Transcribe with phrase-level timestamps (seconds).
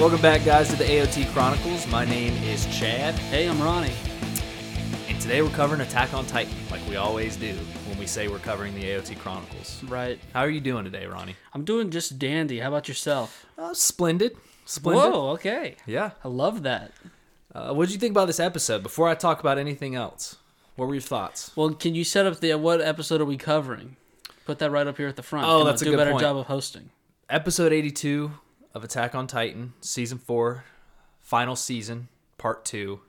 [0.00, 1.86] Welcome back, guys, to the AOT Chronicles.
[1.88, 3.92] My name is Chad, Hey, I'm Ronnie.
[5.08, 7.52] and today we're covering Attack on Titan, like we always do
[7.86, 9.84] when we say we're covering the AOT Chronicles.
[9.84, 10.18] Right.
[10.32, 11.36] How are you doing today, Ronnie?
[11.52, 12.60] I'm doing just dandy.
[12.60, 13.44] How about yourself?
[13.58, 14.38] Uh, splendid.
[14.64, 15.12] Splendid.
[15.12, 15.76] Whoa, okay.
[15.84, 16.12] Yeah.
[16.24, 16.92] I love that.
[17.54, 18.82] Uh, what did you think about this episode?
[18.82, 20.36] Before I talk about anything else,
[20.76, 21.54] what were your thoughts?
[21.54, 23.96] Well, can you set up the what episode are we covering?
[24.46, 25.46] Put that right up here at the front.
[25.46, 26.22] Oh, that's on, a do good a better point.
[26.22, 26.88] job of hosting.
[27.28, 28.32] Episode 82
[28.74, 30.64] of Attack on Titan, Season 4,
[31.20, 33.00] Final Season, Part 2,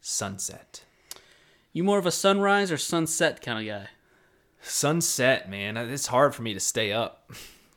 [0.00, 0.82] Sunset.
[1.72, 3.88] You more of a sunrise or sunset kind of guy?
[4.62, 5.76] Sunset, man.
[5.76, 7.30] It's hard for me to stay up.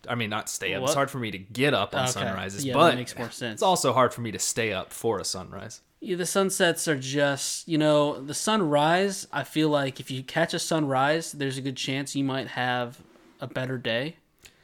[0.07, 0.83] I mean, not stay up.
[0.83, 2.11] It's hard for me to get up on Okay.
[2.11, 3.55] sunrises, Yeah, but that makes more sense.
[3.55, 5.81] it's also hard for me to stay up for a sunrise.
[5.99, 9.27] Yeah, the sunsets are just, you know, the sunrise.
[9.33, 12.99] I feel like if you catch a sunrise, there's a good chance you might have
[13.41, 14.15] a better day.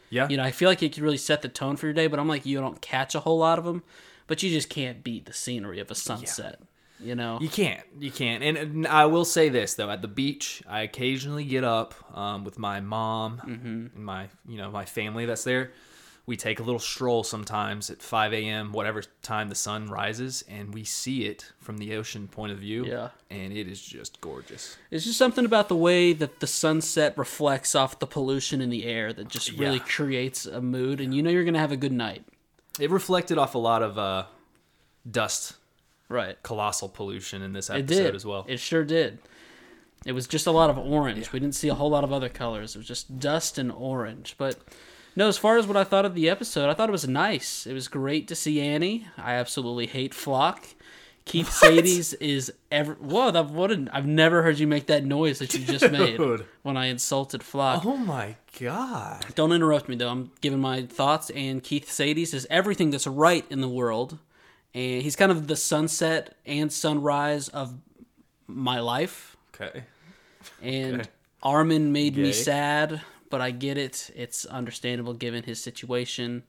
[0.09, 0.28] Yeah.
[0.30, 2.20] You know, I feel like it could really set the tone for your day, but
[2.20, 3.84] I'm like, you don't catch a whole lot of them,
[4.28, 6.59] but you just can't beat the scenery of a sunset.
[7.00, 7.39] You know?
[7.42, 7.84] You can't.
[8.00, 8.42] You can't.
[8.42, 12.45] And, and I will say this though: at the beach, I occasionally get up um,
[12.45, 13.97] with my mom Mm-hmm.
[13.97, 15.72] and my, you know, my family that's there.
[16.28, 20.73] We take a little stroll sometimes at 5 a.m., whatever time the sun rises, and
[20.73, 22.84] we see it from the ocean point of view.
[22.86, 23.09] Yeah.
[23.30, 24.76] And it is just gorgeous.
[24.90, 28.86] It's just something about the way that the sunset reflects off the pollution in the
[28.86, 29.84] air that just really Yeah.
[29.88, 32.23] creates a mood, and you know you're gonna have a good night.
[32.80, 34.26] It reflected off a lot of uh,
[35.09, 35.53] dust,
[36.09, 36.42] Right.
[36.44, 38.46] colossal pollution in this episode as well.
[38.48, 39.20] It sure did.
[40.06, 41.31] It was just a lot of orange.
[41.31, 42.76] We didn't see a whole lot of other colors.
[42.76, 44.36] It was just dust and orange.
[44.38, 44.58] But
[45.16, 47.66] no, as far as what I thought of the episode, I thought it was nice.
[47.66, 49.08] It was great to see Annie.
[49.17, 50.73] I absolutely hate Floch.
[51.25, 55.39] Keith Shadis is ever whoa that what an, I've never heard you make that noise
[55.39, 56.19] that you just made
[56.61, 57.81] when I insulted Floch.
[57.83, 59.25] oh my god.
[59.34, 60.09] Don't interrupt me though.
[60.09, 61.31] I'm giving my thoughts.
[61.31, 64.19] And Keith Shadis is everything that's right in the world,
[64.75, 67.73] and he's kind of the sunset and sunrise of
[68.45, 69.35] my life.
[69.56, 69.84] Okay.
[70.61, 71.09] And Okay.
[71.41, 74.12] Armin made me sad, but I get it.
[74.16, 76.44] It's understandable given his situation.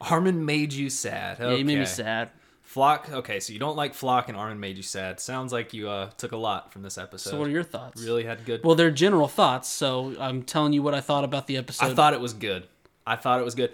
[0.00, 1.40] Armin made you sad.
[1.40, 1.50] Okay.
[1.50, 2.30] Yeah, he made me sad.
[2.66, 3.10] Floch.
[3.10, 5.20] Okay, so you don't like Floch, and Armin made you sad.
[5.20, 7.30] Sounds like you uh, took a lot from this episode.
[7.30, 8.02] So what are your thoughts?
[8.02, 8.64] really had good.
[8.64, 11.86] Well, they're general thoughts, so I'm telling you what I thought about the episode.
[11.86, 12.66] I thought it was good.
[13.06, 13.72] I thought it was good.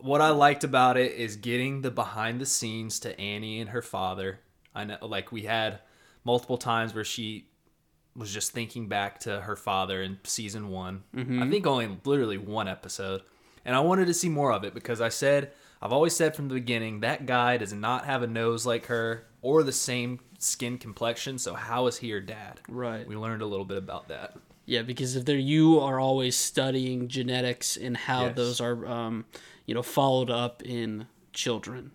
[0.00, 3.82] What I liked about it is getting the behind the scenes to Annie and her
[3.82, 4.40] father.
[4.74, 5.78] I know, like we had
[6.24, 7.46] multiple times where she
[8.16, 11.02] was just thinking back to her father in season one.
[11.16, 13.22] I think only literally one episode,
[13.64, 16.48] and I wanted to see more of it because I said I've always said from
[16.48, 20.78] the beginning that guy does not have a nose like her or the same skin
[20.78, 21.38] complexion.
[21.38, 22.60] So how is he her dad?
[22.68, 23.06] Right.
[23.06, 24.36] We learned a little bit about that.
[24.66, 28.36] Yeah, because if they're you are always studying genetics and how Yes.
[28.36, 29.24] those are, um,
[29.66, 31.90] you know, followed up in children.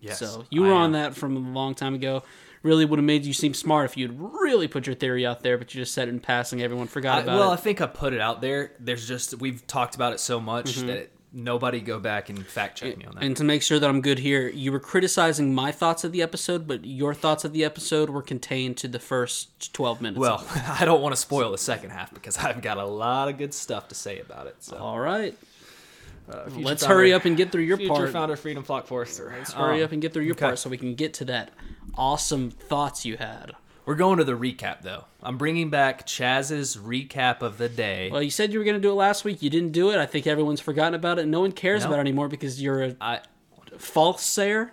[0.00, 2.22] Yes, so you were on that from a long time ago.
[2.62, 5.58] Really would have made you seem smart if you'd really put your theory out there,
[5.58, 6.62] but you just said it in passing.
[6.62, 8.72] Everyone forgot I, about well, I think I put it out there.
[8.78, 12.78] There's just we've talked about it so much that it, nobody go back and fact
[12.78, 13.24] check me on that.
[13.24, 16.22] And to make sure that I'm good here, you were criticizing my thoughts of the
[16.22, 20.20] episode, but your thoughts of the episode were contained to the first 12 minutes.
[20.20, 23.38] well, I don't want to spoil the second half because I've got a lot of
[23.38, 24.56] good stuff to say about it.
[24.60, 25.36] So all right.
[26.30, 28.10] uh, Let's founder- hurry up and get through your Future part.
[28.10, 29.34] founder Freedom Floch Forster.
[29.36, 30.46] Let's hurry up and get through your okay.
[30.46, 31.50] part so we can get to that
[31.96, 33.52] awesome thoughts you had.
[33.84, 35.04] We're going to the recap though.
[35.22, 38.10] I'm bringing back Chaz's recap of the day.
[38.12, 39.42] Well, you said you were going to do it last week.
[39.42, 39.96] You didn't do it.
[39.98, 41.26] I think everyone's forgotten about it.
[41.26, 41.88] No one cares No.
[41.88, 43.20] about it anymore because you're a I
[43.78, 44.72] false sayer.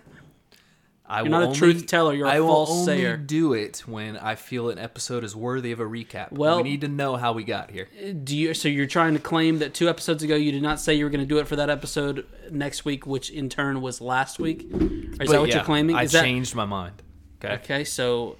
[1.06, 3.16] I You're will not a only, truth teller, you're a I will false only sayer.
[3.16, 6.30] do it when I feel an episode is worthy of a recap.
[6.30, 7.88] Well- we need to know how we got here.
[8.00, 8.54] Uh, do you?
[8.54, 11.10] So you're trying to claim that two episodes ago you did not say you were
[11.10, 14.62] going to do it for that episode next week, which in turn was last week.
[14.70, 15.96] Is But that what yeah, you're claiming?
[15.96, 17.02] I Is that changed my mind.
[17.42, 17.54] Okay.
[17.54, 17.84] okay?
[17.84, 18.36] So,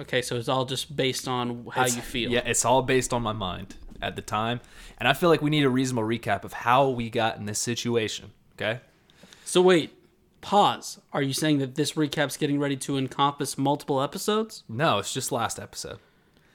[0.00, 2.30] okay, so it's all just based on how It's- you feel.
[2.30, 4.60] Yeah, it's all based on my mind at the time.
[4.98, 7.58] And I feel like we need a reasonable recap of how we got in this
[7.58, 8.32] situation.
[8.56, 8.80] Okay?
[9.44, 9.92] So wait,
[10.40, 11.00] pause.
[11.12, 14.64] Are you saying that this recap's getting ready to encompass multiple episodes?
[14.68, 15.98] No, it's just last episode.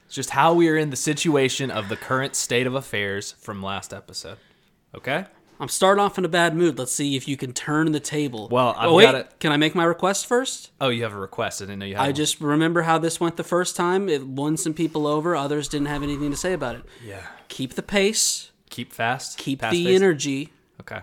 [0.06, 3.62] It's just how we are in the situation of the current state of affairs from
[3.62, 4.38] last episode.
[4.94, 5.26] Okay?
[5.60, 6.78] I'm starting off in a bad mood.
[6.78, 8.48] Let's see if you can turn the table.
[8.48, 10.70] Well, I've oh, wait, got it- Can I make my request first?
[10.80, 11.60] Oh, you have a request.
[11.60, 12.14] I didn't know you had I one.
[12.14, 14.08] just remember how this went the first time.
[14.08, 15.34] It won some people over.
[15.34, 16.82] Others didn't have anything to say about it.
[17.04, 17.26] Yeah.
[17.48, 18.52] Keep the pace.
[18.70, 19.38] Keep fast.
[19.38, 19.90] Keep the paced.
[19.90, 20.52] energy.
[20.80, 21.00] Okay.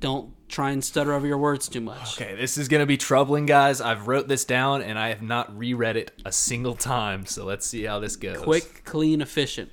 [0.00, 2.20] Don't try and stutter over your words too much.
[2.20, 3.80] Okay, this is gonna be troubling, guys.
[3.80, 7.26] I've wrote this down and I have not reread it a single time.
[7.26, 8.38] So let's see how this goes.
[8.38, 9.70] Quick, clean, efficient.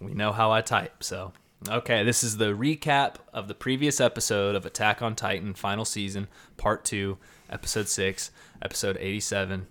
[0.00, 1.32] We know how I type, so
[1.66, 6.28] Okay, this is the recap of the previous episode of Attack on Titan, final season,
[6.56, 7.18] part two,
[7.50, 8.30] episode six,
[8.62, 9.66] episode 87,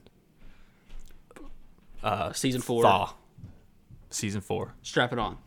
[2.03, 2.83] Uh, season four.
[2.83, 3.13] Thaw.
[4.09, 4.73] Season four.
[4.83, 5.37] Strap it on.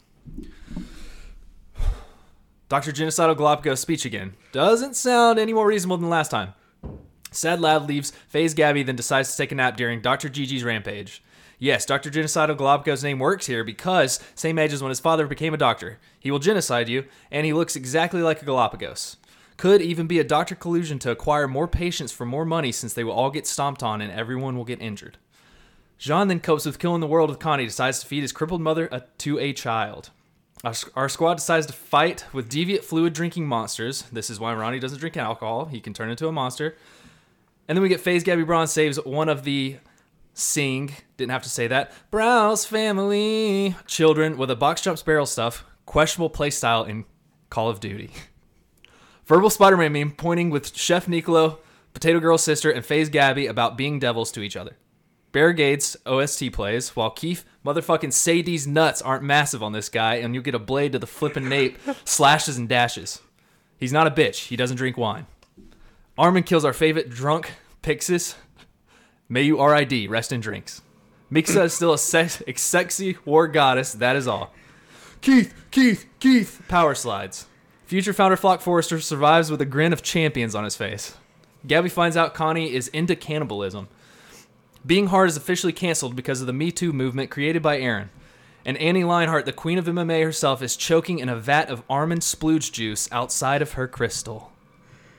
[2.68, 2.90] Dr.
[2.92, 4.34] Genocidal Galapagos speech again.
[4.52, 6.54] Doesn't sound any more reasonable than last time.
[7.30, 10.28] Sad lad leaves Phase Gabby, then decides to take a nap during Dr.
[10.28, 11.22] Gigi's rampage.
[11.62, 12.10] Yes, Dr.
[12.10, 15.98] Genocidal Galapagos' name works here because same age as when his father became a doctor.
[16.18, 19.18] He will genocide you, and he looks exactly like a Galapagos.
[19.58, 23.04] Could even be a doctor collusion to acquire more patients for more money since they
[23.04, 25.18] will all get stomped on and everyone will get injured.
[25.98, 28.88] Jean then copes with killing the world with Connie, decides to feed his crippled mother
[28.90, 30.08] a, to a child.
[30.64, 34.04] Our, our squad decides to fight with deviant fluid drinking monsters.
[34.10, 35.66] This is why Ronnie doesn't drink alcohol.
[35.66, 36.74] He can turn into a monster.
[37.68, 39.76] And then we get Phase Gabby Braun saves one of the
[40.34, 45.64] Sing, didn't have to say that, Braus family children with a box jumps barrel stuff,
[45.86, 47.04] questionable playstyle in
[47.50, 48.10] Call of Duty.
[49.26, 51.58] Verbal Spider Man meme pointing with Chef Niccolo,
[51.94, 54.76] Potato Girl's sister, and Phase Gabby about being devils to each other.
[55.32, 60.42] Barricades OST plays, while Keith motherfucking Sadie's nuts aren't massive on this guy, and you
[60.42, 63.20] get a blade to the flippin' nape, slashes and dashes.
[63.78, 64.48] He's not a bitch.
[64.48, 65.26] He doesn't drink wine.
[66.18, 67.52] Armin kills our favorite drunk
[67.82, 68.34] Pixis.
[69.32, 70.82] May you RID, rest in drinks.
[71.30, 74.52] Mixa is still a sex- a sexy war goddess, that is all.
[75.20, 77.46] Keith, Keith, Keith, power slides.
[77.86, 81.14] Future founder Floch Forster survives with a grin of champions on his face.
[81.64, 83.86] Gabby finds out Connie is into cannibalism.
[84.84, 88.08] Being Hard is officially canceled because of the Me Too movement created by Eren.
[88.64, 92.22] And Annie Leonhart, the queen of MMA herself, is choking in a vat of almond
[92.22, 94.49] splooge juice outside of her crystal.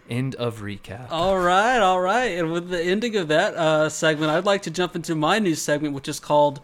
[0.09, 1.07] End of recap.
[1.09, 2.37] All right, all right.
[2.37, 5.55] And with the ending of that uh, segment, I'd like to jump into my new
[5.55, 6.59] segment, which is called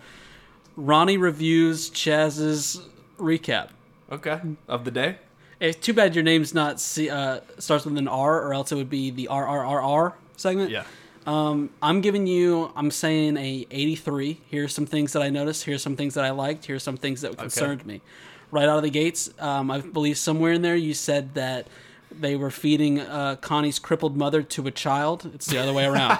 [0.75, 2.81] Ronnie Reviews Chaz's
[3.17, 3.69] Recap.
[4.11, 4.39] Okay.
[4.67, 5.17] Of the day?
[5.59, 8.75] It's too bad your name's not C, uh, starts with an R, or else it
[8.75, 10.69] would be the RRRR segment.
[10.69, 10.83] Yeah.
[11.25, 12.71] Um, I'm giving you.
[12.75, 14.39] I'm saying a 83.
[14.49, 15.65] Here's some things that I noticed.
[15.65, 16.65] Here's some things that I liked.
[16.65, 18.01] Here's some things that concerned me.
[18.49, 21.67] Right out of the gates, um, I believe somewhere in there you said that
[22.11, 25.29] they were feeding uh, Connie's crippled mother to a child.
[25.33, 26.19] It's the other way around.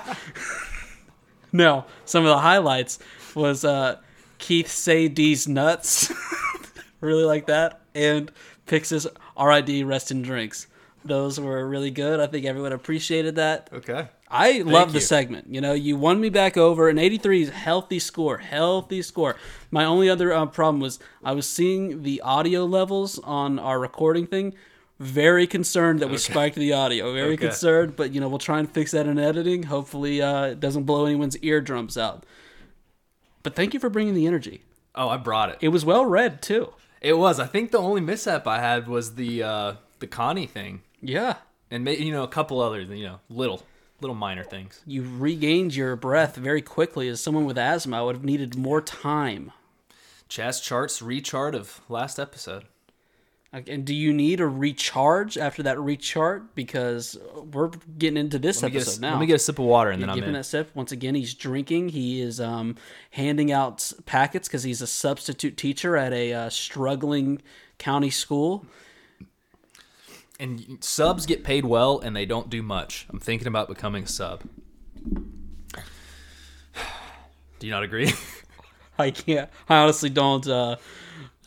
[1.51, 2.99] no, some of the highlights
[3.35, 3.97] was uh,
[4.37, 6.11] Keith say D's nuts.
[7.01, 8.31] really like that, and
[8.67, 9.07] Pixis
[9.39, 10.67] RID rest in drinks.
[11.05, 12.19] Those were really good.
[12.19, 13.69] I think everyone appreciated that.
[13.71, 14.09] Okay.
[14.29, 15.47] I love the segment.
[15.49, 16.89] You know, you won me back over.
[16.89, 18.39] An 83 is healthy score.
[18.39, 19.37] Healthy score.
[19.71, 24.27] My only other uh, problem was I was seeing the audio levels on our recording
[24.27, 24.53] thing.
[24.99, 27.13] Very concerned that we spiked the audio.
[27.13, 27.47] Very Okay.
[27.47, 29.63] concerned, but you know we'll try and fix that in editing.
[29.63, 32.25] Hopefully, uh, it doesn't blow anyone's eardrums out.
[33.43, 34.63] But thank you for bringing the energy.
[34.95, 35.57] Oh, I brought it.
[35.61, 36.73] It was well read too.
[36.99, 37.39] It was.
[37.39, 41.35] I think the only mishap I had was the uh, the Connie thing, Yeah,
[41.69, 43.61] and may, you know a couple other you know little
[44.01, 44.81] little minor things.
[44.85, 47.07] you regained your breath very quickly.
[47.07, 49.51] As someone with asthma, I would have needed more time.
[50.27, 52.65] Chaz charts rechart of last episode.
[53.57, 56.49] Like, And do you need a recharge after that rechart?
[56.53, 57.17] Because
[57.51, 59.11] we're getting into this Let episode a, now.
[59.13, 60.33] let me get a sip of water and then You're I'm giving in.
[60.35, 60.69] that sip.
[60.75, 61.89] Once again, he's drinking.
[61.89, 62.75] He is um,
[63.09, 67.41] handing out packets because he's a substitute teacher at a uh, struggling
[67.79, 68.63] county school.
[70.39, 73.07] And subs get paid well and they don't do much.
[73.09, 74.43] I'm thinking about becoming a sub.
[77.57, 78.13] Do you not agree?
[78.99, 79.49] I can't.
[79.67, 80.45] I honestly don't.
[80.47, 80.75] Uh,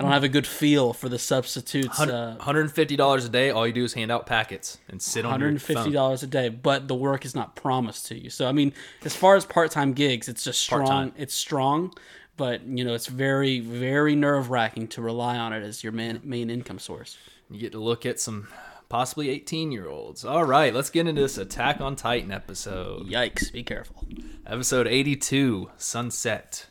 [0.00, 2.00] I don't have a good feel for the substitutes.
[2.00, 3.50] Uh, $150 a day.
[3.50, 5.92] All you do is hand out packets and sit on your phone.
[5.92, 8.30] $150 a day, but the work is not promised to you.
[8.30, 8.72] So I mean,
[9.04, 10.86] as far as part-time gigs, it's just strong.
[10.86, 11.12] Part-time.
[11.18, 11.92] It's strong,
[12.38, 16.48] but you know, it's very very nerve-wracking to rely on it as your main main
[16.48, 17.18] income source.
[17.50, 18.48] You get to look at some
[18.88, 20.24] possibly 18 year olds.
[20.24, 23.06] All right, let's get into this Attack on Titan episode.
[23.06, 23.52] Yikes!
[23.52, 24.06] Be careful.
[24.46, 26.66] Episode 82 Sunset.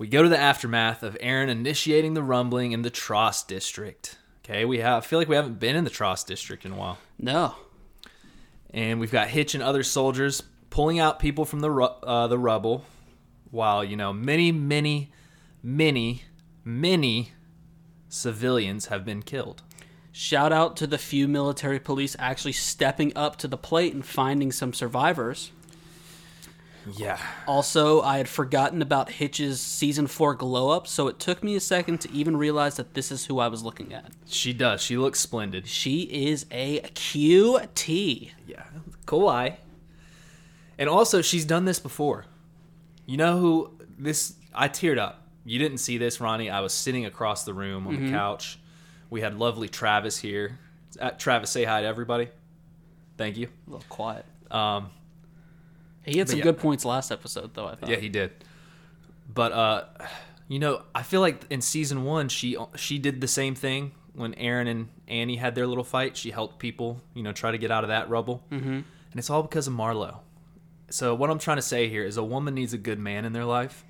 [0.00, 4.16] We go to the aftermath of Eren initiating the rumbling in the Trost district.
[4.42, 6.74] Okay, we have I feel like we haven't been in the Trost district in a
[6.74, 6.96] while.
[7.18, 7.54] No,
[8.70, 12.38] And we've got Hitch and other soldiers pulling out people from the ru- uh, the
[12.38, 12.86] rubble
[13.50, 15.12] while, you know, many many
[15.62, 16.22] many
[16.64, 17.32] many
[18.08, 19.62] civilians have been killed.
[20.12, 24.50] Shout out to the few military police actually stepping up to the plate and finding
[24.50, 25.52] some survivors.
[26.96, 27.18] Yeah.
[27.46, 31.60] Also, I had forgotten about Hitch's season four glow up, so it took me a
[31.60, 34.06] second to even realize that this is who I was looking at.
[34.26, 34.80] She does.
[34.80, 35.66] She looks splendid.
[35.66, 38.30] She is a QT.
[38.46, 38.62] Yeah,
[39.06, 39.56] Kawhi.
[40.78, 42.24] And also, she's done this before.
[43.06, 44.34] You know who this?
[44.54, 45.26] I teared up.
[45.44, 46.50] You didn't see this, Ronnie.
[46.50, 48.58] I was sitting across the room on the couch,
[49.08, 50.58] We had lovely Travis here.
[50.98, 52.28] Uh, Travis, say hi to everybody.
[53.16, 53.48] Thank you.
[53.66, 54.24] A little quiet.
[54.50, 54.90] Um,
[56.04, 56.44] He had But some yeah.
[56.44, 57.66] good points last episode, though.
[57.66, 57.90] I thought.
[57.90, 58.32] Yeah, he did.
[59.32, 59.84] But uh,
[60.48, 64.34] you know, I feel like in season one, she she did the same thing when
[64.34, 66.16] Eren and Annie had their little fight.
[66.16, 68.68] She helped people, you know, try to get out of that rubble, mm-hmm.
[68.68, 70.20] and it's all because of Marlowe.
[70.90, 73.32] So what I'm trying to say here is, a woman needs a good man in
[73.32, 73.84] their life,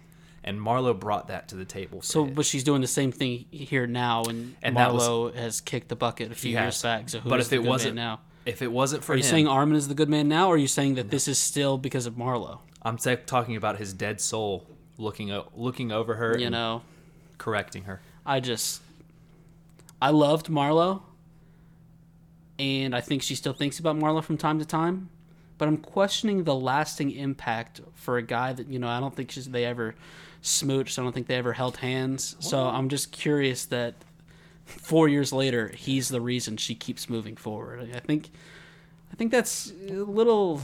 [0.45, 2.03] and Marlowe brought that to the table.
[2.03, 2.35] So, it.
[2.35, 5.97] but she's doing the same thing here now, and, And that was- has kicked the
[5.97, 6.83] bucket a few years has.
[6.83, 7.09] back.
[7.09, 8.21] So, who's but if it wasn't now?
[8.51, 10.55] If it wasn't for Are you him, saying Armin is the good man now, or
[10.55, 12.61] are you saying that this is still because of Marlowe?
[12.83, 14.67] I'm ta- talking about his dead soul
[14.99, 16.83] looking o- looking over her You and know,
[17.39, 18.01] correcting her.
[18.27, 18.83] I just,
[20.03, 21.03] I loved Marlowe,
[22.59, 25.09] and I think she still thinks about Marlowe from time to time.
[25.59, 28.89] But I'm questioning the lasting impact for a guy that you know.
[28.89, 29.95] I don't think she's, they ever
[30.43, 30.99] smooched.
[30.99, 32.35] I don't think they ever held hands.
[32.41, 33.95] So I'm just curious that
[34.71, 37.91] four years later, he's the reason she keeps moving forward.
[37.95, 38.31] I think,
[39.13, 40.63] I think that's a little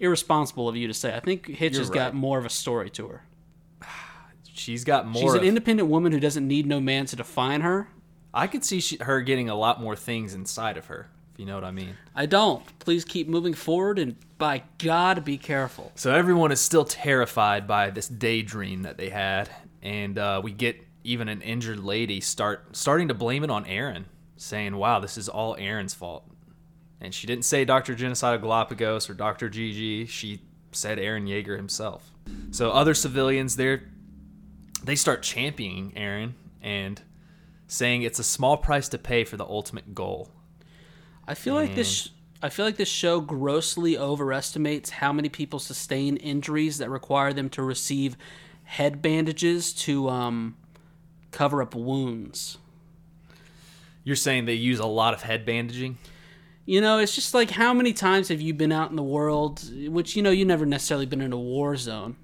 [0.00, 1.14] irresponsible of you to say.
[1.14, 3.22] I think Hitch You're has got more of a story to her.
[4.52, 5.22] She's got more.
[5.22, 7.88] She's an of- independent woman who doesn't need no man to define her.
[8.32, 11.46] I could see she, her getting a lot more things inside of her, if you
[11.46, 11.96] know what I mean.
[12.14, 12.62] I don't.
[12.80, 15.90] Please keep moving forward, and by God, be careful.
[15.94, 19.48] So everyone is still terrified by this daydream that they had,
[19.82, 24.04] and uh, we get even an injured lady start starting to blame it on Eren,
[24.36, 26.28] saying, "Wow, this is all Eren's fault."
[27.00, 27.94] And she didn't say Dr.
[27.94, 29.48] Genocide of Galapagos or Dr.
[29.48, 30.08] GG.
[30.08, 30.40] She
[30.72, 32.10] said Eren Yeager himself.
[32.50, 33.82] So other civilians there,
[34.82, 36.32] they start championing Eren
[36.62, 37.00] and
[37.68, 40.30] saying it's a small price to pay for the ultimate goal.
[41.26, 42.10] I feel like this.
[42.42, 47.48] I feel like this show grossly overestimates how many people sustain injuries that require them
[47.50, 48.16] to receive
[48.64, 50.56] head bandages to um,
[51.36, 52.56] cover up wounds.
[54.04, 55.98] You're saying they use a lot of head bandaging?
[56.64, 59.62] You know, it's just like how many times have you been out in the world,
[59.88, 62.16] which you know you never necessarily been in a war zone.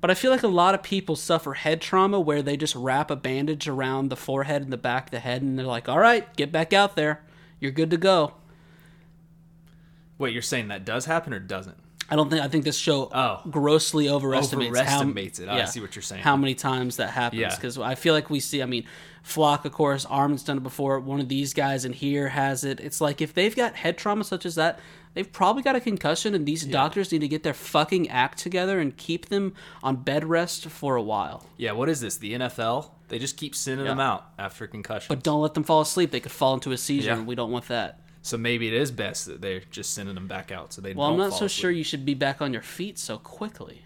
[0.00, 3.10] But I feel like a lot of people suffer head trauma where they just wrap
[3.10, 5.98] a bandage around the forehead and the back of the head and they're like, "All
[5.98, 7.22] right, get back out there.
[7.60, 8.34] You're good to go."
[10.18, 11.78] Wait, you're saying that does happen or doesn't?
[12.10, 13.40] I don't think I think this show Oh.
[13.48, 15.48] grossly overestimates, Overestimates it.
[15.48, 16.22] how, Oh, I see what you're saying.
[16.22, 17.40] How many times that happens?
[17.40, 17.54] Yeah.
[17.54, 18.62] Because I feel like we see.
[18.62, 18.84] I mean,
[19.24, 20.98] Floch, of course, Armin's done it before.
[20.98, 22.80] One of these guys in here has it.
[22.80, 24.80] It's like if they've got head trauma such as that,
[25.14, 28.80] they've probably got a concussion, and these doctors need to get their fucking act together
[28.80, 29.52] and keep them
[29.82, 31.44] on bed rest for a while.
[31.58, 32.16] Yeah, what is this?
[32.16, 32.90] The NFL?
[33.08, 35.06] They just keep sending them out after concussion.
[35.14, 36.12] But don't let them fall asleep.
[36.12, 37.18] They could fall into a seizure, Yeah.
[37.18, 37.99] and we don't want that.
[38.22, 41.08] So maybe it is best that they're just sending them back out so they Well,
[41.08, 41.50] I'm not so asleep.
[41.50, 43.82] sure you should be back on your feet so quickly.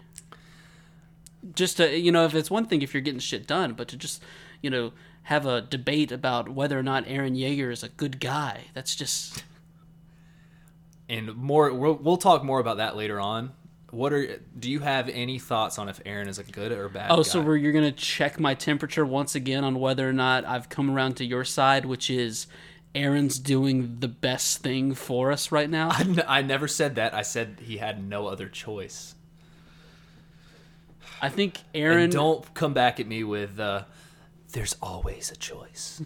[1.53, 3.97] Just to, you know, if it's one thing if you're getting shit done, but to
[3.97, 4.21] just,
[4.61, 4.91] you know,
[5.23, 9.43] have a debate about whether or not Eren Yeager is a good guy, that's just.
[11.07, 13.53] And more, we'll, we'll talk more about that later on.
[13.91, 14.39] What are?
[14.59, 17.11] Do you have any thoughts on if Eren is a good or bad?
[17.11, 17.21] Oh, guy?
[17.21, 20.67] so we're, you're going to check my temperature once again on whether or not I've
[20.67, 22.47] come around to your side, which is
[22.95, 25.89] Eren's doing the best thing for us right now.
[25.91, 27.13] I, n- I never said that.
[27.13, 29.15] I said he had no other choice.
[31.21, 32.05] I think Eren.
[32.05, 33.83] And don't come back at me with, uh,
[34.53, 36.01] "There's always a choice."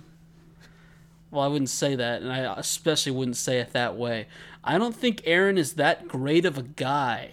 [1.32, 4.28] Well, I wouldn't say that, and I especially wouldn't say it that way.
[4.64, 7.30] I don't think Eren is that great of a guy.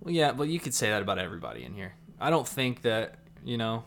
[0.00, 1.92] Well, yeah, but you could say that about everybody in here.
[2.18, 3.84] I don't think that you know.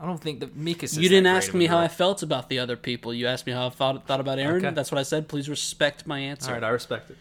[0.00, 0.86] I don't think that Mika.
[0.86, 3.14] You didn't ask me how I felt about the other people.
[3.14, 4.58] You asked me how I thought thought about Eren.
[4.58, 4.70] Okay.
[4.70, 5.28] That's what I said.
[5.28, 6.50] Please respect my answer.
[6.50, 7.16] All right, I respect it.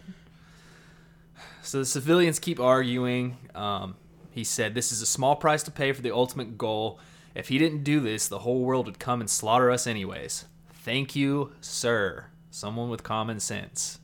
[1.62, 3.38] So the civilians keep arguing.
[3.56, 3.96] Um,
[4.32, 7.00] he said, "This is a small price to pay for the ultimate goal.
[7.36, 11.16] If he didn't do this, the whole world would come and slaughter us anyways." Thank
[11.16, 12.26] you, sir.
[12.50, 14.00] Someone with common sense.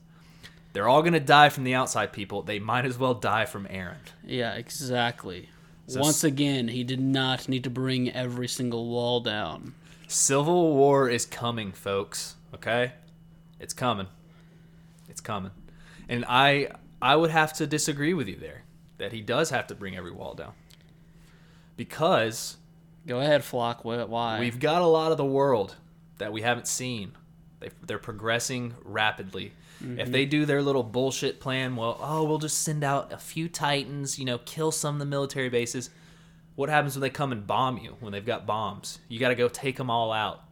[0.72, 2.44] They're all gonna die from the outside people.
[2.44, 3.98] They might as well die from Eren.
[4.24, 5.50] Yeah, exactly.
[5.90, 9.74] So Once again, he did not need to bring every single wall down.
[10.08, 12.36] Civil war is coming, folks.
[12.54, 12.92] Okay,
[13.60, 14.06] it's coming.
[15.10, 15.50] It's coming,
[16.08, 16.68] and I
[17.02, 18.66] I would have to disagree with you there
[19.00, 20.54] that he does have to bring every wall down
[21.76, 22.58] because
[23.08, 23.84] Go ahead, Floch.
[23.84, 24.40] Why?
[24.40, 25.76] we've got a lot of the world
[26.20, 27.14] that we haven't seen.
[27.62, 29.54] They, they're progressing rapidly.
[29.82, 33.48] If they do their little bullshit plan, well, oh, we'll just send out a few
[33.48, 35.90] Titans, you know, kill some of the military bases.
[36.56, 37.96] What happens when they come and bomb you?
[38.02, 40.44] When they've got bombs, you got to go take them all out,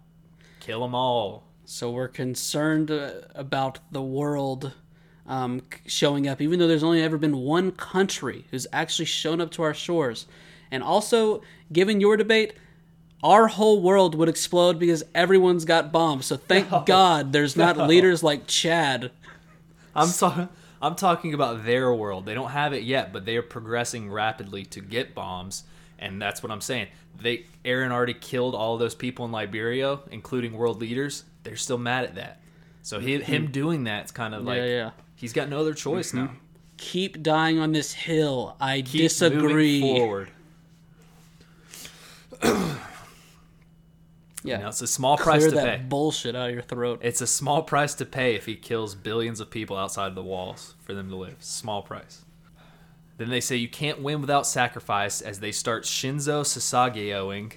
[0.61, 1.43] kill them all.
[1.65, 4.71] So we're concerned uh, about the world
[5.25, 9.51] um, showing up, even though there's only ever been one country who's actually shown up
[9.51, 10.27] to our shores.
[10.71, 11.41] And also,
[11.71, 12.53] given your debate,
[13.23, 16.25] our whole world would explode because everyone's got bombs.
[16.27, 16.83] So thank No.
[16.85, 17.85] God there's not No.
[17.85, 19.11] leaders like Chad.
[19.95, 20.49] I'm talking.
[20.79, 22.25] I'm talking about their world.
[22.25, 25.63] They don't have it yet, but they are progressing rapidly to get bombs,
[25.97, 26.87] and that's what I'm saying.
[27.19, 31.23] They Eren already killed all of those people in Liberio, including world leaders.
[31.41, 32.41] They're still mad at that.
[32.83, 33.23] So he, mm-hmm.
[33.23, 34.91] him doing that's kind of like yeah, yeah.
[35.15, 36.25] he's got no other choice mm-hmm.
[36.25, 36.31] now.
[36.77, 38.55] Keep dying on this hill.
[38.61, 39.81] I Keep disagree.
[39.81, 40.29] moving forward.
[44.43, 44.57] Yeah.
[44.57, 45.51] You know, it's a small price to pay.
[45.51, 45.85] Clear to that pay.
[45.87, 46.99] bullshit out of your throat.
[47.03, 50.75] It's a small price to pay if he kills billions of people outside the walls
[50.83, 51.37] for them to live.
[51.39, 52.23] Small price.
[53.17, 57.53] Then they say you can't win without sacrifice as they start Shinzo Sasageoing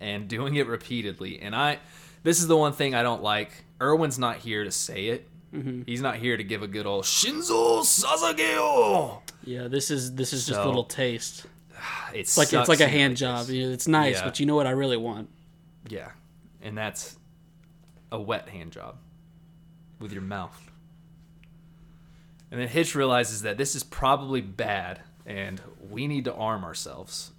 [0.00, 1.38] and doing it repeatedly.
[1.40, 1.78] And I
[2.22, 3.50] this is the one thing I don't like.
[3.80, 5.28] Erwin's not here to say it.
[5.54, 5.82] Mm-hmm.
[5.86, 9.20] He's not here to give a good old Shinzo Sasageo.
[9.44, 11.44] Yeah, this is this is just So, a little taste.
[12.14, 13.48] It's It's like it's like a hand job.
[13.48, 13.54] Yeah.
[13.54, 14.24] You know, It's nice, Yeah.
[14.24, 15.28] but you know what I really want?
[15.88, 16.10] Yeah.
[16.62, 17.16] And that's
[18.10, 18.96] a wet hand job
[19.98, 20.70] with your mouth.
[22.50, 25.60] And then Hitch realizes that this is probably bad and
[25.90, 27.32] we need to arm ourselves.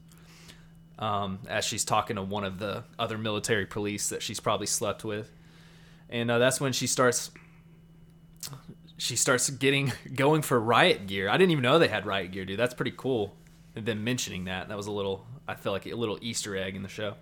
[0.98, 5.04] Um, as she's talking to one of the other military police that she's probably slept
[5.04, 5.30] with.
[6.10, 7.32] And uh, that's when she starts
[8.98, 11.28] she starts getting going for riot gear.
[11.28, 12.60] I didn't even know they had riot gear, dude.
[12.60, 13.36] That's pretty cool.
[13.76, 16.76] And then mentioning that, that was a little I feel like a little Easter egg
[16.76, 17.16] in the show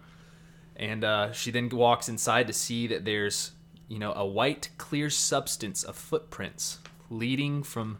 [0.75, 3.51] and uh, she then walks inside to see that there's
[3.87, 7.99] you know a white clear substance of footprints leading from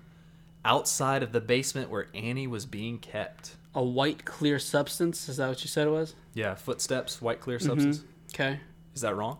[0.66, 5.28] outside of the basement where annie was being kept A white clear substance.
[5.30, 6.16] Is that what you said it was?
[6.34, 7.68] yeah footsteps white clear Mm-hmm.
[7.70, 8.04] substance
[8.34, 8.60] Okay.
[8.96, 9.38] is that wrong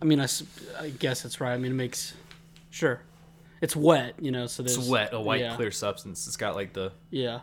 [0.00, 1.52] I mean, I guess it's right.
[1.52, 2.14] I mean, it makes
[2.70, 3.02] sure.
[3.60, 4.48] It's wet, you know.
[4.48, 7.38] So there's it's wet a white yeah, clear substance it's got like the Yeah,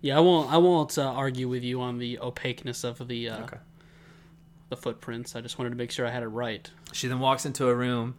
[0.00, 0.16] yeah.
[0.16, 0.48] I won't.
[0.52, 3.56] I won't uh, argue with you on the opaqueness of the uh, okay
[4.68, 5.34] the footprints.
[5.36, 6.70] I just wanted to make sure I had it right.
[6.92, 8.16] she then walks into a room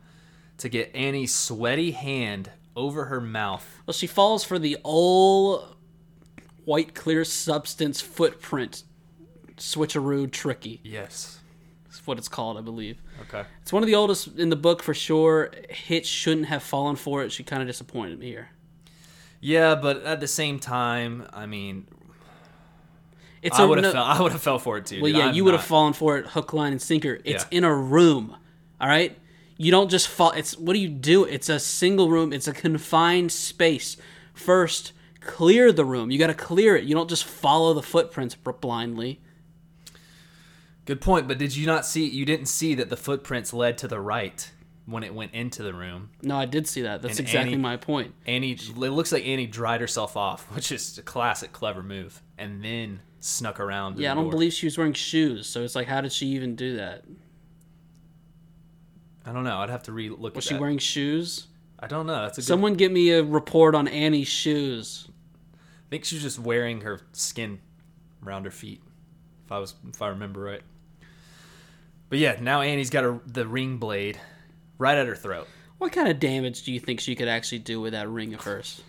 [0.57, 5.75] to get annie's sweaty hand over her mouth Well, she falls for the old
[6.65, 8.83] white clear substance footprint
[9.57, 10.79] switcheroo tricky.
[10.83, 11.39] yes
[11.85, 13.01] That's what it's called, I believe.
[13.21, 15.51] okay It's one of the oldest in the book for sure.
[15.69, 17.31] Hitch shouldn't have fallen for it.
[17.31, 18.49] She kind of disappointed me here.
[19.41, 21.87] yeah but at the same time i mean
[23.41, 25.01] It's I would have no- fell, I would have fell for it too.
[25.01, 25.17] Well, dude.
[25.19, 27.19] yeah, I'm you would have fallen for it hook, line, and sinker.
[27.23, 27.57] It's Yeah.
[27.59, 28.35] in a room.
[28.81, 29.17] All right,
[29.57, 30.31] you don't just fall.
[30.31, 31.23] It's what do you do?
[31.23, 32.31] It's a single room.
[32.33, 33.97] It's a confined space.
[34.33, 36.11] First, clear the room.
[36.11, 36.83] You got to clear it.
[36.85, 39.19] You don't just follow the footprints blindly.
[40.85, 42.05] Good point, but did you not see?
[42.07, 44.49] You didn't see that the footprints led to the right
[44.87, 46.09] when it went into the room.
[46.23, 47.03] No, I did see that.
[47.03, 48.15] That's And exactly Annie- my point.
[48.25, 52.63] Annie, it looks like Annie dried herself off, which is a classic clever move, and
[52.63, 53.99] then snuck around.
[53.99, 54.31] Yeah, I don't door.
[54.31, 55.47] believe she was wearing shoes.
[55.47, 57.03] So it's like, how did she even do that?
[59.25, 59.57] I don't know.
[59.59, 60.61] I'd have to re-look Was at she that.
[60.61, 61.47] wearing shoes?
[61.79, 62.21] I don't know.
[62.23, 62.47] That's a good.
[62.47, 65.07] Someone get me a report on Annie's shoes.
[65.53, 67.59] I think she was just wearing her skin
[68.25, 68.81] around her feet,
[69.45, 70.61] if I was, if I remember right.
[72.09, 74.19] But yeah, now Annie's got a, the ring blade
[74.77, 75.47] right at her throat.
[75.77, 78.41] What kind of damage do you think she could actually do with that ring of
[78.41, 78.81] hers?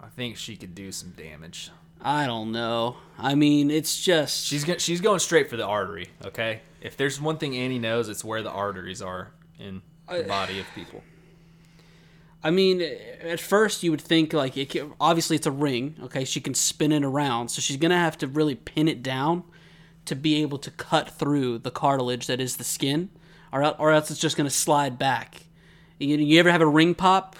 [0.00, 1.70] I think she could do some damage.
[2.04, 2.96] I don't know.
[3.18, 6.08] I mean, it's just She's go- she's going straight for the artery.
[6.24, 10.28] Okay, if there's one thing Annie knows, it's where the arteries are in the I-
[10.28, 11.02] body of people.
[12.42, 12.82] I mean,
[13.22, 15.96] at first you would think like it can, obviously it's a ring.
[16.04, 19.44] Okay, she can spin it around, so she's gonna have to really pin it down
[20.04, 23.08] to be able to cut through the cartilage that is the skin,
[23.50, 25.44] or or else it's just gonna slide back.
[25.98, 27.36] You, you ever have a ring pop?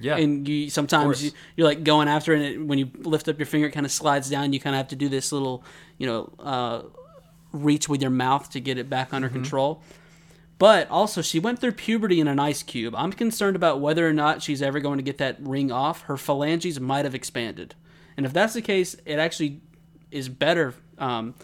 [0.00, 3.28] Yeah, And you sometimes you, you're like going after it, and it, when you lift
[3.28, 4.52] up your finger, it kind of slides down.
[4.52, 5.64] You kind of have to do this little,
[5.96, 6.82] you know, uh,
[7.52, 9.82] reach with your mouth to get it back under control.
[10.58, 12.94] But also, she went through puberty in an ice cube.
[12.96, 16.02] I'm concerned about whether or not she's ever going to get that ring off.
[16.02, 17.74] Her phalanges might have expanded,
[18.16, 19.60] and if that's the case, it actually
[20.10, 21.34] is better, um,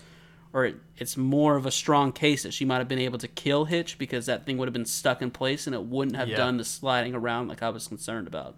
[0.54, 3.28] or it, it's more of a strong case that she might have been able to
[3.28, 6.28] kill Hitch because that thing would have been stuck in place and it wouldn't have
[6.28, 6.36] Yeah.
[6.36, 8.54] done the sliding around like I was concerned about.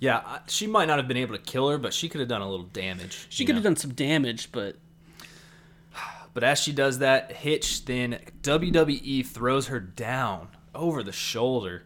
[0.00, 0.38] yeah.
[0.48, 2.50] She might not have been able to kill her, but she could have done a
[2.50, 3.26] little damage.
[3.28, 4.76] She could have done some damage, but
[6.34, 11.82] But as she does that, Hitch then WWE throws her down over the shoulder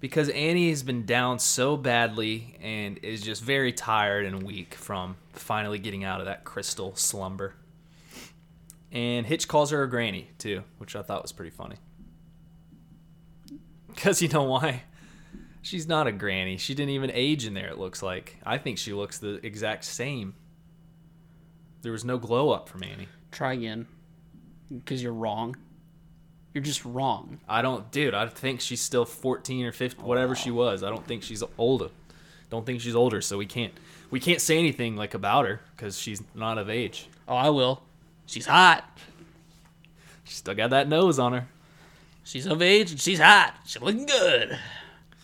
[0.00, 5.16] because Annie has been down so badly and is just very tired and weak from
[5.32, 7.54] finally getting out of that crystal slumber.
[8.94, 11.76] And Hitch calls her a granny too, which I thought was pretty funny.
[13.88, 14.84] Because you know why?
[15.62, 16.56] She's not a granny.
[16.56, 18.38] She didn't even age in there, it looks like.
[18.44, 20.34] I think she looks the exact same.
[21.82, 23.08] There was no glow up from Annie.
[23.30, 23.86] try again.
[24.72, 25.56] Because you're wrong.
[26.52, 27.40] You're just wrong.
[27.48, 28.14] I don't, dude.
[28.14, 30.82] I think she's still 14 or 15, whatever she was.
[30.82, 31.88] I don't think she's older.
[32.48, 33.72] Don't think she's older, so we can't
[34.10, 37.08] we can't say anything like about her because she's not of age.
[37.26, 37.82] Oh, I will.
[38.26, 38.84] She's hot.
[40.24, 41.46] She's still got that nose on her.
[42.24, 43.54] She's of age and she's hot.
[43.66, 44.58] She's looking good.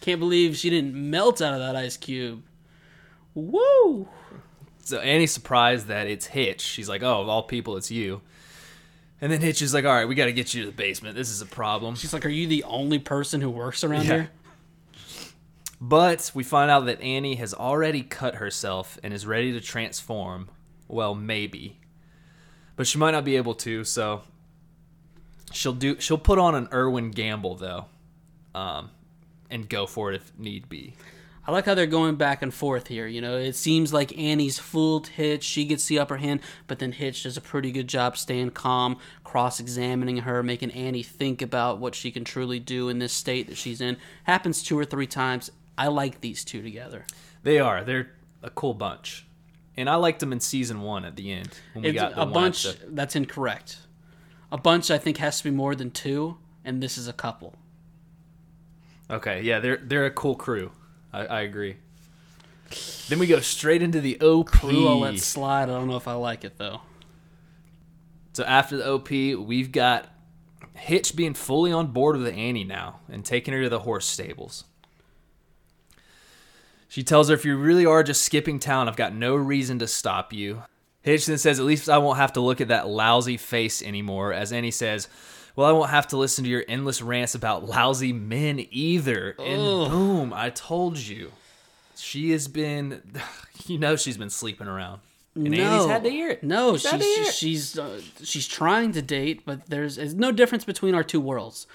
[0.01, 2.43] Can't believe she didn't melt out of that ice cube.
[3.35, 4.09] Woo!
[4.83, 6.61] So Annie's surprised that it's Hitch.
[6.61, 8.21] She's like, "Oh, of all people, it's you."
[9.21, 11.17] And then Hitch is like, "All right, we got to get you to the basement.
[11.17, 14.13] This is a problem." She's like, Are you the only person who works around Yeah.
[14.13, 14.31] here?
[15.81, 20.51] But we find out that Annie has already cut herself and is ready to transform.
[20.89, 21.80] Well, maybe.
[22.81, 24.23] But she might not be able to, so
[25.53, 27.85] she'll do she'll put on an Erwin gamble though.
[28.55, 28.89] Um
[29.51, 30.95] and go for it if need be.
[31.47, 33.07] I like how they're going back and forth here.
[33.07, 35.45] You know, it seems like Annie's fooled Hitch.
[35.45, 38.97] She gets the upper hand, but then Hitch does a pretty good job staying calm,
[39.25, 43.47] cross examining her, making Annie think about what she can truly do in this state
[43.49, 43.99] that she's in.
[44.25, 45.51] Happens two or three times.
[45.77, 47.05] I like these two together.
[47.43, 47.85] They are.
[47.85, 48.13] They're
[48.43, 49.27] a cool bunch.
[49.77, 52.27] And I liked them in season 1 at the end when we It's got a
[52.27, 52.67] bunch.
[52.67, 52.95] episode.
[52.97, 53.79] That's incorrect.
[54.53, 57.55] A bunch, I think, has to be more than two, and this is a couple.
[59.09, 60.73] Okay, yeah, they're they're a cool crew.
[61.13, 61.77] I, I agree.
[63.09, 64.63] Then we go straight into the OP.
[64.65, 65.65] Ooh, I'll let slide.
[65.65, 66.81] I don't know if I like it though.
[68.33, 70.09] So after the OP, we've got
[70.75, 74.65] Hitch being fully on board with Annie now and taking her to the horse stables.
[76.91, 79.87] She tells her, if you really are just skipping town, I've got no reason to
[79.87, 80.65] stop you.
[81.03, 84.33] Hitch then says, at least I won't have to look at that lousy face anymore.
[84.33, 85.07] As Annie says,
[85.55, 89.37] well, I won't have to listen to your endless rants about lousy men either.
[89.39, 91.31] And boom, I told you.
[91.95, 93.01] She has been,
[93.67, 95.01] you know, she's been sleeping around.
[95.37, 96.43] And Annie's had to hear it.
[96.43, 100.97] No, She's she's she's uh, she's trying to date, but there's, there's no difference between
[100.97, 101.69] our two worlds.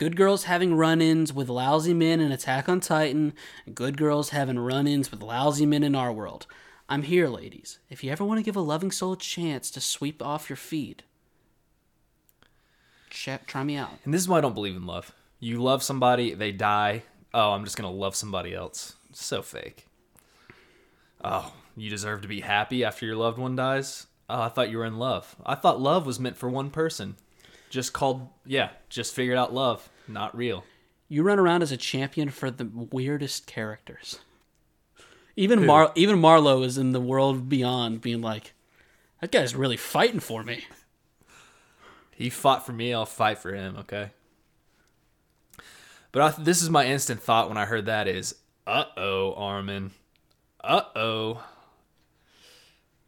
[0.00, 3.34] Good girls having run-ins with lousy men in Attack on Titan,
[3.74, 6.46] good girls having run-ins with lousy men in our world.
[6.88, 7.80] I'm here, ladies.
[7.90, 10.56] If you ever want to give a loving soul a chance to sweep off your
[10.56, 11.02] feet.
[13.10, 13.90] check, try me out.
[14.06, 15.12] And this is why I don't believe in love.
[15.38, 17.02] You love somebody, they die.
[17.34, 18.94] Oh, I'm just gonna love somebody else.
[19.12, 19.86] So fake.
[21.22, 24.06] Oh, you deserve to be happy after your loved one dies.
[24.30, 25.36] Oh, I thought you were in love.
[25.44, 27.16] I thought love was meant for one person.
[27.70, 30.64] Just called, yeah, just figured out love, not real.
[31.08, 34.18] You run around as a champion for the weirdest characters.
[35.36, 38.52] Even Mar even Marlowe is in the world beyond being like,
[39.20, 40.64] that guy's really fighting for me.
[42.14, 44.10] He fought for me, I'll fight for him, okay?
[46.12, 48.34] But I, this is my instant thought when I heard that is,
[48.66, 49.92] uh oh, Armin.
[50.62, 51.44] Uh oh.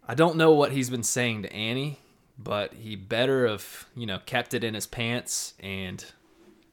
[0.09, 1.99] I don't know what he's been saying to Annie,
[2.39, 6.05] but he better have, you know, kept it in his pants and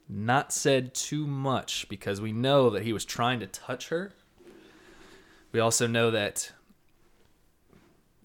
[0.08, 4.14] not said too much because we know that he was trying to touch her.
[5.52, 6.52] We also know that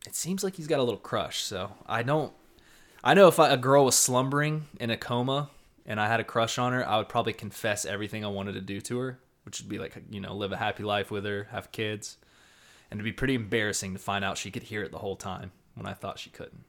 [0.07, 2.33] it seems like he's got a little crush, so I don't
[3.07, 5.51] I know if I, a girl was slumbering in a coma
[5.85, 8.62] and I had a crush on her, I would probably confess everything I wanted to
[8.62, 11.49] do to her, which would be like, you know, live a happy life with her,
[11.51, 12.16] have kids.
[12.90, 15.53] And it'd be pretty embarrassing to find out she could hear it the whole time
[15.75, 16.64] when I thought she couldn't.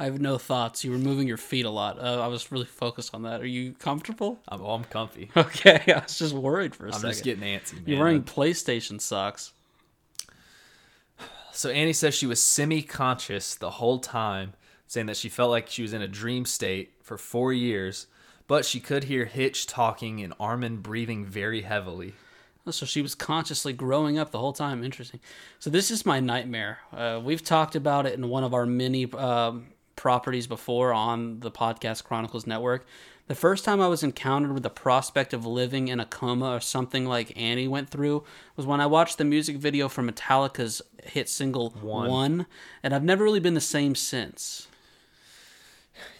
[0.00, 0.82] I have no thoughts.
[0.82, 1.98] You were moving your feet a lot.
[1.98, 3.42] Uh, I was really focused on that.
[3.42, 4.38] Are you comfortable?
[4.48, 5.30] I'm, oh, I'm comfy.
[5.36, 7.10] Okay, I was just worried for a I'm second.
[7.10, 7.82] just getting antsy, man.
[7.84, 9.52] You're wearing PlayStation socks.
[11.52, 14.54] So Annie says she was semi-conscious the whole time,
[14.86, 18.06] saying that she felt like she was in a dream state for four years,
[18.46, 22.14] but she could hear Hitch talking and Armin breathing very heavily.
[22.66, 24.82] Oh, So she was consciously growing up the whole time.
[24.82, 25.20] Interesting.
[25.58, 26.78] So this is my nightmare.
[26.90, 29.66] Uh, we've talked about it in one of our many um,
[30.00, 32.86] properties before on the podcast Chronicles Network.
[33.26, 36.60] The first time I was encountered with the prospect of living in a coma or
[36.60, 38.24] something like Annie went through
[38.56, 42.08] was when I watched the music video for Metallica's hit single One.
[42.08, 42.46] One,
[42.82, 44.68] and I've never really been the same since.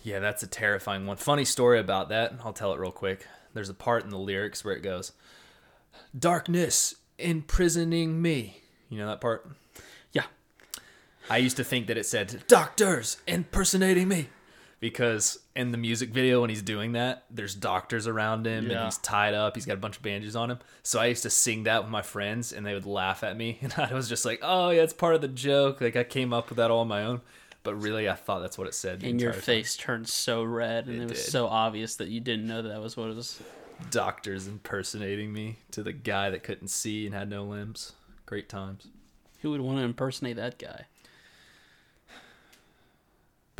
[0.03, 1.17] Yeah, that's a terrifying one.
[1.17, 2.35] Funny story about that.
[2.45, 3.27] I'll tell it real quick.
[3.55, 5.13] There's a part in the lyrics where it goes,
[6.17, 8.61] Darkness imprisoning me.
[8.91, 9.49] You know that part?
[11.31, 11.35] Yeah.
[11.35, 14.29] I used to think that it said, Doctors impersonating me.
[14.81, 18.97] Because in the music video, when he's doing that, there's doctors around him and he's
[18.97, 19.55] tied up.
[19.55, 20.59] He's got a bunch of bandages on him.
[20.83, 23.59] So I used to sing that with my friends and they would laugh at me.
[23.63, 25.83] And I was just like, oh, yeah, it's part of the joke.
[25.83, 27.21] Like I came up with that all on my own.
[27.63, 29.03] But really, I thought that's what it said.
[29.03, 29.45] And your entire time.
[29.45, 31.31] face turned so red, and It it, was did.
[31.31, 33.39] so obvious that you didn't know that, that was what it was.
[33.91, 37.93] doctors impersonating me to the guy that couldn't see and had no limbs.
[38.25, 38.87] Great times.
[39.43, 40.87] Who would want to impersonate that guy?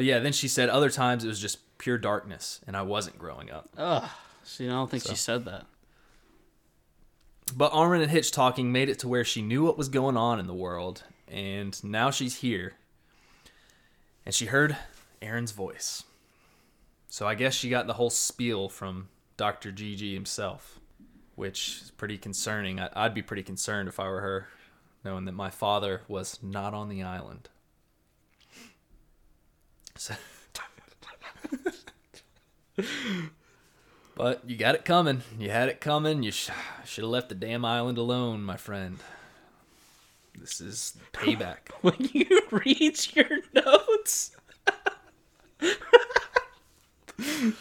[0.01, 3.19] But yeah, then she said other times it was just pure darkness and I wasn't
[3.19, 3.69] growing up.
[3.77, 4.09] Ugh.
[4.45, 5.67] See, I don't think she said that.
[7.55, 10.41] But Armin and Hitch talking made it to where she knew what was going on
[10.41, 12.77] in the world, and now she's here.
[14.25, 14.75] And she heard
[15.21, 16.05] Eren's voice.
[17.09, 19.71] So I guess she got the whole spiel from Dr.
[19.71, 20.81] Gigi himself,
[21.35, 22.81] which is pretty concerning.
[22.81, 24.49] I'd be pretty concerned if I were her,
[25.05, 27.51] knowing that my father was not on the island.
[30.01, 30.15] So.
[34.17, 35.23] But you got it coming.
[35.39, 36.23] You had it coming.
[36.23, 36.51] You sh-
[36.85, 38.99] should have left the damn island alone, my friend.
[40.39, 41.57] This is payback.
[41.81, 44.37] When you read your notes.
[45.63, 47.55] oh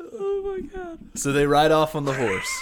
[0.00, 0.98] my god.
[1.14, 2.60] so they ride off on the horse.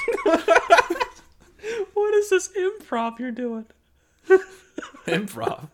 [1.94, 3.66] What is this improv you're doing?
[5.06, 5.68] Improv.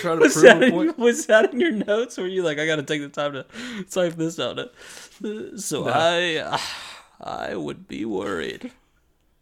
[0.00, 0.98] Trying to Was prove that, a in, point.
[0.98, 2.18] was that in your notes?
[2.18, 3.46] Were you like, I gotta take the time to
[3.90, 4.58] type this out?
[5.60, 5.92] So No.
[5.92, 6.60] I,
[7.20, 8.72] I would be worried.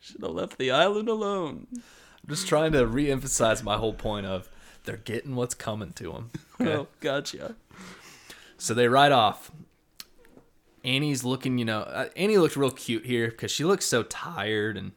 [0.01, 1.67] Should have left the island alone.
[1.73, 1.83] I'm
[2.29, 4.51] just trying to re-emphasize my whole point of
[4.85, 6.31] they're getting what's coming to them.
[6.61, 7.57] Oh, gotcha.
[8.59, 9.51] So they ride off.
[10.85, 14.77] Annie's looking, you know, uh, Annie looked real cute here because she looks so tired
[14.77, 14.93] and,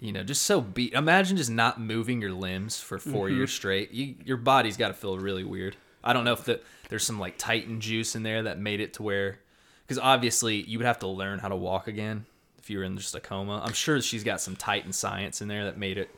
[0.00, 0.92] you know, just so beat.
[0.92, 3.90] Imagine just not moving your limbs for 4 years straight.
[3.92, 5.76] You, your body's got to feel really weird.
[6.04, 8.94] I don't know if the, there's some like Titan juice in there that made it
[8.94, 9.40] to where,
[9.82, 12.26] because obviously you would have to learn how to walk again
[12.58, 13.60] if you were in just a coma.
[13.64, 16.10] I'm sure she's got some Titan science in there that made it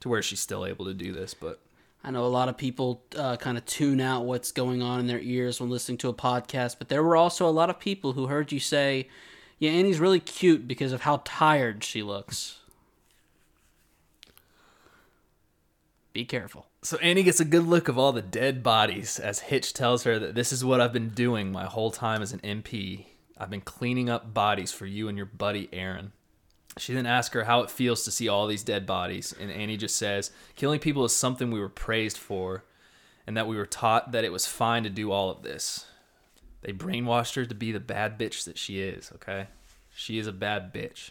[0.00, 1.60] to where she's still able to do this, but.
[2.02, 5.08] I know a lot of people uh, kind of tune out what's going on in
[5.08, 8.12] their ears when listening to a podcast, but there were also a lot of people
[8.12, 9.08] who heard you say,
[9.58, 12.57] "Yeah, Annie's really cute because of how tired she looks."
[16.18, 16.66] Be careful.
[16.82, 20.18] So Annie gets a good look of all the dead bodies as Hitch tells her
[20.18, 23.04] that this is what I've been doing my whole time as an MP.
[23.38, 26.10] I've been cleaning up bodies for you and your buddy Eren.
[26.76, 29.76] She then asks her how it feels to see all these dead bodies, and Annie
[29.76, 32.64] just says, Killing people is something we were praised for,
[33.24, 35.86] and that we were taught that it was fine to do all of this.
[36.62, 39.46] They brainwashed her to be the bad bitch that she is, okay?
[39.94, 41.10] She is a bad bitch.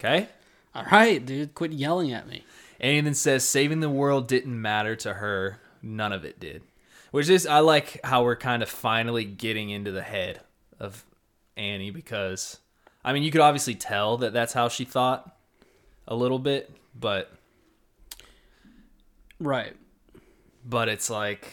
[0.00, 0.30] Okay?
[0.74, 2.44] All right, dude, quit yelling at me.
[2.80, 5.60] Annie then says saving the world didn't matter to her.
[5.82, 6.62] None of it did.
[7.10, 10.40] Which is, I like how we're kind of finally getting into the head
[10.78, 11.04] of
[11.56, 12.58] Annie because,
[13.04, 15.36] I mean, you could obviously tell that that's how she thought
[16.06, 17.32] a little bit, but
[19.38, 19.74] Right.
[20.64, 21.48] but it's like,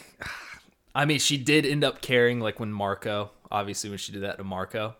[0.94, 4.38] I mean, she did end up caring like when Marco, obviously when she did that
[4.38, 4.94] to Marco.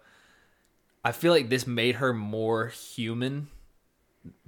[1.05, 3.49] I feel like this made her more human.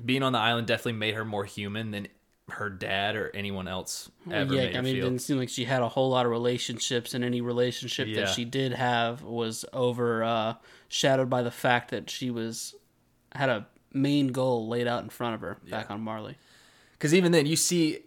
[0.05, 2.09] Being on the island definitely made her more human than
[2.51, 5.83] her dad or anyone else ever yeah, I mean, it didn't seem like she had
[5.83, 8.23] a whole lot of relationships, and any relationship Yeah.
[8.23, 10.55] that she did have was over uh,
[10.89, 12.75] shadowed by the fact that she was
[13.37, 16.37] had a main goal laid out in front of her back on Marley.
[16.93, 18.01] Because even then, you see,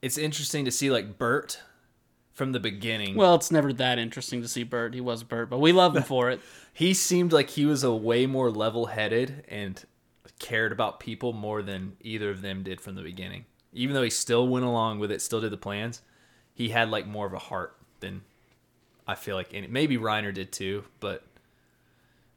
[0.00, 1.60] it's interesting to see like Bert
[2.32, 3.14] from the beginning.
[3.14, 4.92] Well, it's never that interesting to see Bert.
[4.94, 6.40] He was Bert, but we love him for it.
[6.72, 9.84] he seemed like he was a way more level-headed and
[10.42, 13.46] cared about people more than either of them did from the beginning.
[13.72, 16.02] Even though he still went along with it, still did the plans,
[16.52, 18.20] he had like more of a heart than
[19.06, 19.54] I feel like.
[19.54, 21.24] And maybe Reiner did too, but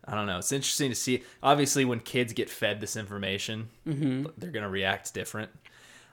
[0.06, 0.38] I don't know.
[0.38, 1.24] It's interesting to see.
[1.44, 4.28] Obviously, when kids get fed this information, mm-hmm.
[4.38, 5.52] they're gonna react different.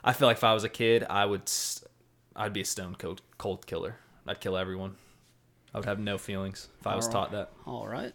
[0.03, 1.49] I feel like if I was a kid, I would,
[2.35, 3.95] I'd be a stone cold, cold killer.
[4.27, 4.95] I'd kill everyone.
[5.73, 8.13] I would have no feelings if I was taught that All right,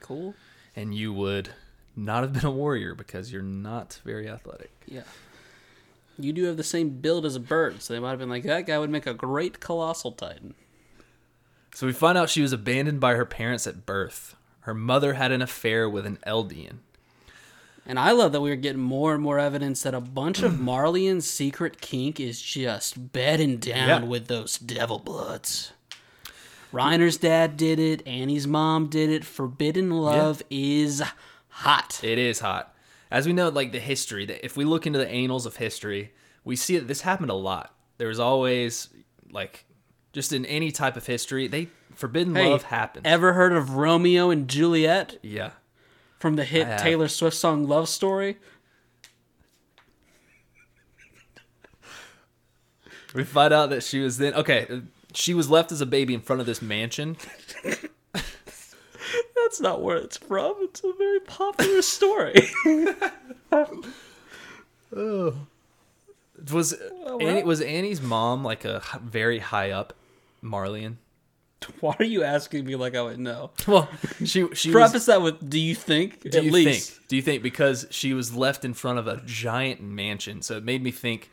[0.00, 0.34] cool.
[0.74, 1.48] and you would
[1.96, 4.70] not have been a warrior because you're not very athletic.
[4.86, 5.02] Yeah.
[6.18, 8.44] You do have the same build as a bird, so they might have been like,
[8.44, 10.54] that guy would make a great colossal titan.
[11.74, 14.34] So we find out she was abandoned by her parents at birth.
[14.60, 16.78] Her mother had an affair with an Eldian.
[17.88, 20.52] And I love that we are getting more and more evidence that a bunch of
[20.58, 24.08] Marleyan's secret kink is just bedding down Yeah.
[24.08, 25.72] with those devil bloods.
[26.72, 28.06] Reiner's dad did it.
[28.06, 29.24] Annie's mom did it.
[29.24, 31.02] Forbidden love is
[31.56, 32.00] hot.
[32.02, 32.74] It is hot.
[33.10, 36.12] As we know, like the history, that if we look into the annals of history,
[36.44, 37.74] we see that this happened a lot.
[37.98, 38.90] There was always,
[39.30, 39.64] like,
[40.12, 43.06] just in any type of history, they forbidden Hey, love happens.
[43.06, 45.52] Ever heard of Romeo and Juliet yeah.
[46.18, 48.36] from the hit Taylor Swift song Love Story?
[53.14, 54.82] We find out that she was then okay.
[55.14, 57.16] She was left as a baby in front of this mansion.
[59.46, 60.56] That's not where it's from.
[60.58, 62.34] It's a very popular story.
[66.52, 69.92] Was oh, Annie, was Annie's mom like a very high up
[70.42, 70.96] Marleyan.
[71.80, 73.52] Why are you asking me like I would know?
[73.68, 76.90] Well, she she was, Preface that with "Do you think?" do at you least.
[76.92, 77.08] think?
[77.08, 80.64] Do you think because she was left in front of a giant mansion, so it
[80.64, 81.30] made me think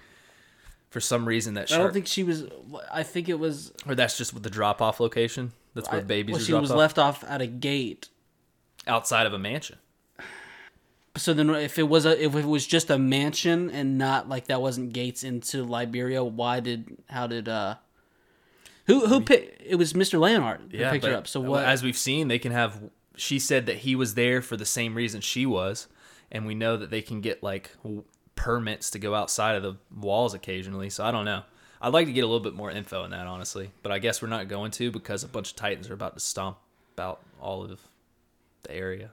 [0.91, 2.45] for some reason that I don't think she was.
[2.91, 3.73] I think it was.
[3.87, 5.51] or that's just with the drop off location.
[5.73, 8.09] That's where I- babies well, are she was off left off at a gate.
[8.87, 9.77] outside of a mansion.
[11.15, 14.47] So then, if it was a, if it was just a mansion and not like
[14.47, 17.75] that wasn't gates into Liberio, why did how did uh,
[18.87, 19.61] who who picked?
[19.63, 20.19] It was Mr.
[20.19, 21.27] Leonhart who picked her up.
[21.27, 21.65] So what?
[21.65, 22.89] As we've seen, they can have.
[23.15, 25.87] She said that he was there for the same reason she was,
[26.31, 27.69] and we know that they can get like
[28.35, 30.89] permits to go outside of the walls occasionally.
[30.89, 31.43] So I don't know.
[31.83, 34.21] I'd like to get a little bit more info on that, honestly, but I guess
[34.21, 36.57] we're not going to because a bunch of Titans are about to stomp
[36.95, 37.77] about all of
[38.63, 39.11] the area.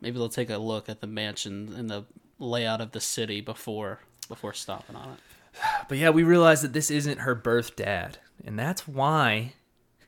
[0.00, 2.04] Maybe they'll take a look at the mansion and the
[2.38, 5.18] layout of the city before before stopping on it.
[5.88, 9.54] But yeah, we realize that this isn't her birth dad, and that's why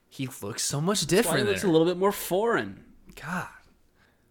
[0.08, 1.38] he looks so much different.
[1.38, 1.68] than looks her.
[1.68, 2.84] a little bit more foreign.
[3.20, 3.48] God.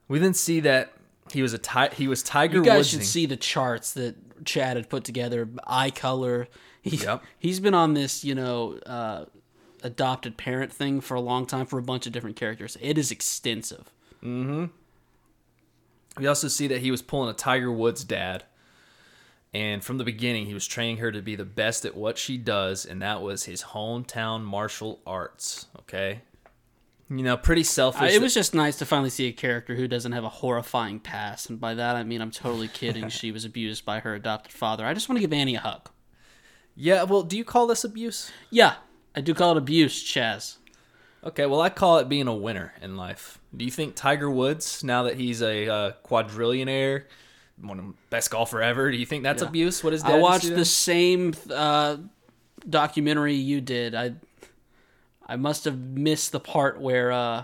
[0.07, 0.93] We then see that
[1.33, 2.89] he was a ti- he was Tiger You guys Woods.
[2.91, 5.49] should see the charts that Chad had put together.
[5.67, 6.47] Eye color.
[6.83, 7.23] Yep.
[7.37, 9.25] He's been on this, you know, uh,
[9.83, 12.77] adopted parent thing for a long time for a bunch of different characters.
[12.81, 13.91] It is extensive.
[16.17, 18.43] We also see that he was pulling a Tiger Woods dad.
[19.53, 22.37] And from the beginning, he was training her to be the best at what she
[22.37, 25.67] does, and that was his hometown martial arts.
[25.79, 26.21] Okay?
[27.09, 28.01] You know, pretty selfish.
[28.01, 30.29] I, it that- was just nice to finally see a character who doesn't have a
[30.29, 33.09] horrifying past, and by that I mean I'm totally kidding.
[33.09, 34.85] she was abused by her adopted father.
[34.85, 35.89] I just want to give Annie a hug.
[36.75, 38.31] Yeah, well, do you call this abuse?
[38.49, 38.75] Yeah,
[39.15, 40.57] I do call it abuse, Chaz.
[41.23, 43.39] Okay, well, I call it being a winner in life.
[43.55, 47.03] Do you think Tiger Woods, now that he's a uh, quadrillionaire,
[47.61, 49.49] one of the best golfer ever, do you think that's Yeah.
[49.49, 49.83] abuse?
[49.83, 50.13] What is that?
[50.13, 51.97] I watched the same uh,
[52.67, 53.93] documentary you did.
[53.93, 54.13] I
[55.27, 57.43] I must have missed the part where uh,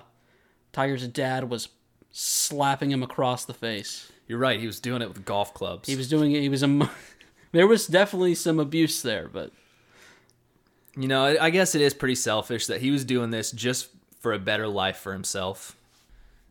[0.73, 1.69] Tiger's dad was
[2.11, 4.11] slapping him across the face.
[4.27, 4.59] You're right.
[4.59, 5.87] He was doing it with golf clubs.
[5.87, 6.41] He was doing it.
[6.41, 6.67] He was a.
[7.51, 9.51] There was definitely some abuse there, but
[10.95, 14.33] You know, I guess it is pretty selfish that he was doing this just for
[14.33, 15.75] a better life for himself.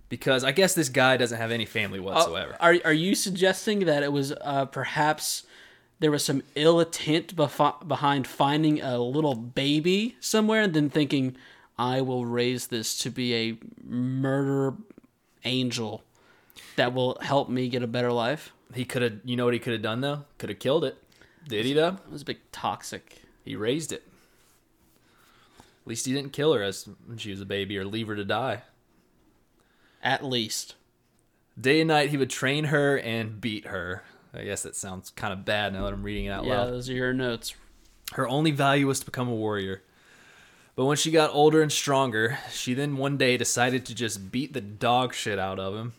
[0.08, 2.52] Because I guess this guy doesn't have any family whatsoever.
[2.54, 5.42] Uh, Are are you suggesting that it was uh, perhaps
[5.98, 11.36] there was some ill intent befo- behind finding a little baby somewhere and then thinking,
[11.76, 14.74] I will raise this to be a murder
[15.44, 16.04] angel
[16.76, 18.52] that will help me get a better life?
[18.74, 20.24] He could have, you know what he could have done though?
[20.38, 20.96] Could have killed it.
[21.48, 21.98] Did he though?
[22.06, 23.22] It was a bit toxic.
[23.44, 24.02] He raised it.
[25.58, 28.16] At least he didn't kill her as when she was a baby or leave her
[28.16, 28.62] to die.
[30.02, 30.74] At least.
[31.58, 34.02] Day and night he would train her and beat her.
[34.34, 36.64] I guess that sounds kind of bad now that I'm reading it out Yeah, loud.
[36.64, 37.54] Yeah, those are your notes.
[38.12, 39.82] Her only value was to become a warrior.
[40.74, 44.52] But when she got older and stronger, she then one day decided to just beat
[44.52, 45.94] the dog shit out of him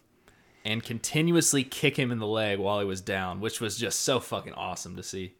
[0.65, 4.20] and continuously kick him in the leg while he was down, which was just so
[4.20, 5.34] fucking awesome to see.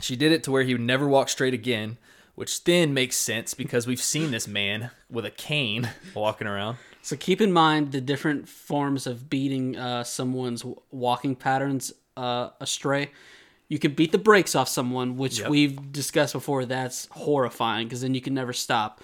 [0.00, 1.98] She did it to where he would never walk straight again,
[2.34, 6.76] which then makes sense because we've seen this man with a cane walking around.
[7.02, 13.10] So keep in mind the different forms of beating uh, someone's walking patterns uh, astray.
[13.68, 15.50] You can beat the brakes off someone, which Yep.
[15.50, 16.64] we've discussed before.
[16.64, 19.02] That's horrifying because then you can never stop.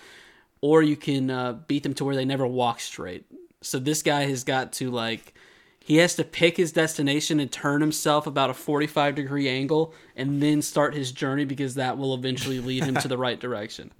[0.60, 3.26] Or you can uh, beat them to where they never walk straight.
[3.64, 5.34] So this guy has got to like,
[5.80, 10.42] he has to pick his destination and turn himself about a forty-five degree angle, and
[10.42, 13.90] then start his journey because that will eventually lead him to the right direction.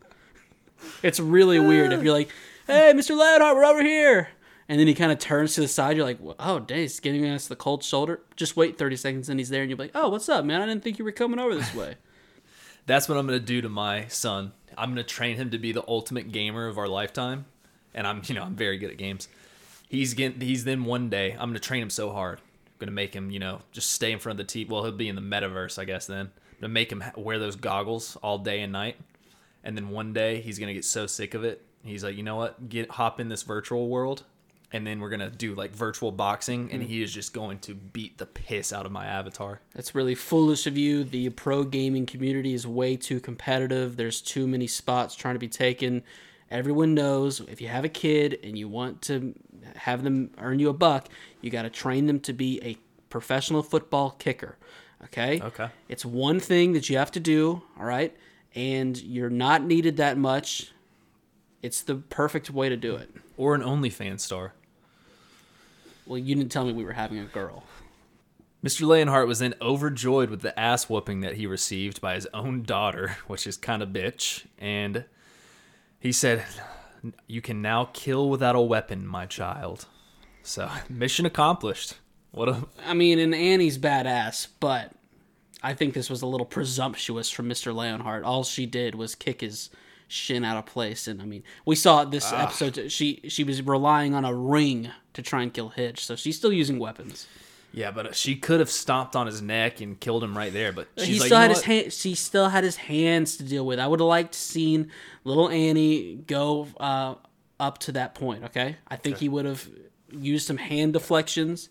[1.03, 2.31] It's really weird if you're like,
[2.67, 3.17] "Hey, Mr.
[3.17, 4.29] Loudheart, we're over here,"
[4.69, 5.97] and then he kind of turns to the side.
[5.97, 9.39] You're like, "Oh, dang, he's giving us the cold shoulder." Just wait 30 seconds, and
[9.39, 10.63] he's there, and you're like, "Oh, what's up, man?
[10.63, 11.97] I didn't think you were coming over this way."
[12.87, 14.53] That's what I'm going to do to my son.
[14.77, 17.47] I'm going to train him to be the ultimate gamer of our lifetime.
[17.95, 19.29] And I'm, you know, I'm very good at games.
[19.89, 22.39] He's getting, he's then one day, I'm going to train him so hard.
[22.39, 24.69] I'm going to make him, you know, just stay in front of the TV.
[24.69, 26.31] Well, he'll be in the metaverse, I guess, then.
[26.55, 28.97] I'm to make him wear those goggles all day and night.
[29.63, 31.63] And then one day he's going to get so sick of it.
[31.85, 32.69] He's like, you know what?
[32.69, 34.25] Get hop in this virtual world.
[34.73, 36.71] And then we're going to do like virtual boxing.
[36.73, 36.87] And mm.
[36.87, 39.61] he is just going to beat the piss out of my avatar.
[39.75, 41.05] That's really foolish of you.
[41.05, 43.97] The pro gaming community is way too competitive.
[43.97, 46.03] There's too many spots trying to be taken.
[46.51, 49.35] Everyone knows if you have a kid and you want to
[49.77, 51.09] have them earn you a buck,
[51.41, 52.77] you got to train them to be a
[53.09, 54.57] professional football kicker.
[55.05, 55.41] Okay?
[55.41, 55.69] Okay.
[55.89, 58.17] It's one thing that you have to do, all right?
[58.55, 60.73] And you're not needed that much.
[61.63, 63.11] It's the perfect way to do it.
[63.37, 64.53] Or an OnlyFans star.
[66.07, 67.65] Well, you didn't tell me we were having a girl.
[68.65, 68.87] Mr.
[68.87, 73.17] Leonhart was then overjoyed with the ass whooping that he received by his own daughter,
[73.27, 75.05] which is kind of bitch, and
[76.05, 76.45] he said,
[77.27, 79.87] "You can now kill without a weapon, my child."
[80.43, 81.95] So, mission accomplished.
[82.31, 84.93] What a I mean, and Annie's badass, but
[85.63, 87.75] I think this was a little presumptuous from Mr.
[87.75, 88.23] Leonhart.
[88.23, 89.71] All she did was kick his
[90.07, 92.43] shin out of place, and I mean, we saw this ah.
[92.43, 92.93] episode.
[92.93, 96.53] She she was relying on a ring to try and kill Hitch, so she's still
[96.53, 97.27] using weapons.
[97.75, 100.73] Yeah, but she could have stomped on his neck and killed him right there.
[100.73, 101.93] But she's he like, still "You had his hand.
[101.93, 103.79] She still had his hands to deal with.
[103.81, 104.91] I would have liked to seen
[105.25, 107.17] little Annie go uh,
[107.59, 108.45] up to that point.
[108.45, 109.69] Okay, I think he would have
[110.13, 111.69] used some hand deflections.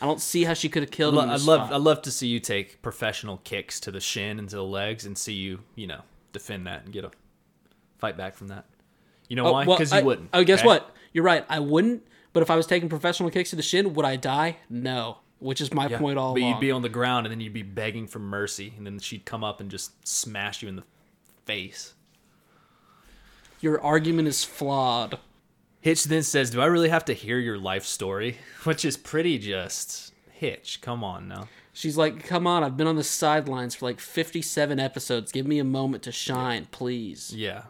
[0.00, 1.28] I don't see how she could have killed him.
[1.30, 1.70] I'd love.
[1.70, 5.04] I'd love to see you take professional kicks to the shin and to the legs,
[5.06, 6.00] and see you, you know,
[6.32, 7.10] defend that and get a
[7.98, 8.64] fight back from that.
[9.28, 9.64] You know Oh, why?
[9.66, 10.30] well, Because you I- wouldn't.
[10.32, 10.66] Oh, guess okay?
[10.66, 10.90] what?
[11.12, 11.44] You're right.
[11.48, 12.06] I wouldn't.
[12.32, 14.56] But if I was taking professional kicks to the shin, would I die?
[14.70, 15.18] No.
[15.42, 16.52] Which is my Yeah, point all but along.
[16.52, 19.24] you'd be on the ground, and then you'd be begging for mercy, and then she'd
[19.24, 20.84] come up and just smash you in the
[21.44, 21.94] face.
[23.60, 25.18] Your argument is flawed.
[25.80, 29.38] Hitch then says, "Do I really have to hear your life story?" Which is pretty
[29.38, 30.80] just Hitch.
[30.80, 31.48] Come on now.
[31.72, 35.32] She's like, "Come on, I've been on the sidelines for like 57 episodes.
[35.32, 37.64] Give me a moment to shine, please." Yeah.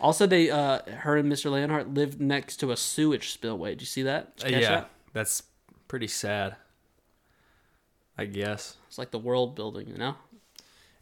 [0.00, 1.48] Also, they, uh, her and Mr.
[1.48, 3.70] Leonhart lived next to a sewage spillway.
[3.70, 4.32] Did you see that?
[4.44, 4.60] Uh, yeah.
[4.60, 4.90] that?
[5.12, 5.44] That's
[5.86, 6.56] pretty sad.
[8.18, 8.76] I guess.
[8.88, 10.14] It's like the world building, you know.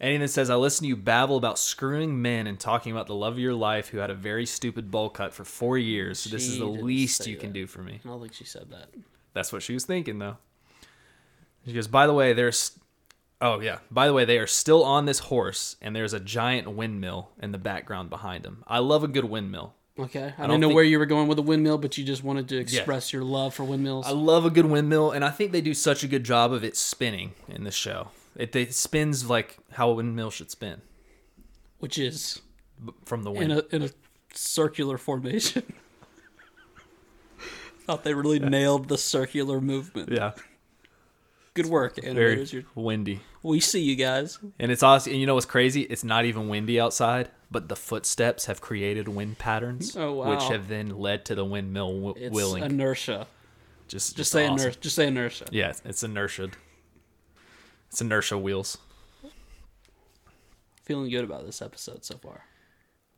[0.01, 3.15] He then says, I listen to you babble about screwing men and talking about the
[3.15, 6.21] love of your life who had a very stupid bowl cut for four years.
[6.21, 7.55] So this She is the didn't least say you can that.
[7.55, 8.01] do for me.
[8.03, 8.89] I don't think she said that.
[9.35, 10.39] That's what she was thinking, though.
[11.67, 12.79] She goes, By the way, there's.
[13.43, 13.79] Oh, yeah.
[13.91, 17.53] By the way, they are still on this horse, and there's a giant windmill in
[17.53, 18.65] the background behind them.
[18.67, 19.75] I love a good windmill.
[20.01, 22.05] Okay, I, don't didn't know think- where you were going with the windmill, but you
[22.05, 24.07] just wanted to express your love for windmills.
[24.07, 26.65] I love a good windmill, and I think they do such a good job of
[26.65, 28.09] it spinning in the show.
[28.37, 30.81] It, it spins like how a windmill should spin
[31.81, 32.41] which is
[33.07, 33.53] from the in wind.
[33.53, 33.91] a in a
[34.35, 35.63] circular formation.
[37.87, 40.11] Thought they really nailed the circular movement.
[40.13, 40.33] yeah,
[41.55, 42.53] Good work, very animators.
[42.53, 43.21] You're, windy.
[43.43, 44.39] We see you guys.
[44.59, 45.13] And it's awesome.
[45.13, 45.83] And you know what's crazy?
[45.83, 50.31] It's not even windy outside, but the footsteps have created wind patterns, Oh, wow.
[50.31, 52.63] which have then led to the windmill w- It's willing.
[52.65, 53.27] inertia.
[53.89, 54.59] just, Just say awesome.
[54.61, 54.81] inertia.
[54.81, 55.47] Just say inertia.
[55.51, 56.51] Yeah, it's- it's inertia.
[57.89, 58.79] It's inertia wheels.
[60.85, 62.45] Feeling good about this episode so far.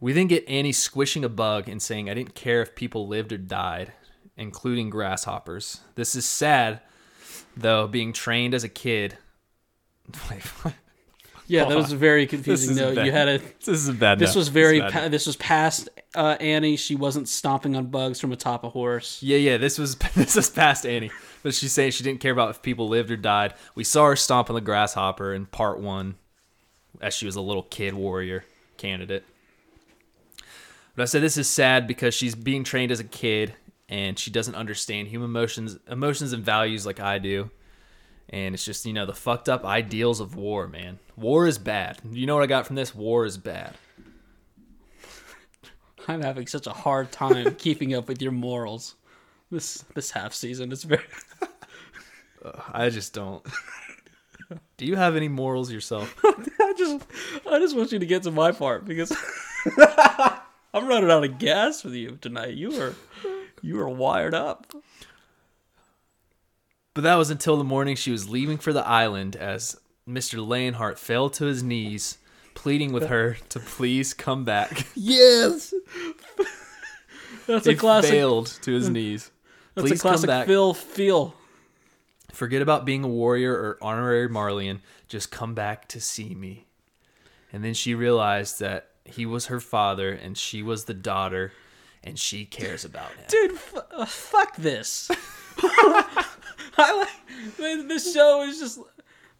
[0.00, 3.32] We then get Annie squishing a bug and saying, I didn't care if people lived
[3.32, 3.92] or died,
[4.36, 5.80] including grasshoppers.
[5.94, 6.80] This is sad,
[7.56, 9.16] though, being trained as a kid.
[11.52, 12.76] Yeah, that was very confusing.
[12.76, 13.06] though bad.
[13.06, 13.38] you had a.
[13.58, 14.18] This is a bad.
[14.18, 14.38] This no.
[14.38, 14.80] was very.
[14.80, 14.92] This.
[14.92, 16.76] Pa- this was past uh, Annie.
[16.76, 19.22] She wasn't stomping on bugs from atop a horse.
[19.22, 19.56] Yeah, yeah.
[19.58, 21.10] This was this was past Annie,
[21.42, 23.54] but she's saying she didn't care about if people lived or died.
[23.74, 26.14] We saw her stomp on the grasshopper in part one,
[27.00, 28.44] as she was a little kid warrior
[28.78, 29.24] candidate.
[30.94, 33.54] But I said this is sad because she's being trained as a kid
[33.88, 37.50] and she doesn't understand human emotions, emotions and values like I do.
[38.32, 40.98] And it's just you know the fucked up ideals of war, man.
[41.16, 41.98] War is bad.
[42.10, 42.94] You know what I got from this?
[42.94, 43.74] War is bad.
[46.08, 48.94] I'm having such a hard time keeping up with your morals.
[49.50, 51.04] This this half season is very.
[52.72, 53.46] I just don't.
[54.76, 56.14] Do you have any morals yourself?
[56.24, 57.06] I just
[57.48, 59.12] I just want you to get to my part because
[60.74, 62.54] I'm running out of gas with you tonight.
[62.54, 62.94] You are
[63.60, 64.72] you are wired up.
[66.94, 69.78] But that was until the morning she was leaving for the island as
[70.08, 70.38] Mr.
[70.46, 72.18] Leonhart fell to his knees,
[72.54, 74.86] pleading with her to please come back.
[74.94, 75.72] Yes.
[77.46, 78.10] That's He a classic.
[78.10, 79.30] failed to his knees.
[79.74, 80.46] That's please a classic come back.
[80.46, 81.34] Phil feel.
[82.32, 84.80] Forget about being a warrior or honorary Marleyan.
[85.08, 86.66] Just come back to see me.
[87.52, 91.52] And then she realized that he was her father and she was the daughter
[92.04, 93.24] and she cares about him.
[93.28, 95.10] Dude, f- uh, fuck this.
[96.78, 97.06] I
[97.58, 98.78] like this show is just.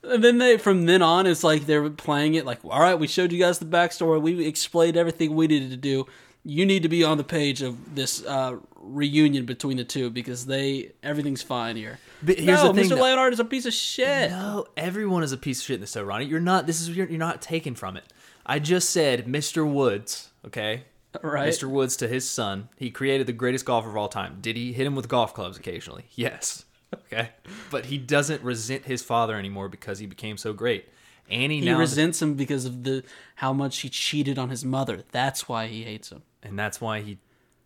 [0.05, 3.07] And then they, from then on, it's like they're playing it like, all right, we
[3.07, 4.21] showed you guys the backstory.
[4.21, 6.07] We explained everything we needed to do.
[6.45, 10.47] You need to be on the page of this uh, reunion between the two because
[10.47, 12.01] they everything's fine here.
[12.21, 12.97] But here's no, the thing, Mr.
[12.97, 13.03] though.
[13.03, 14.31] Leonard is a piece of shit.
[14.31, 16.25] No, everyone is a piece of shit in this show, Ronnie.
[16.25, 16.67] You're not.
[16.67, 18.05] This is you're, you're not taken from it.
[18.45, 19.71] I just said Mr.
[19.71, 20.31] Woods.
[20.45, 20.83] Okay,
[21.21, 21.49] Right?
[21.49, 21.69] Mr.
[21.69, 22.69] Woods to his son.
[22.77, 24.39] He created the greatest golfer of all time.
[24.41, 26.07] Did he hit him with golf clubs occasionally?
[26.15, 26.65] Yes.
[26.95, 27.31] Okay,
[27.71, 30.89] but he doesn't resent his father anymore because he became so great.
[31.31, 33.05] Annie He now, resents him because of the
[33.37, 35.03] how much he cheated on his mother.
[35.13, 36.23] That's why he hates him.
[36.43, 37.19] and that's why he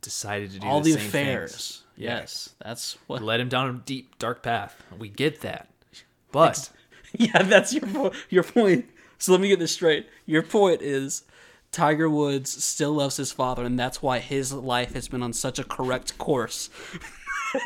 [0.02, 1.50] decided to do All the, the same affairs.
[1.52, 1.82] things.
[1.96, 2.18] Yeah.
[2.20, 3.22] Yes, that's what.
[3.22, 4.80] led him down a deep dark path.
[4.98, 5.68] We get that.
[6.30, 6.70] But
[7.16, 8.86] Yeah, that's your po- your point.
[9.18, 10.06] So let me get this straight.
[10.26, 11.22] Your point is
[11.72, 15.58] Tiger Woods still loves his father, and that's why his life has been on such
[15.58, 16.68] a correct course.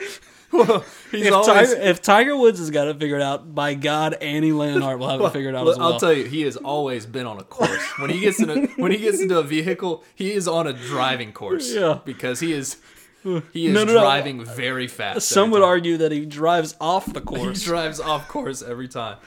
[1.12, 1.46] he's If, always.
[1.46, 5.20] Tiger, if Tiger Woods has got it figured out, by God, Annie Leonhart will have
[5.20, 5.92] it figured out as well.
[5.92, 7.82] I'll tell you, he has always been on a course.
[8.00, 10.72] When he gets in a when he gets into a vehicle, he is on a
[10.72, 11.72] driving course.
[11.72, 12.00] Yeah.
[12.04, 12.78] because he is
[13.52, 14.00] he is No, no, no.
[14.00, 15.28] driving very fast.
[15.28, 17.60] Some would argue that he drives off the course.
[17.60, 19.18] he drives off course every time.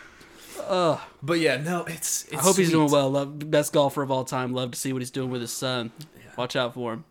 [0.68, 2.24] but yeah, no, it's.
[2.26, 3.10] it's I hope he's doing well.
[3.10, 4.52] Love, best golfer of all time.
[4.54, 5.92] Love to see what he's doing with his son.
[6.38, 7.06] Watch out for him.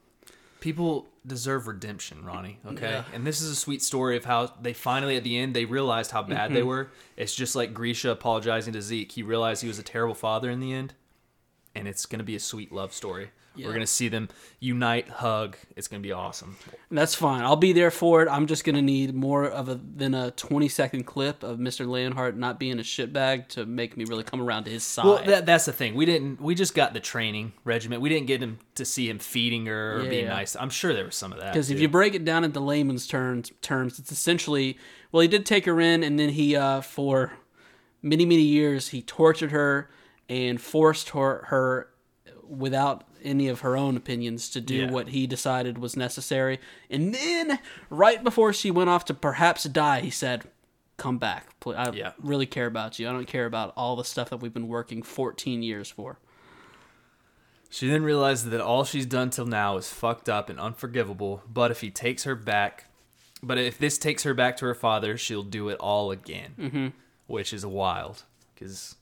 [0.62, 2.58] People deserve redemption, Ronnie.
[2.64, 3.04] Okay, Yeah.
[3.12, 6.12] and this is a sweet story of how they finally at the end they realized
[6.12, 6.54] how bad Mm-hmm.
[6.54, 6.90] they were.
[7.16, 9.12] It's just like Grisha apologizing to Zeke.
[9.12, 10.94] He realized he was a terrible father in the end,
[11.74, 13.32] and it's gonna be a sweet love story.
[13.54, 13.66] Yeah.
[13.66, 14.28] We're gonna see them
[14.60, 15.56] unite, hug.
[15.76, 16.56] It's gonna be awesome.
[16.90, 17.42] That's fine.
[17.42, 18.28] I'll be there for it.
[18.30, 21.86] I'm just gonna need more of a than a 20 second clip of Mr.
[21.86, 25.04] Leonhart not being a shitbag to make me really come around to his side.
[25.04, 25.94] Well, that, that's the thing.
[25.94, 26.40] We didn't.
[26.40, 28.00] We just got the training regiment.
[28.00, 30.32] We didn't get him to see him feeding her or Yeah, being yeah.
[30.34, 30.56] nice.
[30.56, 31.52] I'm sure there was some of that.
[31.52, 34.78] Because if you break it down into layman's terms, terms, it's essentially
[35.10, 37.32] well, he did take her in, and then he, uh, for
[38.00, 39.90] many many years, he tortured her
[40.28, 41.88] and forced her her
[42.48, 44.90] without any of her own opinions to do Yeah.
[44.90, 46.58] what he decided was necessary.
[46.90, 47.58] And then,
[47.90, 50.44] right before she went off to perhaps die, he said,
[50.96, 51.48] "Come back.
[51.66, 52.12] I Yeah.
[52.18, 53.08] really care about you.
[53.08, 56.18] I don't care about all the stuff that we've been working 14 years for."
[57.70, 61.42] She then realizes that all she's done till now is fucked up and unforgivable.
[61.50, 62.84] But if he takes her back,
[63.42, 66.86] but if this takes her back to her father, she'll do it all again, mm-hmm.
[67.26, 68.96] which is wild because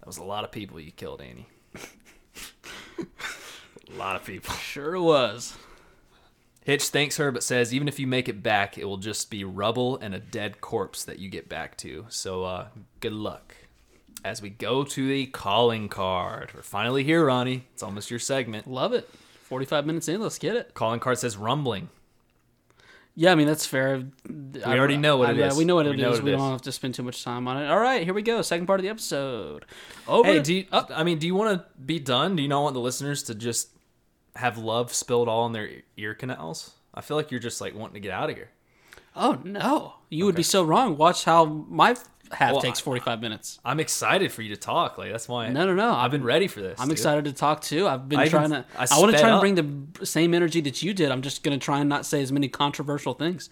[0.00, 1.46] that was a lot of people you killed, Annie.
[2.98, 4.54] a lot of people.
[4.54, 5.56] Sure was.
[6.64, 9.44] Hitch thanks her, but says even if you make it back, it will just be
[9.44, 12.06] rubble and a dead corpse that you get back to.
[12.08, 12.68] So uh,
[13.00, 13.54] good luck.
[14.24, 17.66] As we go to the calling card, we're finally here, Ronnie.
[17.74, 18.66] It's almost your segment.
[18.66, 19.10] Love it.
[19.42, 20.72] 45 minutes in, let's get it.
[20.72, 21.90] Calling card says rumbling.
[23.16, 24.02] Yeah, I mean that's fair.
[24.28, 25.52] We already know what it is.
[25.54, 25.58] yeah.
[25.58, 26.18] We know what We it know is.
[26.18, 26.38] what we is.
[26.38, 27.68] don't have to spend too much time on it.
[27.68, 28.42] All right, here we go.
[28.42, 29.64] Second part of the episode.
[30.08, 30.28] Over.
[30.28, 32.34] Hey, do you, oh, I mean, do you want to be done?
[32.34, 33.68] Do you not want the listeners to just
[34.34, 36.72] have love spilled all in their ear canals?
[36.92, 38.50] I feel like you're just like wanting to get out of here.
[39.14, 40.96] oh no, you would be so wrong.
[40.96, 41.94] Watch how my
[42.32, 43.58] half Well, takes I- 45 minutes.
[43.64, 44.98] I'm excited for you to talk.
[44.98, 45.48] Like that's why.
[45.50, 45.92] No, no, no.
[45.92, 46.78] I've been ready for this.
[46.80, 46.92] I'm dude.
[46.98, 47.86] excited to talk too.
[47.86, 48.64] I've been I even- trying to.
[48.78, 49.54] I I, want to try and bring
[49.98, 51.10] the same energy that you did.
[51.10, 53.50] I'm just gonna try and not say as many controversial things.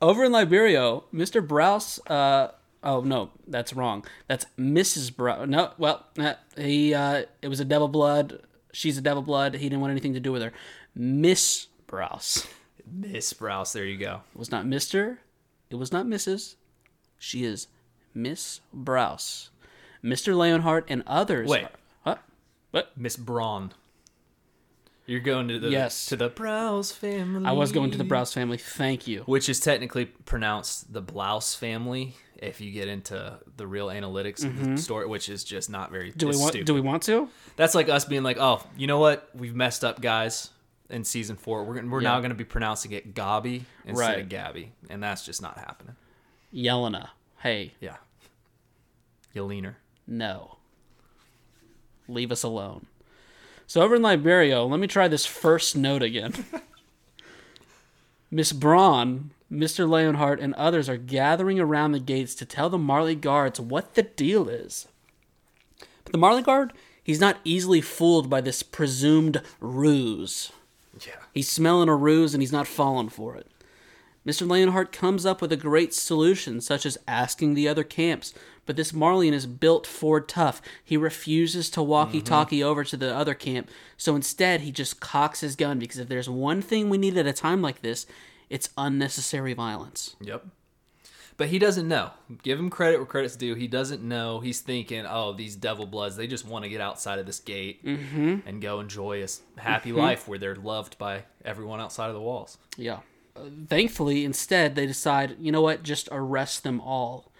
[0.00, 1.44] Over in Liberio, Mr.
[1.44, 1.98] Braus.
[2.08, 2.52] Uh,
[2.84, 4.04] oh no, that's wrong.
[4.28, 5.10] That's Mrs.
[5.12, 5.48] Braus.
[5.48, 6.94] No, well, uh, he.
[6.94, 8.40] Uh, it was a devil blood.
[8.72, 9.54] She's a devil blood.
[9.54, 10.52] He didn't want anything to do with her.
[10.94, 12.46] Miss Braus.
[12.90, 13.72] Miss Braus.
[13.72, 14.20] There you go.
[14.34, 15.18] It was not Mr.
[15.70, 16.54] It was not Mrs.
[17.18, 17.68] She is
[18.14, 19.48] Miss Braus.
[20.04, 20.34] Mr.
[20.34, 21.48] Leonhart and others.
[21.48, 21.64] Wait.
[21.64, 21.70] are-
[22.04, 22.22] what?
[22.70, 22.92] What?
[22.96, 23.72] Miss Braun.
[25.06, 26.06] You're going to the Yes.
[26.06, 27.46] to the Braus family.
[27.46, 28.58] I was going to the Braus family.
[28.58, 29.22] Thank you.
[29.22, 32.14] which is technically pronounced the Blouse family.
[32.36, 36.10] If you get into the real analytics of the story, which is just not very
[36.10, 36.18] Mm-hmm.
[36.18, 36.50] Do we want?
[36.52, 36.66] stupid.
[36.66, 37.28] Do we want to?
[37.56, 39.28] That's like us being like, oh, you know what?
[39.34, 40.50] We've messed up, guys.
[40.90, 44.18] In season four, we're we're now going to be pronouncing it Gabby instead Right.
[44.20, 45.96] of Gabby, and that's just not happening.
[46.52, 47.10] Yelena.
[47.40, 47.96] Hey, Yeah,
[49.34, 49.74] Yelena.
[50.06, 50.56] no.
[52.08, 52.86] Leave us alone.
[53.66, 56.32] So over in Liberio, let me try this first note again.
[58.30, 59.86] Miss Braun, Mr.
[59.86, 64.02] Leonhart, and others are gathering around the gates to tell the Marley guards what the
[64.04, 64.88] deal is.
[66.04, 66.72] But the Marley guard,
[67.02, 70.50] he's not easily fooled by this presumed ruse.
[71.06, 71.12] Yeah.
[71.34, 73.46] He's smelling a ruse and he's not falling for it.
[74.28, 74.46] Mr.
[74.46, 78.34] Leonhart comes up with a great solution, such as asking the other camps,
[78.66, 80.60] but this Marleyan is built for tough.
[80.84, 82.68] He refuses to walkie talkie mm-hmm.
[82.68, 86.28] over to the other camp, so instead he just cocks his gun because if there's
[86.28, 88.04] one thing we need at a time like this,
[88.50, 90.14] it's unnecessary violence.
[90.20, 90.46] Yep.
[91.38, 92.10] But he doesn't know.
[92.42, 93.54] Give him credit where credit's due.
[93.54, 94.40] He doesn't know.
[94.40, 97.82] He's thinking, oh, these devil bloods, they just want to get outside of this gate
[97.82, 98.38] mm-hmm.
[98.44, 99.28] and go enjoy a
[99.60, 100.00] happy mm-hmm.
[100.00, 102.58] life where they're loved by everyone outside of the walls.
[102.76, 102.98] Yeah.
[103.68, 107.32] Thankfully, instead, they decide, you know what, just arrest them all.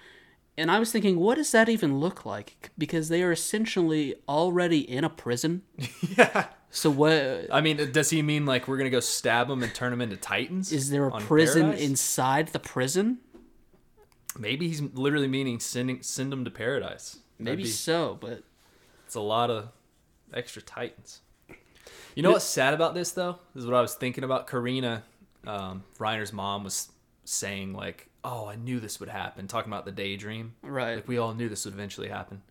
[0.56, 2.70] And I was thinking, what does that even look like?
[2.76, 5.62] Because they are essentially already in a prison.
[6.16, 6.46] Yeah.
[6.70, 9.74] So what I mean, does he mean like we're going to go stab them and
[9.74, 10.70] turn them into titans?
[10.70, 11.80] is there a prison Paradise?
[11.88, 13.18] inside the prison?
[14.38, 17.18] Maybe he's literally meaning sending send them to paradise.
[17.38, 18.42] Maybe be- so, but
[19.06, 19.68] It's a lot of
[20.34, 21.22] extra titans.
[22.14, 23.38] You know what's sad about this though?
[23.54, 24.46] This is what I was thinking about.
[24.46, 25.04] Karina
[25.48, 26.90] um, Reiner's mom was
[27.24, 30.54] saying like, "Oh, I knew this would happen," talking about the daydream.
[30.62, 30.96] Right.
[30.96, 32.42] Like we all knew this would eventually happen.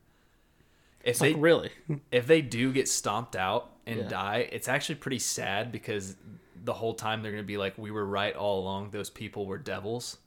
[1.01, 1.71] If It's they like really.
[2.11, 4.07] if they do get stomped out and Yeah.
[4.09, 6.15] die, it's actually pretty sad because
[6.63, 8.89] the whole time they're gonna be like, "We were right all along.
[8.91, 10.17] Those people were devils,"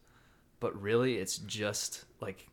[0.60, 2.48] but really, it's just like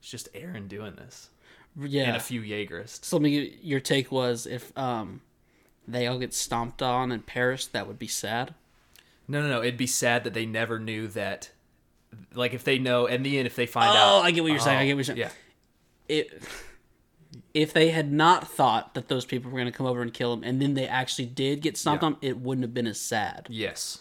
[0.00, 1.30] it's just Eren doing this
[1.76, 2.04] Yeah.
[2.08, 3.04] and a few Jaegerists.
[3.04, 5.22] So let me get- your take was if um
[5.88, 8.54] they all get stomped on and perish, that would be sad.
[9.30, 9.60] No, no, no.
[9.62, 11.50] It'd be sad that they never knew that.
[12.34, 13.96] Like if they know, in the end, if they find out.
[13.96, 14.78] Oh, I get what you're saying.
[14.78, 15.18] I get what you're saying.
[15.18, 15.30] Yeah,
[16.08, 16.42] It
[17.54, 20.32] if they had not thought that those people were going to come over and kill
[20.32, 22.06] him, and then they actually did get stomped Yeah.
[22.08, 23.46] on, it wouldn't have been as sad.
[23.48, 23.98] yes.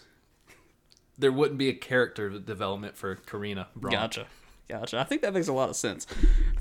[1.17, 3.67] There wouldn't be a character development for Karina.
[3.75, 3.91] Braun.
[3.91, 4.27] Gotcha.
[4.69, 4.97] Gotcha.
[4.99, 6.05] I think that makes a lot of sense.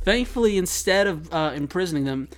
[0.03, 2.29] Thankfully, instead of uh, imprisoning them,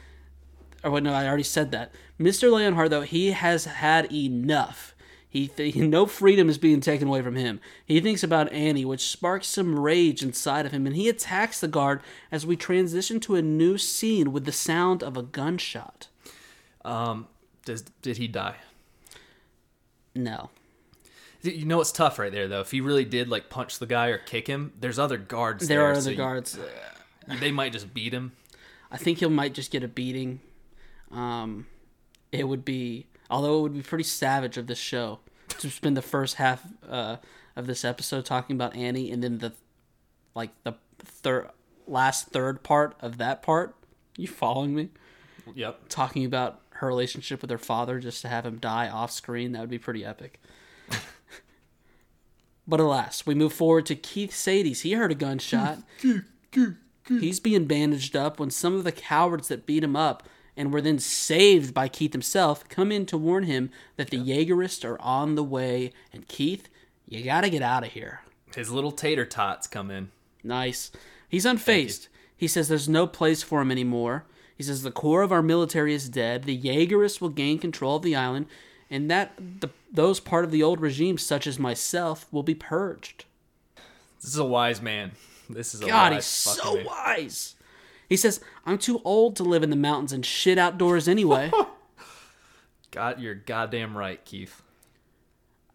[0.84, 1.92] or wait, no, I already said that.
[2.20, 2.50] Mr.
[2.50, 4.94] Leonhart, though, he has had enough.
[5.30, 7.60] He th- no freedom is being taken away from him.
[7.86, 11.68] He thinks about Annie, which sparks some rage inside of him, and he attacks the
[11.68, 12.02] guard
[12.32, 16.08] as we transition to a new scene with the sound of a gunshot.
[16.84, 17.28] Um,
[17.64, 18.56] does did he die?
[20.14, 20.50] No.
[21.42, 22.60] You know it's tough right there though.
[22.60, 25.66] If he really did like punch the guy or kick him, there's other guards.
[25.68, 26.58] There there, are so other you- guards.
[27.38, 28.32] they might just beat him.
[28.90, 30.40] I think he might just get a beating.
[31.12, 31.66] Um,
[32.32, 36.02] it would be, although it would be pretty savage of this show to spend the
[36.02, 37.16] first half uh,
[37.56, 39.52] of this episode talking about Annie, and then the
[40.34, 41.50] like the third
[41.86, 43.74] last third part of that part.
[44.16, 44.90] You following me?
[45.54, 45.88] Yep.
[45.88, 49.60] Talking about her relationship with her father, just to have him die off screen, that
[49.60, 50.40] would be pretty epic.
[52.66, 54.82] but alas, we move forward to Keith Shadis.
[54.82, 55.78] He heard a gunshot.
[57.06, 60.22] He's being bandaged up when some of the cowards that beat him up
[60.56, 64.84] and were then saved by Keith himself come in to warn him that the Jaegerists
[64.84, 65.92] are on the way.
[66.12, 66.68] And Keith,
[67.08, 68.20] you gotta get out of here.
[68.54, 70.10] His little tater tots come in.
[70.42, 70.90] Nice.
[71.28, 72.08] He's unfazed.
[72.36, 74.24] He says there's no place for him anymore.
[74.56, 76.44] He says the core of our military is dead.
[76.44, 78.46] The Jaegerists will gain control of the island,
[78.90, 83.24] and that the, those part of the old regime, such as myself, will be purged.
[84.20, 85.12] This is a wise man.
[85.48, 86.84] This is a God, wise he's so man.
[86.84, 87.54] wise.
[88.10, 91.50] He says, I'm too old to live in the mountains and shit outdoors anyway.
[92.90, 94.62] God, you're goddamn right, Keith.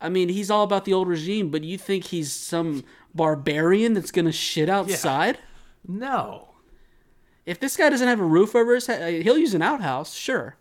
[0.01, 2.83] I mean, he's all about the old regime, but you think he's some
[3.13, 5.39] barbarian that's going to shit outside?
[5.87, 6.49] No.
[7.45, 10.13] If this guy doesn't have a roof over his head, uh, he'll use an outhouse,
[10.13, 10.57] sure.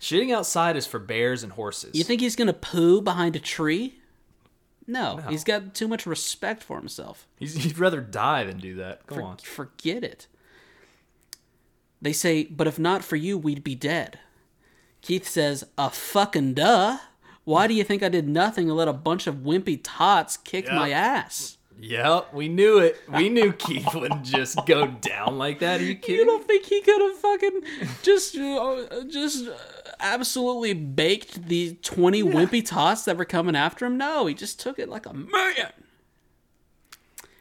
[0.00, 1.96] Shitting outside is for bears and horses.
[1.96, 3.98] You think he's going to poo behind a tree?
[4.86, 7.26] No, he's got too much respect for himself.
[7.36, 9.04] He's, he'd rather die than do that.
[9.06, 9.36] Go For- on.
[9.38, 10.28] Forget it.
[12.00, 14.18] They say, but if not for you, we'd be dead.
[15.02, 16.98] Keith says, a fucking duh.
[17.44, 20.66] Why do you think I did nothing and let a bunch of wimpy tots kick
[20.66, 20.74] Yep.
[20.74, 21.56] my ass?
[21.80, 23.00] Yep, we knew it.
[23.08, 25.80] We knew Keith wouldn't just go down like that.
[25.80, 27.60] Are you You don't think he could have fucking
[28.02, 29.54] just, uh, just uh,
[30.00, 33.96] absolutely baked the 20 wimpy tots that were coming after him?
[33.96, 35.72] No, he just took it like a man.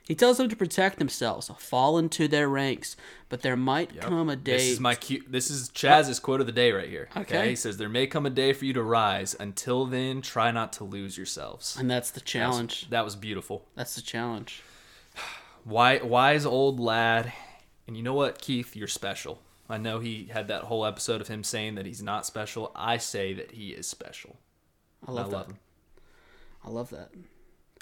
[0.08, 2.96] He tells them to protect themselves, fall into their ranks,
[3.28, 4.54] but there might come a day.
[4.54, 5.22] This is my cue.
[5.28, 7.10] This is Chaz's quote of the day right here.
[7.18, 7.50] Okay.
[7.50, 9.36] He says, "There may come a day for you to rise.
[9.38, 12.90] Until then, try not to lose yourselves." and that's the challenge.
[12.90, 13.68] That was beautiful.
[13.76, 14.64] That's the challenge.
[15.66, 17.34] Wise, wise old lad.
[17.86, 18.78] And you know what, Keith?
[18.78, 19.42] You're special.
[19.70, 22.72] I know he had that whole episode of him saying that he's not special.
[22.74, 24.38] I say that he is special.
[25.06, 25.52] I I love love that.
[25.54, 25.60] him.
[26.64, 27.10] I love that.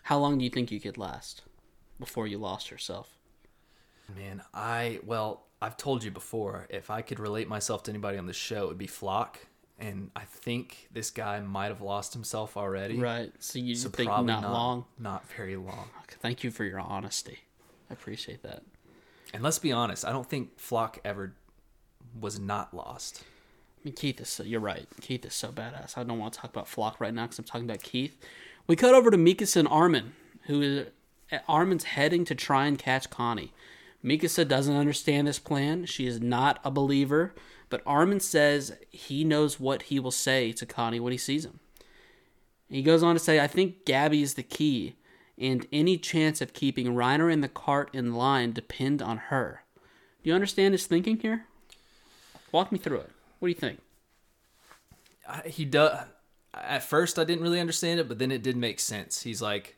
[0.02, 1.44] How long do you think you could last
[2.00, 3.10] before you lost yourself?
[4.16, 6.68] Man, I well, I've told you before.
[6.70, 9.36] If I could relate myself to anybody on the show, it would be Floch.
[9.78, 12.98] And I think this guy might have lost himself already.
[12.98, 13.32] Right.
[13.40, 14.86] So you So think probably not, long?
[14.98, 15.90] Not very long.
[16.04, 17.40] Okay, Thank you for your honesty.
[17.90, 18.64] I appreciate that.
[19.34, 21.34] And let's be honest, I don't think Floch ever
[22.18, 23.24] was not lost.
[23.24, 24.88] I mean, Keith is so, you're right.
[25.02, 25.98] Keith is so badass.
[25.98, 28.18] I don't want to talk about Floch right now because I'm talking about Keith.
[28.68, 30.88] We cut over to Mikasa and Armin, who is
[31.48, 33.54] Armin's heading to try and catch Connie.
[34.04, 35.86] Mikasa doesn't understand this plan.
[35.86, 37.34] She is not a believer,
[37.70, 41.60] but Armin says he knows what he will say to Connie when he sees him.
[42.70, 44.96] He goes on to say, I think Gabby is the key,
[45.38, 49.64] and any chance of keeping Reiner and the cart in line depend on her.
[50.24, 51.46] Do you understand his thinking here?
[52.52, 53.12] Walk me through it.
[53.40, 53.82] What do you think?
[55.46, 56.06] He does.
[56.54, 59.24] At first, I didn't really understand it, but then it did make sense.
[59.24, 59.76] He's like,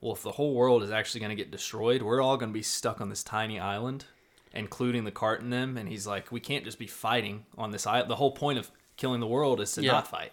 [0.00, 2.54] well, if the whole world is actually going to get destroyed, we're all going to
[2.54, 4.04] be stuck on this tiny island,
[4.52, 5.76] including the cart in them.
[5.76, 8.10] And he's like, we can't just be fighting on this island.
[8.10, 9.92] The whole point of killing the world is to Yeah.
[9.92, 10.32] not fight.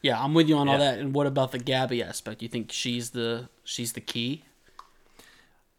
[0.00, 0.98] Yeah, I'm with you on all that.
[0.98, 2.42] And what about the Gabby aspect?
[2.42, 4.44] You think she's the she's the key?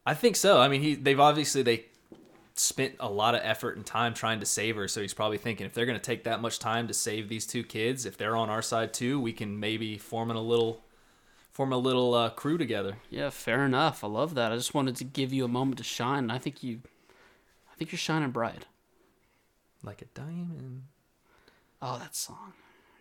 [0.06, 0.60] I think so.
[0.62, 1.86] I mean, he they've obviously they
[2.56, 5.66] spent a lot of effort and time trying to save her, so he's probably thinking
[5.66, 8.36] if they're going to take that much time to save these two kids, if they're
[8.36, 10.82] on our side too, we can maybe form a little
[11.54, 12.98] form a little uh, crew together.
[13.10, 14.04] Yeah, fair enough.
[14.04, 14.52] I love that.
[14.52, 16.30] I just wanted to give you a moment to shine.
[16.30, 16.82] I think you,
[17.72, 18.66] I think you're shining bright.
[19.84, 20.84] Like a diamond.
[21.82, 22.54] Oh, that song.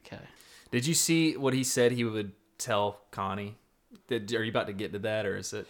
[0.04, 0.22] Okay.
[0.70, 3.56] Did you see what he said he would tell Connie?
[4.08, 5.66] Did, are you about to get to that, or is it?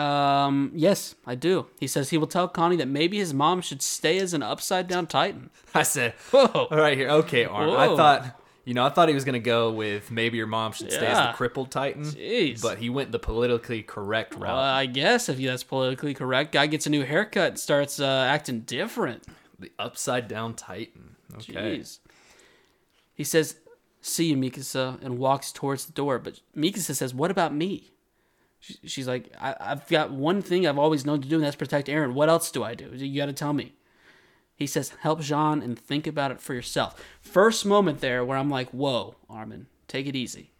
[0.00, 0.70] Um.
[0.74, 1.66] Yes, I do.
[1.80, 4.86] He says he will tell Connie that maybe his mom should stay as an upside
[4.86, 5.50] down Titan.
[5.74, 6.46] I said, Whoa.
[6.70, 7.08] all right here.
[7.08, 7.70] Okay, Arn.
[7.70, 8.37] I thought,
[8.68, 11.16] you know, I thought he was gonna go with maybe your mom should stay as
[11.16, 11.30] Yeah.
[11.32, 12.02] the crippled Titan.
[12.04, 12.60] Jeez.
[12.60, 14.50] But he went the politically correct route.
[14.58, 18.26] Uh, I guess if that's politically correct, guy gets a new haircut and starts uh,
[18.28, 19.24] acting different.
[19.58, 21.16] the upside down Titan.
[21.34, 21.78] Okay.
[21.78, 21.98] Jeez.
[23.14, 23.56] He says,
[24.02, 26.18] "See you, Mikasa," and walks towards the door.
[26.18, 27.90] But Mikasa says, "What about me?"
[28.60, 31.56] She, she's like, I, "I've got one thing I've always known to do, and that's
[31.56, 32.12] protect Eren.
[32.12, 32.90] What else do I do?
[32.94, 33.72] You got to tell me."
[34.58, 38.50] He says, "Help Jean and think about it for yourself." First moment there where I'm
[38.50, 40.50] like, "Whoa, Armin, take it easy.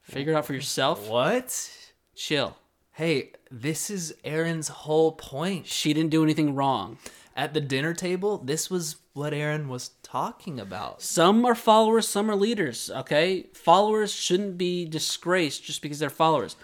[0.00, 1.08] Figure it out for yourself.
[1.08, 1.70] What?
[2.16, 2.56] Chill.
[2.92, 5.66] Hey, this is Eren's whole point.
[5.66, 6.96] She didn't do anything wrong."
[7.36, 11.02] At the dinner table, this was what Eren was talking about.
[11.02, 13.48] Some are followers, some are leaders, okay?
[13.54, 16.56] Followers shouldn't be disgraced just because they're followers.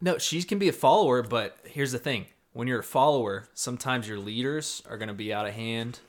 [0.00, 2.26] No, she can be a follower, but here's the thing.
[2.52, 6.00] When you're a follower, sometimes your leaders are going to be out of hand.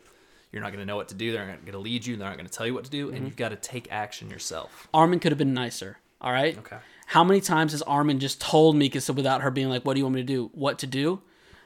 [0.52, 1.32] You're not going to know what to do.
[1.32, 2.16] They're not going to lead you.
[2.16, 3.26] They're not going to tell you what to do, and mm-hmm.
[3.26, 4.88] you've got to take action yourself.
[4.94, 6.58] Armin could have been nicer, all right?
[6.58, 6.78] Okay.
[7.08, 10.06] How many times has Armin just told Mikasa without her being like, what do you
[10.06, 10.52] want me to do?
[10.54, 11.22] What to do?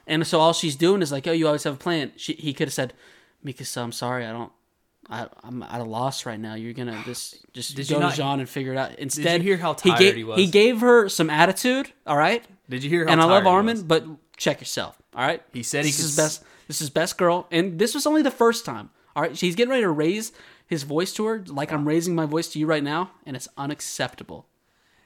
[0.06, 2.12] And so all she's doing is like, oh, you always have a plan.
[2.16, 2.94] She, he could have said,
[3.44, 4.52] Mikasa, I'm sorry, I don't,
[5.10, 6.54] I, I'm at a loss right now.
[6.54, 8.98] You're gonna just just Did go you to not- Jean and figure it out.
[8.98, 10.38] Instead, hear how he tired gave, he was?
[10.38, 12.44] He gave her some attitude, all right?
[12.68, 14.04] Did you hear how and I love Armin, but
[14.38, 15.00] check yourself.
[15.14, 15.42] All right.
[15.52, 16.42] He said he this is best.
[16.66, 18.90] This is best girl, and this was only the first time.
[19.14, 19.34] All right.
[19.34, 20.32] He's getting ready to raise
[20.66, 23.48] his voice to her, like I'm raising my voice to you right now, and it's
[23.56, 24.46] unacceptable.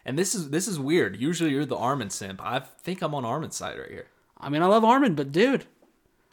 [0.04, 1.16] And this is this is weird.
[1.16, 2.40] Usually you're the Armin simp.
[2.42, 4.06] I think I'm on Armin's side right here.
[4.38, 5.66] I mean, I love Armin, but dude,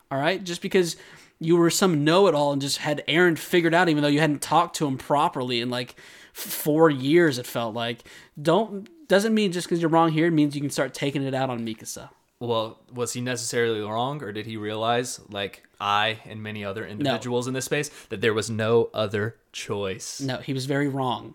[0.09, 0.97] all right, just because
[1.39, 4.75] you were some know-it-all and just had Eren figured out, even though you hadn't talked
[4.77, 5.95] to him properly in like
[6.33, 8.03] four years, it felt like.
[8.41, 11.51] Don't doesn't mean just because you're wrong here means you can start taking it out
[11.51, 12.09] on Mikasa.
[12.39, 17.47] Well, was he necessarily wrong, or did he realize, like I and many other individuals
[17.47, 20.21] in this space, that there was no other choice?
[20.21, 21.33] No, he was very wrong.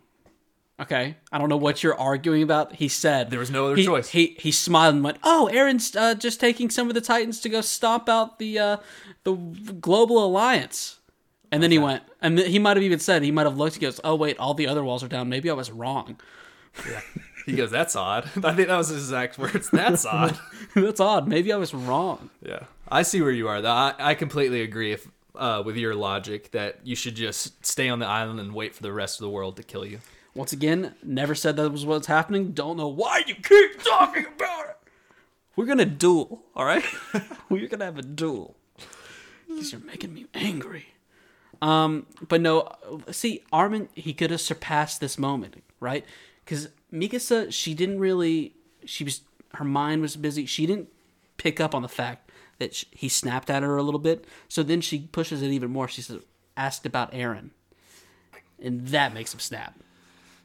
[0.81, 2.75] Okay, I don't know what you're arguing about.
[2.75, 4.09] He said There was no other he, choice.
[4.09, 7.49] He he smiled and went, "Oh, Eren's uh, just taking some of the Titans to
[7.49, 8.77] go stomp out the uh,
[9.23, 10.99] the global alliance."
[11.53, 13.77] And then he went, and he might have even said he might have looked.
[13.77, 15.29] He goes, "Oh wait, all the other walls are down.
[15.29, 16.19] Maybe I was wrong.
[17.47, 19.69] He goes, "That's odd." I think that was his exact words.
[19.71, 20.39] That's odd.
[20.75, 21.29] That's odd.
[21.29, 23.61] Maybe I was wrong." Yeah, I see where you are.
[23.61, 27.89] Though I, I completely agree if, uh, with your logic that you should just stay
[27.89, 30.01] on the island and wait for the rest of the world to kill you.
[30.35, 32.53] Once again, never said that was what's happening.
[32.53, 34.77] Don't know why you keep talking about it.
[35.55, 36.85] We're gonna duel, all right?
[37.49, 38.57] We're gonna have a duel.
[39.47, 40.87] Because you're making me angry.
[41.63, 42.69] Um, but no,
[43.13, 46.05] see, Armin, he could have surpassed this moment, right?
[46.45, 49.23] Because Mikasa, she didn't really, she was,
[49.55, 50.47] her mind was busy.
[50.47, 50.89] She didn't
[51.37, 54.25] pick up on the fact that sh he snapped at her a little bit.
[54.49, 55.89] So then she pushes it even more.
[55.89, 56.21] She says,
[56.57, 57.51] asked about Eren.
[58.63, 59.75] And that makes him snap.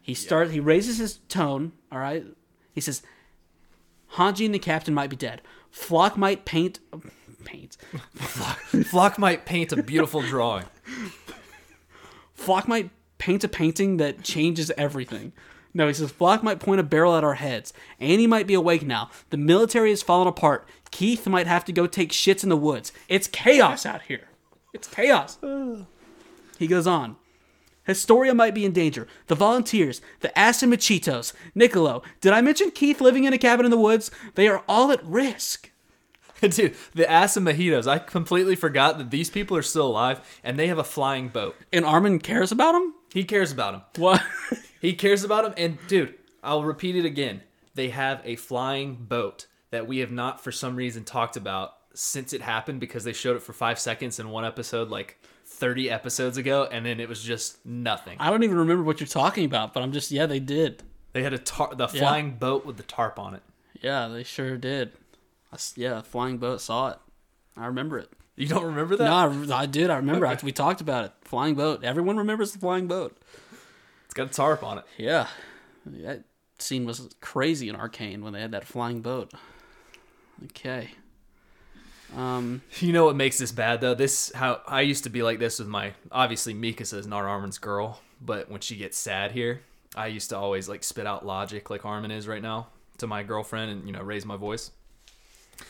[0.02, 0.52] He starts.
[0.52, 1.74] He raises his tone.
[1.92, 2.26] All right.
[2.74, 3.04] He says,
[4.14, 5.42] "Hanji and the captain might be dead.
[5.72, 6.80] Floch might paint,
[7.46, 7.78] paint.
[8.18, 10.66] Floch might paint a beautiful drawing.
[12.36, 12.90] Floch might
[13.20, 15.32] paint a painting that changes everything."
[15.74, 17.74] No, he says Floch might point a barrel at our heads.
[18.00, 19.10] Annie might be awake now.
[19.30, 20.68] The military has fallen apart.
[20.92, 22.92] Keith might have to go take shits in the woods.
[23.08, 24.30] It's chaos out here.
[24.74, 25.38] It's chaos.
[26.58, 27.18] He goes on.
[27.86, 29.08] Historia might be in danger.
[29.28, 32.04] The volunteers, the Azumabitos, Niccolo.
[32.22, 34.12] Did I mention Keith living in a cabin in the woods?
[34.36, 35.72] They are all at risk.
[36.42, 37.88] Dude, the Azumabitos.
[37.88, 41.56] I completely forgot that these people are still alive and they have a flying boat.
[41.74, 42.94] And Armin cares about them?
[43.12, 44.04] He cares about them.
[44.04, 44.24] What?
[44.80, 45.54] He cares about them.
[45.58, 47.42] And dude, I'll repeat it again.
[47.76, 52.34] They have a flying boat that we have not, for some reason, talked about since
[52.34, 56.38] it happened because they showed it for five seconds in one episode, like 30 episodes
[56.38, 58.18] ago, and then it was just nothing.
[58.20, 60.84] I don't even remember what you're talking about, but I'm just, yeah, they did.
[61.14, 63.42] They had a tar- the flying boat with the tarp on it.
[63.82, 64.94] Yeah, they sure did.
[65.52, 66.98] I yeah, flying boat saw it.
[67.58, 68.12] I remember it.
[68.36, 69.04] You don't remember that?
[69.04, 69.90] No, I, I did.
[69.90, 70.26] I remember.
[70.26, 71.12] I, we talked about it.
[71.24, 71.84] Flying boat.
[71.84, 73.19] Everyone remembers the flying boat.
[74.20, 74.84] Got a tarp on it.
[74.98, 75.28] Yeah,
[75.86, 76.26] that
[76.58, 79.32] scene was crazy in Arcane when they had that flying boat.
[80.44, 80.90] Okay.
[82.14, 83.94] Um, You know what makes this bad though?
[83.94, 87.60] This how I used to be like this with my obviously Mikasa is not Armin's
[87.60, 89.62] girl, but when she gets sad here,
[89.96, 92.68] I used to always like spit out logic like Armin is right now
[92.98, 94.72] to my girlfriend and you know raise my voice.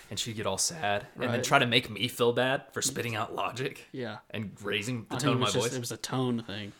[0.09, 3.15] And she'd get all sad and then try to make me feel bad for spitting
[3.15, 4.17] out logic yeah.
[4.31, 5.73] and raising the I tone of my just, voice.
[5.73, 6.71] it was a tone thing.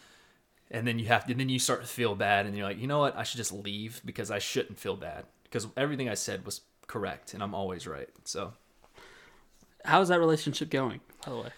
[0.71, 2.79] And then you have to and then you start to feel bad and you're like,
[2.79, 3.15] "You know what?
[3.17, 7.33] I should just leave because I shouldn't feel bad because everything I said was correct
[7.33, 8.53] and I'm always right." So,
[9.85, 11.49] How's that relationship going, by the way?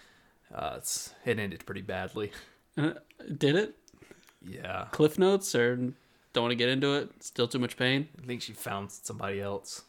[0.54, 2.30] uh, it's it ended pretty badly.
[2.76, 2.92] Uh,
[3.38, 3.76] Did it?
[4.46, 4.86] Yeah.
[4.92, 7.10] Cliff notes or don't want to get into it?
[7.22, 8.08] Still too much pain?
[8.22, 9.82] I think she found somebody else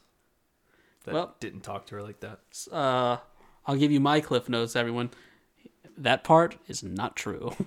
[1.05, 2.39] that Well- didn't talk to her like that.
[2.71, 3.17] Uh,
[3.65, 5.11] I'll give you my cliff notes, everyone.
[5.97, 7.55] That part is not true.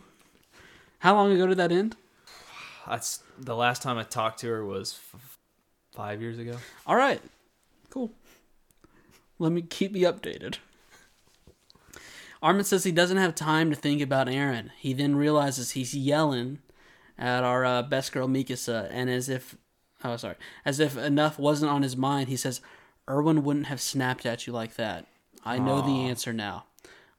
[1.07, 1.94] How long ago did that end?
[2.84, 5.38] That's the last time I talked to her was f-
[5.94, 6.57] five years ago.
[6.84, 7.20] All right,
[7.90, 8.11] cool.
[9.38, 10.57] Let me keep you updated.
[12.42, 14.70] Armin says he doesn't have time to think about Eren.
[14.76, 16.59] He then realizes he's yelling
[17.16, 19.57] at our uh, best girl Mikasa, and as if,
[20.02, 20.34] oh sorry,
[20.64, 22.61] as if enough wasn't on his mind, he says,
[23.09, 25.07] "Erwin wouldn't have snapped at you like that.
[25.44, 26.64] I know the answer now.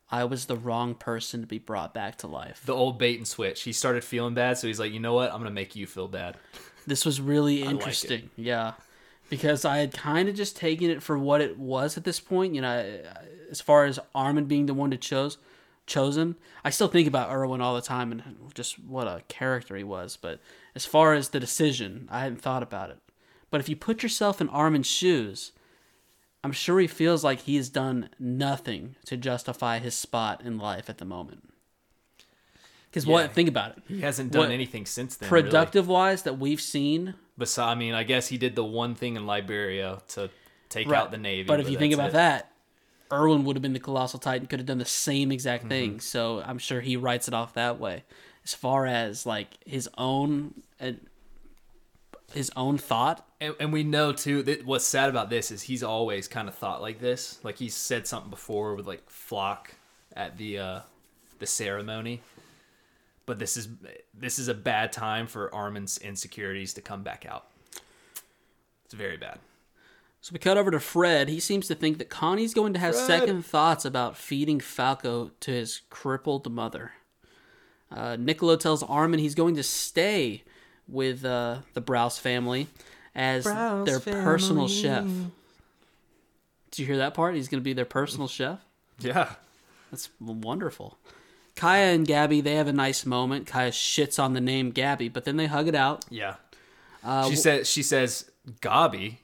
[0.10, 3.28] I was the wrong person to be brought back to life." The old bait and
[3.28, 3.64] switch.
[3.64, 5.32] He started feeling bad, so he's like, "You know what?
[5.32, 6.38] I'm gonna make you feel bad."
[6.86, 8.30] This was really like interesting.
[8.36, 8.74] yeah.
[9.30, 12.56] Because I had kind of just taken it for what it was at this point.
[12.56, 13.02] You know,
[13.52, 15.38] as far as Armin being the one to chose,
[15.86, 19.84] chosen, I still think about Erwin all the time and just what a character he
[19.84, 20.18] was.
[20.18, 20.40] But
[20.76, 23.00] as far as the decision, I hadn't thought about it.
[23.50, 25.52] But if you put yourself in Armin's shoes,
[26.48, 30.98] I'm sure he feels like he's done nothing to justify his spot in life at
[30.98, 31.44] the moment.
[32.90, 33.12] Because Yeah.
[33.12, 33.34] what?
[33.34, 33.84] Think about it.
[33.86, 35.30] He hasn't done What- anything since then.
[35.30, 35.44] really.
[35.44, 39.18] Productive wise, that we've seen Besi- I mean, I guess he did the one thing
[39.18, 40.30] in Liberio to
[40.70, 40.98] take Right.
[41.00, 41.44] out the Navy.
[41.48, 42.14] But if you think about it.
[42.14, 42.52] that,
[43.12, 45.70] Erwin would have been the colossal titan, could have done the same exact Mm-hmm.
[45.70, 46.00] thing.
[46.00, 48.06] So I'm sure he writes it off that way.
[48.46, 50.64] As far as like his own,
[52.34, 55.84] his own thought, And, and we know too that what's sad about this is he's
[55.84, 57.40] always kind of thought like this.
[57.44, 59.68] Like he's said something before with like Floch
[60.16, 60.80] at the uh,
[61.40, 62.22] the ceremony.
[63.26, 63.70] But this is
[64.14, 67.48] this is a bad time for Armin's insecurities to come back out.
[68.86, 69.40] It's very bad.
[70.22, 71.30] So we cut over to Fred.
[71.30, 73.08] He seems to think that Connie's going to have Fred.
[73.08, 76.94] second thoughts about feeding Falco to his crippled mother.
[77.90, 80.44] Uh, Niccolo tells Armin he's going to stay
[80.88, 82.68] with uh, the Braus family
[83.16, 85.06] as Braus their personal chef.
[86.72, 87.36] Did you hear that part?
[87.36, 88.60] He's going to be their personal chef.
[89.00, 89.34] Yeah.
[89.92, 90.98] That's wonderful.
[91.56, 93.48] Kaya and Gabby, they have a nice moment.
[93.48, 96.06] Kaya shits on the name Gabby, but then they hug it out.
[96.10, 96.36] Yeah.
[97.04, 98.30] Uh, she says she says
[98.62, 99.18] Gabi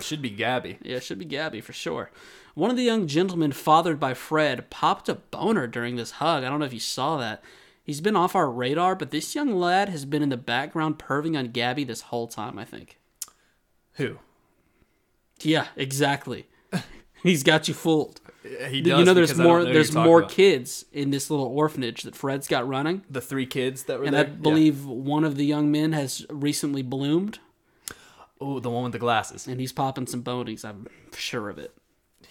[0.00, 0.78] should be Gabby.
[0.82, 2.10] Yeah, it should be Gabby for sure.
[2.54, 6.44] One of the young gentlemen fathered by Fred popped a boner during this hug.
[6.44, 7.42] I don't know if you saw that.
[7.84, 11.36] He's been off our radar, but this young lad has been in the background perving
[11.36, 12.98] on Gabby this whole time, I think.
[13.94, 14.18] Who?
[15.40, 16.46] Yeah, exactly.
[17.22, 18.20] He's got you fooled.
[18.44, 18.98] Uh, he does.
[19.00, 20.30] you know there's because I don't more know there's more about.
[20.30, 23.02] kids in this little orphanage that Fred's got running.
[23.10, 24.24] the three kids that were And there.
[24.24, 27.38] I believe one of the young men has recently bloomed
[28.40, 29.46] Oh, the one with the glasses.
[29.46, 31.72] and he's popping some bonies, I'm sure of it.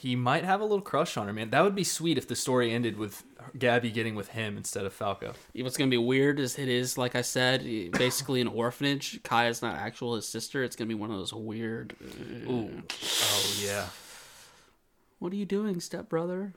[0.01, 1.51] He might have a little crush on her, man.
[1.51, 3.23] That would be sweet if the story ended with
[3.55, 5.35] Gabby getting with him instead of Falco.
[5.53, 9.21] What's gonna be weird is it is like I said, basically an orphanage.
[9.21, 10.63] Kaya's not actual his sister.
[10.63, 11.93] It's gonna be one of those weird.
[12.01, 12.81] uh, Ooh.
[12.91, 13.89] Oh yeah.
[15.19, 16.53] What are you doing, stepbrother?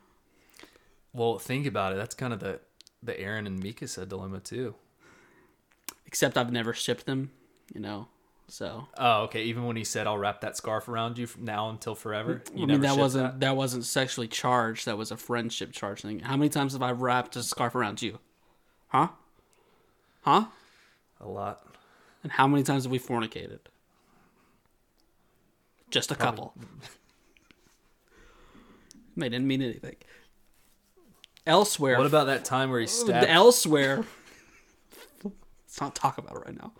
[1.12, 1.96] Well, think about it.
[1.96, 2.60] That's kind of the
[3.02, 4.74] the Eren and Mikasa dilemma too.
[6.06, 7.30] Except I've never shipped them,
[7.74, 8.08] you know.
[8.46, 9.44] So Oh, okay.
[9.44, 12.64] Even when he said, "I'll wrap that scarf around you from now until forever," you
[12.64, 13.56] I mean that wasn't that?
[13.56, 14.86] wasn't sexually charged.
[14.86, 16.20] That was a friendship charge thing.
[16.20, 18.18] How many times have I wrapped a scarf around you?
[18.88, 19.08] Huh?
[20.22, 20.46] Huh?
[21.20, 21.66] a lot.
[22.22, 23.60] And how many times have we fornicated?
[25.90, 26.54] Just a Probably- couple.
[29.16, 29.96] they didn't mean anything.
[31.46, 33.26] Elsewhere, What about that time where he stabbed?
[33.28, 34.04] elsewhere.
[35.24, 36.72] Let's not talk about it right now.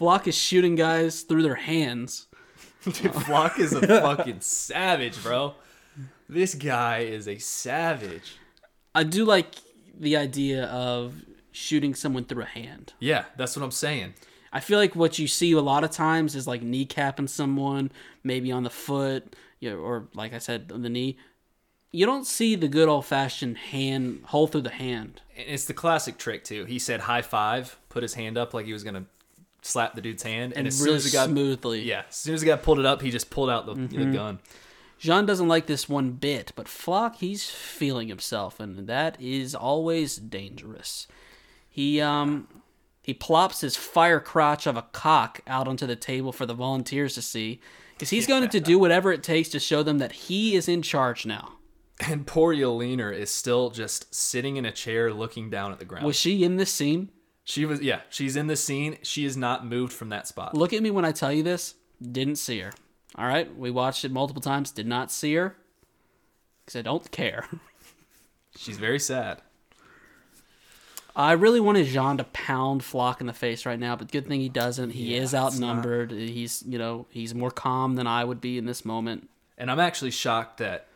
[0.00, 2.26] Floch is shooting guys through their hands.
[2.84, 5.54] Dude, Floch is a fucking savage, bro.
[6.26, 8.38] This guy is a savage.
[8.94, 9.56] I do like
[9.98, 11.22] the idea of
[11.52, 12.94] shooting someone through a hand.
[12.98, 14.14] Yeah, that's what I'm saying.
[14.54, 17.92] I feel like what you see a lot of times is like kneecapping someone,
[18.24, 21.18] maybe on the foot, you know, or like I said, on the knee.
[21.92, 25.20] You don't see the good old fashioned hand hole through the hand.
[25.36, 26.64] It's the classic trick too.
[26.64, 29.04] He said high five, put his hand up like he was gonna
[29.62, 31.82] slap the dude's hand, and, and as soon really as the guy, smoothly.
[31.82, 34.10] yeah, as soon as the guy pulled it up, he just pulled out the, Mm-hmm.
[34.10, 34.38] the gun.
[34.98, 40.16] Jean doesn't like this one bit, but Floch, he's feeling himself, and that is always
[40.16, 41.06] dangerous.
[41.68, 42.48] He um
[43.02, 47.14] he plops his fire crotch of a cock out onto the table for the volunteers
[47.14, 47.60] to see,
[47.94, 50.82] because he's going to do whatever it takes to show them that he is in
[50.82, 51.54] charge now.
[52.06, 56.04] And poor Yelena is still just sitting in a chair, looking down at the ground.
[56.06, 57.10] Was she in this scene?
[57.50, 58.98] She was, yeah, she's in the scene.
[59.02, 60.54] She is not moved from that spot.
[60.54, 61.74] Look at me when I tell you this.
[62.00, 62.72] Didn't see her.
[63.16, 64.70] All right, we watched it multiple times.
[64.70, 65.56] Did not see her
[66.64, 67.48] because I don't care.
[68.56, 69.42] She's very sad.
[71.16, 74.40] I really wanted Jean to pound Floch in the face right now, but good thing
[74.40, 74.90] he doesn't.
[74.90, 76.12] He Yeah, is it's not- outnumbered.
[76.12, 79.28] He's you know he's more calm than I would be in this moment.
[79.58, 80.86] And I'm actually shocked that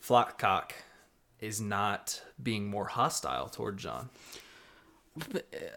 [0.00, 0.70] Flockcock
[1.40, 4.08] is not being more hostile toward Jean.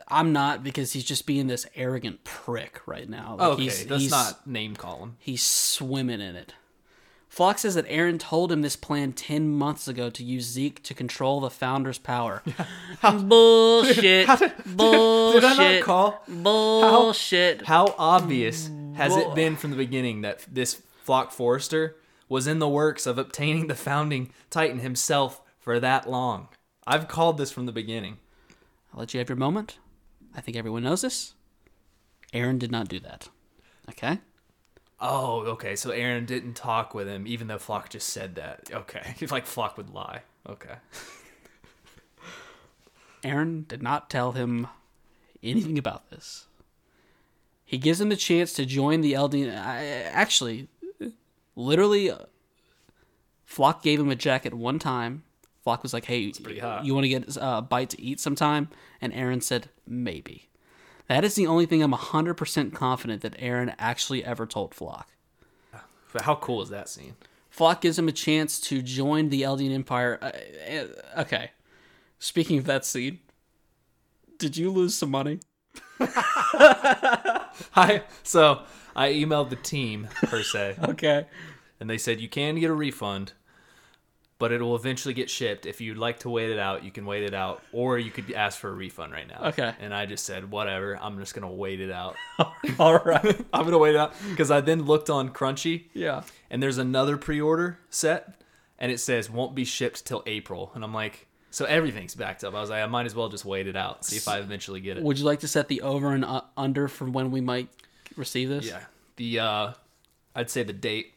[0.08, 3.36] I'm not because he's just being this arrogant prick right now.
[3.38, 5.18] Like, Okay, he's, let's he's, not name call him.
[5.20, 6.54] He's swimming in it.
[7.36, 10.94] Floch says that Eren told him this plan 10 months ago to use Zeke to
[10.94, 12.42] control the founder's power.
[13.02, 14.28] Bullshit.
[14.66, 15.42] Bullshit.
[15.42, 16.24] Did I not call?
[16.30, 17.64] Bullshit.
[17.64, 21.98] How obvious has Bull- it been from the beginning that this Floch Forster
[22.30, 26.48] was in the works of obtaining the founding Titan himself for that long?
[26.88, 28.18] I've called this from the beginning.
[28.96, 29.78] I'll let you have your moment.
[30.34, 31.34] I think everyone knows this.
[32.34, 33.28] Eren did not do that.
[33.90, 34.20] Okay?
[35.02, 35.76] Oh, okay.
[35.76, 38.70] So Eren didn't talk with him, even though Floch just said that.
[38.72, 40.22] Okay, like Floch would lie.
[40.48, 40.76] Okay.
[43.24, 44.68] Eren did not tell him
[45.44, 46.46] anything about this.
[47.66, 49.50] He gives him the chance to join the LD.
[49.50, 50.70] I, actually,
[51.58, 52.20] literally, uh,
[53.46, 55.25] Floch gave him a jacket one time.
[55.66, 56.32] Floch was like, "Hey,
[56.84, 58.70] you want to get uh, a bite to eat sometime?"
[59.02, 60.50] And Eren said, "Maybe."
[61.08, 65.06] That is the only thing I'm 100% confident that Eren actually ever told Floch.
[66.12, 67.16] But how cool is that scene?
[67.56, 70.18] Floch gives him a chance to join the Eldian Empire.
[70.22, 70.32] Uh,
[70.72, 71.52] uh, okay.
[72.18, 73.20] Speaking of that scene,
[74.40, 75.40] did you lose some money?
[77.76, 78.62] I so
[78.96, 81.28] I emailed the team per se, Okay.
[81.80, 83.34] and they said you can get a refund,
[84.38, 85.66] but it will eventually get shipped.
[85.66, 88.32] If you'd like to wait it out, you can wait it out, or you could
[88.34, 89.48] ask for a refund right now.
[89.50, 89.74] Okay.
[89.80, 90.98] And I just said whatever.
[91.02, 92.16] I'm just gonna wait it out.
[92.80, 93.24] All right.
[93.54, 96.24] I'm gonna wait it out because I then looked on Crunchy, Yeah.
[96.50, 98.42] and there's another pre-order set,
[98.78, 101.28] and it says won't be shipped till April, and I'm like.
[101.52, 102.54] So everything's backed up.
[102.54, 104.82] I was like, I might as well just wait it out, see if I eventually
[104.82, 105.04] get it.
[105.04, 106.26] Would you like to set the over and
[106.58, 107.70] under for when we might
[108.18, 108.66] receive this?
[108.68, 108.82] Yeah.
[109.16, 109.72] The uh
[110.36, 111.14] I'd say the date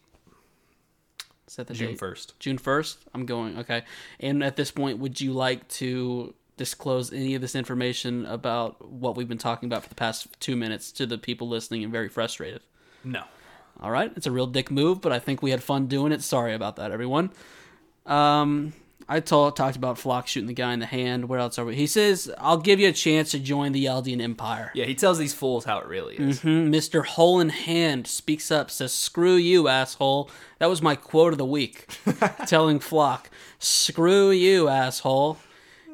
[1.49, 2.39] Set the June first.
[2.39, 2.97] June 1st?
[3.15, 3.59] I'm going.
[3.59, 3.83] Okay.
[4.21, 9.17] And at this point, would you like to disclose any of this information about what
[9.17, 12.09] we've been talking about for the past two minutes to the people listening and very
[12.09, 12.61] frustrated?
[13.03, 13.23] No.
[13.81, 16.23] All right, it's a real dick move, but I think we had fun doing it.
[16.23, 17.31] Sorry about that, everyone.
[18.07, 18.73] Um,
[19.11, 21.29] I talked about Floch shooting the guy in the hand.
[21.29, 21.75] Where else are we?
[21.75, 25.19] He says, "I'll give you a chance to join the Eldian Empire." Yeah, he tells
[25.19, 26.43] these fools how it really is.
[26.43, 27.05] Hmm, Mr.
[27.05, 31.47] Hole in Hand speaks up, says, "Screw you, asshole." That was my quote of the
[31.47, 31.87] week,
[32.47, 33.27] telling Floch,
[33.59, 35.39] "Screw you, asshole."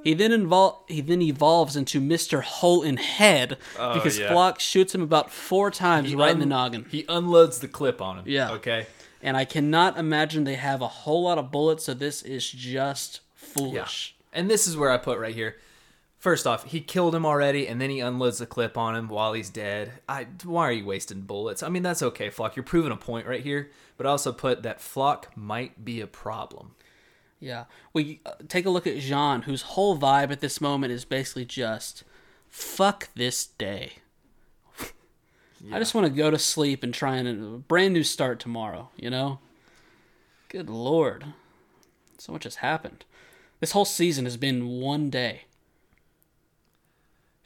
[0.04, 2.42] He then invol- he then evolves into Mr.
[2.42, 4.30] Hole in Head because yeah.
[4.30, 6.84] Floch shoots him about four times right in the noggin.
[6.90, 8.24] He unloads the clip on him.
[8.26, 8.52] Yeah.
[8.52, 8.86] Okay.
[9.24, 13.20] And I cannot imagine they have a whole lot of bullets, so this is just
[13.40, 13.48] Yeah.
[13.54, 14.14] foolish.
[14.32, 15.56] And this is where I put right here.
[16.18, 19.32] First off, he killed him already, and then he unloads the clip on him while
[19.32, 20.00] he's dead.
[20.08, 21.62] I why are you wasting bullets?
[21.62, 22.54] I mean that's okay, Floch.
[22.56, 23.70] You're proving a point right here.
[23.96, 26.74] But I also put that Floch might be a problem.
[27.40, 31.04] Yeah, we uh, take a look at Jean, whose whole vibe at this moment is
[31.04, 32.04] basically just
[32.48, 33.94] "fuck this day."
[35.72, 38.90] I just want to go to sleep and try and a brand new start tomorrow.
[38.96, 39.38] You know.
[40.48, 41.24] Good lord,
[42.18, 43.04] so much has happened.
[43.60, 45.42] This whole season has been one day.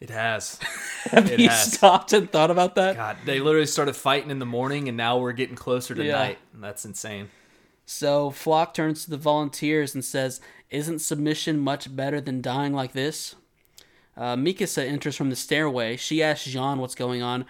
[0.00, 0.58] It has.
[1.10, 1.72] Have It you has.
[1.72, 2.96] stopped and thought about that?
[2.96, 6.12] God, they literally started fighting in the morning, and now we're getting closer to Yeah.
[6.18, 6.38] night.
[6.54, 7.30] That's insane.
[7.86, 10.40] So Floch turns to the volunteers and says,
[10.70, 13.34] "Isn't submission much better than dying like this?"
[14.16, 15.96] Uh, Mikasa enters from the stairway.
[15.96, 17.46] She asks Jean what's going on.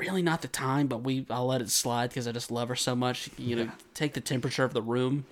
[0.00, 2.76] Really, not the time, but we I'll let it slide because I just love her
[2.76, 3.30] so much.
[3.36, 5.26] You know, take the temperature of the room.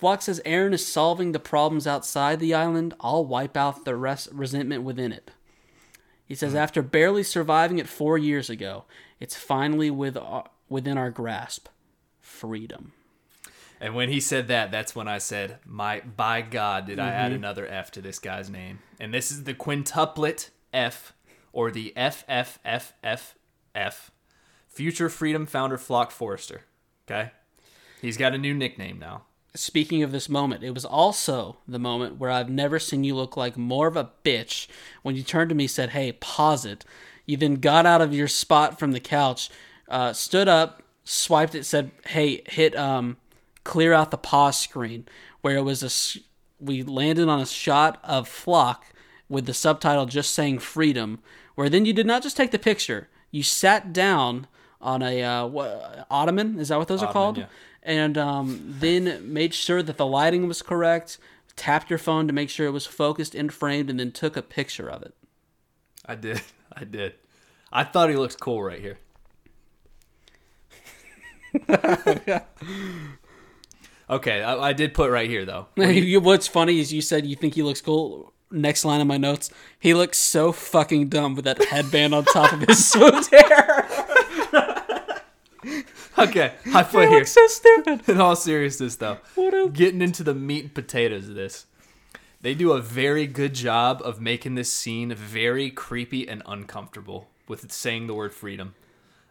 [0.00, 2.94] Floch says Eren is solving the problems outside the island.
[3.00, 5.30] I'll wipe out the res- resentment within it.
[6.26, 8.84] He says after barely surviving it four years ago,
[9.18, 11.68] it's finally with our, within our grasp.
[12.20, 12.92] Freedom.
[13.80, 17.18] And when he said that, that's when I said, "My by God, did I Mm-hmm.
[17.20, 21.12] add another F to this guy's name?" And this is the quintuplet F,
[21.58, 23.32] or the FFFFF,
[24.68, 26.60] future Freedom founder Floch Forster.
[27.04, 27.32] Okay?
[28.00, 29.22] He's got a new nickname now.
[29.56, 33.36] Speaking of this moment, it was also the moment where I've never seen you look
[33.36, 34.68] like more of a bitch
[35.02, 36.84] when you turned to me, said, Hey, pause it.
[37.26, 39.50] You then got out of your spot from the couch,
[39.88, 43.16] uh, stood up, swiped it, said, Hey, hit um,
[43.64, 45.08] clear out the pause screen,
[45.40, 45.90] where it was a.
[46.64, 48.78] We landed on a shot of Floch
[49.28, 51.18] with the subtitle just saying freedom,
[51.58, 54.46] where then you did not just take the picture, you sat down
[54.80, 56.56] on a uh, what, ottoman.
[56.56, 57.36] Is that what those are called?
[57.36, 57.46] yeah.
[57.82, 61.18] and um, then made sure that the lighting was correct.
[61.56, 64.42] Tapped your phone to make sure it was focused and framed, and then took a
[64.42, 65.16] picture of it.
[66.06, 66.42] I did.
[66.72, 67.14] I did.
[67.72, 68.98] I thought he looks cool right here.
[74.08, 75.66] okay, I, I did put right here though.
[76.20, 78.32] What's funny is you said you think he looks cool.
[78.50, 82.52] Next line of my notes, he looks so fucking dumb with that headband on top
[82.52, 83.86] of his swooped hair.
[86.16, 87.18] Okay, He put here.
[87.18, 88.08] looks so stupid.
[88.08, 91.66] In all seriousness, though, What a- getting into the meat and potatoes of this,
[92.40, 97.70] they do a very good job of making this scene very creepy and uncomfortable with
[97.70, 98.74] saying the word freedom.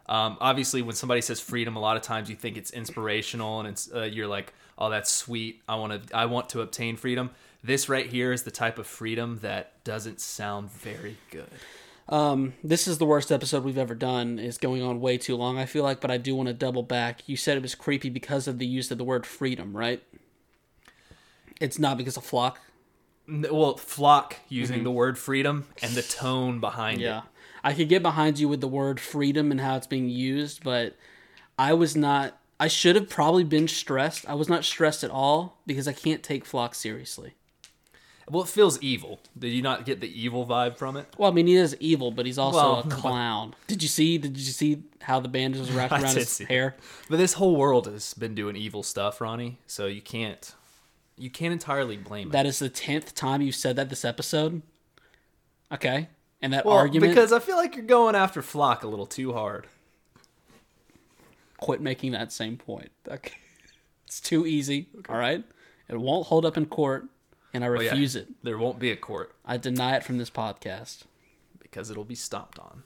[0.07, 3.67] Um, obviously, when somebody says freedom, a lot of times you think it's inspirational and
[3.67, 5.61] it's uh, you're like, "Oh, that's sweet.
[5.67, 6.15] I want to.
[6.15, 7.31] I want to obtain freedom."
[7.67, 11.49] This right here is the type of freedom that doesn't sound very good.
[12.07, 14.39] Um, this is the worst episode we've ever done.
[14.39, 16.81] It's going on way too long, I feel like, but I do want to double
[16.81, 17.27] back.
[17.27, 20.01] You said it was creepy because of the use of the word freedom, right?
[21.59, 22.55] It's not because of Floch.
[23.27, 27.17] Well, Floch using the word freedom and the tone behind Yeah.
[27.17, 27.23] it.
[27.65, 30.95] I could get behind you with the word freedom and how it's being used, but
[31.59, 34.25] I was not I should have probably been stressed.
[34.25, 37.33] I was not stressed at all because I can't take Floch seriously.
[38.29, 39.19] Well, it feels evil.
[39.39, 41.05] Did you not get the evil vibe from it?
[41.17, 43.55] Well, I mean he is evil, but he's also Well, a clown.
[43.67, 46.75] Did you see did you see how the bandage was wrapped around his hair?
[47.09, 49.59] But this whole world has been doing evil stuff, Ronnie.
[49.65, 50.53] So you can't,
[51.17, 52.31] you can't entirely blame it.
[52.33, 54.61] That is the tenth time you've said that this episode.
[55.71, 56.09] Okay.
[56.41, 59.33] And that Well, argument because I feel like you're going after Floch a little too
[59.33, 59.67] hard.
[61.59, 62.91] quit making that same point.
[63.07, 63.33] Okay.
[64.05, 64.87] It's too easy.
[65.09, 65.43] All right.
[65.89, 67.07] It won't hold up in court,
[67.57, 67.89] and I Oh, yeah.
[67.91, 68.27] refuse it.
[68.43, 71.03] There won't be a court I deny it from this podcast.
[71.59, 72.83] because it'll be stomped on.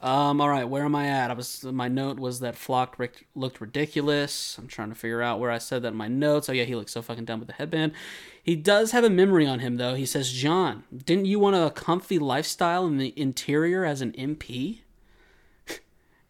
[0.00, 0.40] Um.
[0.40, 0.68] All right.
[0.68, 1.30] Where am I at?
[1.30, 1.64] I was.
[1.64, 4.56] My note was that Floch ric- looked ridiculous.
[4.56, 6.48] I'm trying to figure out where I said that in my notes.
[6.48, 7.92] Oh yeah, he looks so fucking dumb with the headband.
[8.40, 9.94] He does have a memory on him though.
[9.96, 14.82] He says, "Jean, didn't you want a comfy lifestyle in the interior as an MP?"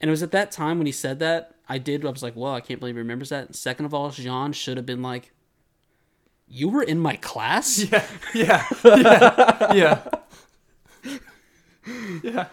[0.01, 2.07] and it was at that time when he said that I did.
[2.07, 4.53] I was like, "Whoa, I can't believe he remembers that." And second of all, Jean
[4.55, 5.31] should have been like,
[6.49, 10.09] "You were in my class." Yeah, yeah, yeah, yeah.
[12.23, 12.47] yeah.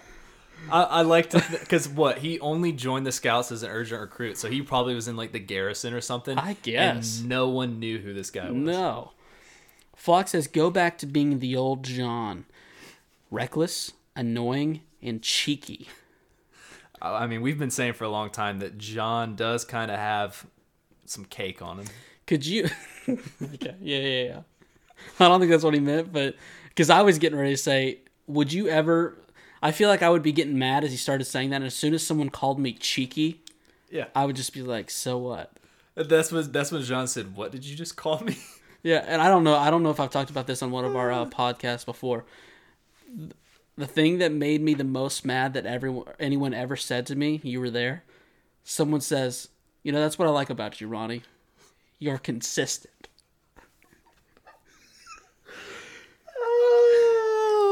[0.72, 4.38] I, I like to because what he only joined the scouts as an urgent recruit,
[4.38, 6.38] so he probably was in like the garrison or something.
[6.38, 7.20] I guess.
[7.20, 8.56] and no one knew who this guy was.
[8.56, 9.12] No.
[9.96, 12.46] Flock says go back to being the old Jean.
[13.32, 15.88] Reckless, annoying, and cheeky.
[17.02, 20.46] I mean, we've been saying for a long time that Jean does kind of have
[21.06, 21.86] some cake on him.
[22.28, 22.68] Could you
[23.10, 24.40] Okay, yeah, yeah, yeah.
[25.20, 26.36] I don't think that's what he meant, but
[26.70, 29.18] because I was getting ready to say, would you ever
[29.62, 31.74] I feel like I would be getting mad as he started saying that, and as
[31.76, 33.42] soon as someone called me cheeky,
[33.90, 35.52] Yeah, I would just be like, so what?
[35.96, 37.36] that's what that's when Jean said.
[37.36, 38.38] What did you just call me?
[38.84, 39.56] Yeah, and I don't know.
[39.56, 42.24] I don't know if I've talked about this on one of our uh, podcasts before.
[43.78, 47.42] The thing that made me the most mad that everyone, anyone ever said to me,
[47.44, 48.04] you were there.
[48.64, 49.50] Someone says,
[49.82, 51.24] "You know, that's what I like about you, Ronnie.
[52.00, 52.92] You're consistent."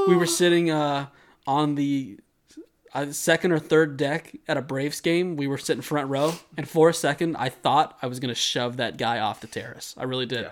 [0.08, 1.08] We were sitting uh,
[1.48, 2.20] on the
[2.94, 5.38] uh, second or third deck at a Braves game.
[5.38, 8.78] We were sitting front row, and for a second, I thought I was gonna shove
[8.78, 9.96] that guy off the terrace.
[9.98, 10.42] I really did.
[10.42, 10.52] Yeah.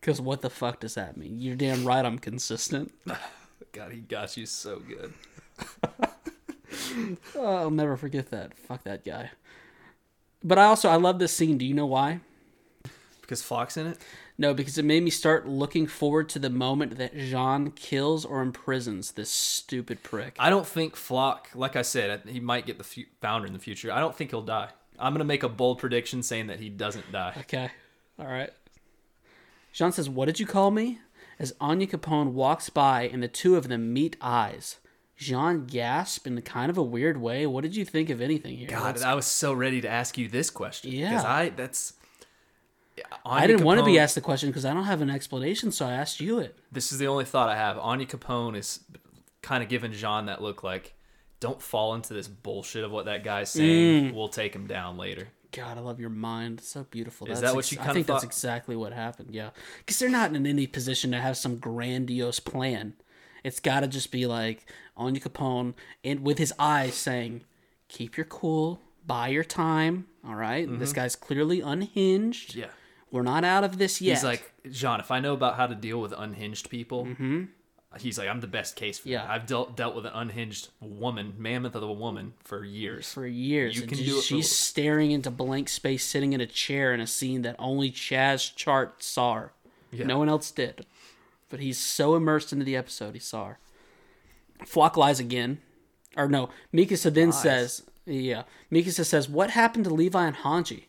[0.00, 1.40] Because what the fuck does that mean?
[1.40, 2.92] You're damn right I'm consistent.
[3.72, 5.12] God, he got you so good.
[7.36, 8.54] Oh, I'll never forget that.
[8.56, 9.30] Fuck that guy.
[10.42, 11.58] But I also I love this scene.
[11.58, 12.20] Do you know why?
[13.22, 13.98] Because Floch's in it.
[14.36, 18.42] No, because it made me start looking forward to the moment that Jean kills or
[18.42, 20.34] imprisons this stupid prick.
[20.38, 23.58] I don't think Floch, like I said, he might get the fu- founder in the
[23.58, 23.90] future.
[23.92, 24.68] I don't think he'll die.
[24.98, 27.32] I'm gonna make a bold prediction saying that he doesn't die.
[27.40, 27.70] Okay.
[28.18, 28.50] All right.
[29.72, 30.98] Jean says, What did you call me?
[31.38, 34.78] As Onyankopon walks by and the two of them meet eyes.
[35.16, 37.46] Jean gasps in kind of a weird way.
[37.46, 38.68] What did you think of anything here?
[38.68, 40.90] God, Let's- I was so ready to ask you this question.
[40.92, 41.10] Yeah.
[41.10, 41.94] Because I that's
[43.24, 45.86] I didn't want to be asked the question because I don't have an explanation, so
[45.86, 46.58] I asked you it.
[46.70, 47.76] This is the only thought I have.
[47.76, 48.80] Onyankopon is
[49.40, 50.94] kind of giving Jean that look like,
[51.40, 54.14] don't fall into this bullshit of what that guy's saying.
[54.14, 55.28] We'll take him down later.
[55.52, 56.60] God, I love your mind.
[56.60, 57.26] It's so beautiful.
[57.26, 59.34] Is That's that what ex- you I think that's exactly what happened.
[59.34, 62.94] Yeah, because they're not in any position to have some grandiose plan.
[63.44, 64.64] It's got to just be like
[64.96, 65.74] Onyankopon
[66.04, 67.42] and with his eyes saying,
[67.88, 70.66] "Keep your cool, buy your time." All right?
[70.78, 72.52] this guy's clearly unhinged.
[72.52, 72.60] Mm-hmm.
[72.60, 72.66] Yeah.
[73.12, 74.14] We're not out of this yet.
[74.14, 77.06] He's like, Jean, if I know about how to deal with unhinged people,
[78.00, 79.12] he's like, I'm the best case for Mm-hmm.
[79.12, 79.22] Yeah.
[79.26, 79.30] that.
[79.30, 83.12] I've dealt dealt with an unhinged woman, mammoth of a woman, for years.
[83.12, 83.76] for years.
[83.76, 86.92] You and can just- do it She's staring into blank space, sitting in a chair
[86.94, 89.52] in a scene that only Chaz Chart saw her.
[89.92, 90.06] Yeah.
[90.06, 90.86] No one else did.
[91.50, 93.58] But he's so immersed into the episode, he saw her.
[94.64, 95.58] Floch lies again.
[96.16, 100.84] Or no, Mikasa then says, yeah, Mikasa says, what happened to Levi and Hanji?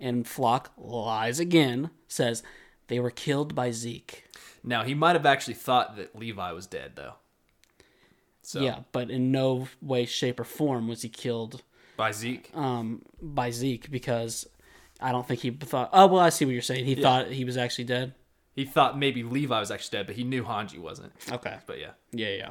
[0.00, 2.42] And Floch lies again, says,
[2.88, 4.24] they were killed by Zeke.
[4.64, 7.14] Now he might have actually thought that Levi was dead though.
[8.42, 11.62] So Yeah, but in no way, shape, or form was he killed
[11.96, 12.50] by Zeke.
[12.54, 14.46] um, by Zeke because
[15.00, 15.90] I don't think he thought.
[15.92, 16.84] Oh well, I see what you're saying.
[16.84, 18.14] He thought he was actually dead.
[18.56, 21.12] He thought maybe Levi was actually dead, but he knew Hanji wasn't.
[21.30, 21.58] Okay.
[21.66, 21.92] But yeah.
[22.12, 22.50] Yeah, yeah.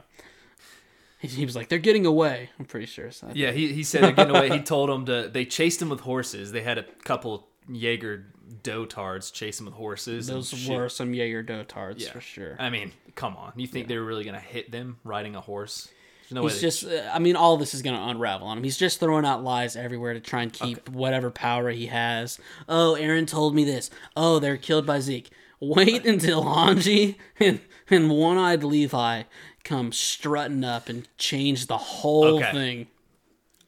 [1.28, 3.12] He, was like, "They're getting away." I'm pretty sure.
[3.12, 4.50] So Yeah, he, he said they're getting away.
[4.50, 5.30] He told them to.
[5.32, 6.52] They chased him with horses.
[6.54, 8.26] They had a couple Jaeger
[8.64, 10.28] dotards chase him with horses.
[10.28, 10.76] those shit.
[10.78, 12.12] were some Jaeger dotards Yeah.
[12.12, 12.56] for sure.
[12.60, 13.54] I mean, come on.
[13.58, 15.90] You think they were really gonna hit them riding a horse?
[16.24, 16.52] There's no way.
[16.52, 16.86] He's they- just.
[16.86, 18.64] uh, I mean, all this is gonna unravel on him.
[18.64, 22.40] He's just throwing out lies everywhere to try and keep whatever power he has.
[22.68, 23.90] Oh, Eren told me this.
[24.16, 25.30] Oh, they're killed by Zeke.
[25.60, 27.60] Wait until Hanji and
[27.90, 29.24] and one-eyed Levi
[29.64, 32.52] come strutting up and change the whole Okay.
[32.52, 32.88] thing.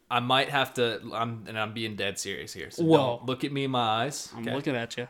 [0.10, 1.00] I might have to.
[1.14, 2.70] I'm and I'm being dead serious here.
[2.70, 3.22] So Whoa.
[3.26, 4.30] look at me in my eyes.
[4.36, 4.54] I'm okay?
[4.54, 5.08] looking at you.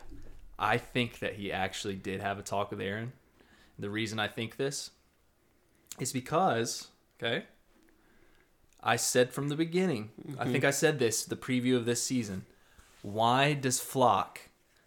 [0.58, 3.10] I think that he actually did have a talk with Eren.
[3.78, 4.92] The reason I think this
[5.98, 6.86] is because,
[7.20, 7.46] okay,
[8.80, 10.66] I said from the beginning, I think mm-hmm.
[10.66, 12.46] I said this, the preview of this season.
[13.02, 14.36] Why does Floch,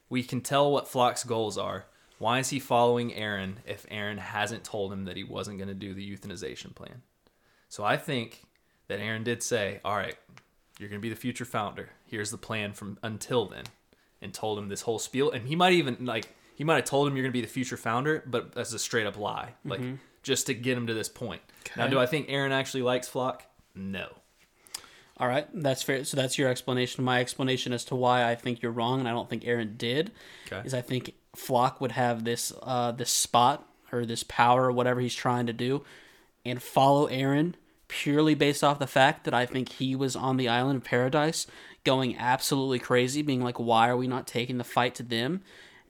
[0.09, 1.87] we can tell what Floch's goals are.
[2.17, 5.73] Why is he following Eren if Eren hasn't told him that he wasn't going to
[5.73, 7.01] do the euthanization plan?
[7.67, 8.43] So I think
[8.87, 10.15] that Eren did say, all right,
[10.79, 11.89] you're going to be the future founder.
[12.05, 13.65] Here's the plan from until then
[14.21, 15.31] and told him this whole spiel.
[15.31, 17.77] And he might even like he might have told him you're gonna be the future
[17.77, 19.95] founder, but that's a straight up lie, like mm-hmm.
[20.23, 21.41] just to get him to this point.
[21.77, 23.41] Now, do I think Eren actually likes Floch?
[23.73, 24.07] No.
[25.17, 26.03] All right, that's fair.
[26.03, 27.03] So that's your explanation.
[27.03, 30.11] My explanation as to why I think you're wrong, and I don't think Eren did,
[30.51, 30.65] Okay.
[30.65, 34.99] is I think Floch would have this uh, this spot or this power or whatever
[34.99, 35.83] he's trying to do,
[36.43, 37.53] and follow Eren
[37.87, 41.45] purely based off the fact that I think he was on the island of paradise
[41.83, 45.41] going absolutely crazy, being like, "Why are we not taking the fight to them?"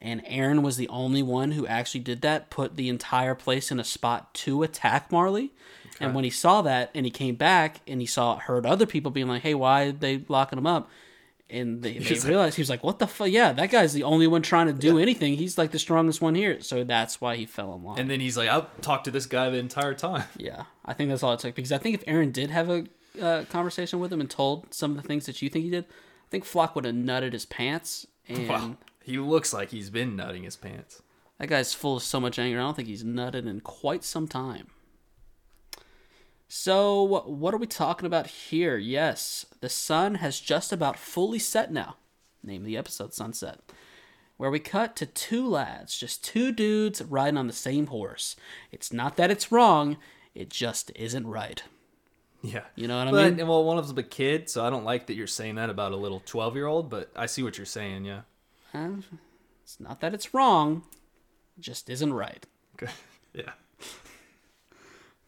[0.02, 3.80] And Eren was the only one who actually did that, put the entire place in
[3.80, 5.52] a spot to attack Marley.
[6.00, 9.12] And when he saw that and he came back and he saw heard other people
[9.12, 10.90] being like, "Hey, why are they locking him up?"
[11.48, 13.30] And they, they realized he was like, "What the fuck?
[13.30, 15.36] Yeah, that guy's the only one trying to do anything.
[15.36, 18.00] He's like the strongest one here." So that's why he fell in line.
[18.00, 20.24] And then he's like, I've talked to this guy the entire time.
[20.38, 22.86] yeah, I think that's all it took because I think if Eren did have a
[23.22, 25.86] uh, conversation with him and told some of the things that you think he did,
[25.86, 28.08] I think Floch would have nutted his pants.
[28.28, 28.78] And Wow.
[29.04, 31.04] He looks like he's been nutting his pants.
[31.38, 32.58] That guy's full of so much anger.
[32.58, 34.68] I don't think he's nutted in quite some time.
[36.48, 38.78] So, what are we talking about here?
[38.78, 41.96] Yes, the sun has just about fully set now.
[42.44, 43.60] Name the episode Sunset.
[44.38, 48.36] Where we cut to two lads, just two dudes riding on the same horse.
[48.72, 49.98] It's not that it's wrong,
[50.36, 51.64] it just isn't right.
[52.44, 52.66] Yeah.
[52.76, 53.48] You know what I mean?
[53.48, 55.94] Well, one of them's a kid, so I don't like that you're saying that about
[55.94, 58.22] a little 12 year old, but I see what you're saying, yeah.
[58.74, 58.98] Uh,
[59.64, 60.84] It's not that it's wrong,
[61.58, 62.46] it just isn't right.
[62.76, 62.92] Okay.
[63.34, 63.52] Yeah.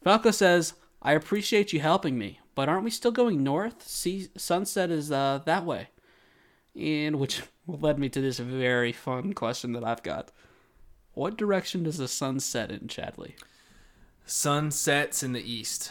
[0.02, 3.86] Falco says, I appreciate you helping me, but aren't we still going north?
[3.86, 5.88] See, sunset is uh, that way.
[6.76, 10.30] And which led me to this very fun question that I've got.
[11.14, 13.34] What direction does the sun set in, Chadley?
[14.26, 15.90] Sun sets in the east.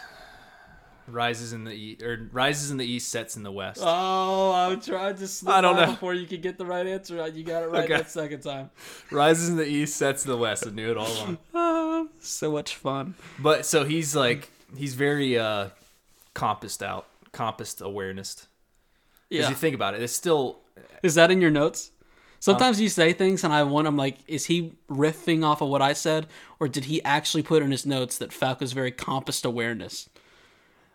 [1.09, 3.79] Rises in the east, or rises in the east, sets in the west.
[3.81, 5.85] Oh, I tried to slip I don't know.
[5.85, 7.25] before you could get the right answer.
[7.29, 7.95] You got it right Okay.
[7.95, 8.71] that second time.
[9.09, 10.67] Rises in the east, sets in the west.
[10.67, 11.38] I knew it all along.
[11.53, 13.15] Oh, so much fun.
[13.39, 15.69] But so he's like he's very uh
[16.34, 18.48] compassed out, compassed awareness.
[19.30, 19.49] Yeah.
[19.49, 20.60] you think about it, it's still
[21.03, 21.91] Is that in your notes?
[22.39, 25.81] Sometimes you say things and I want I'm like, is he riffing off of what
[25.81, 26.27] I said,
[26.60, 30.07] or did he actually put in his notes that Falco's very compassed awareness?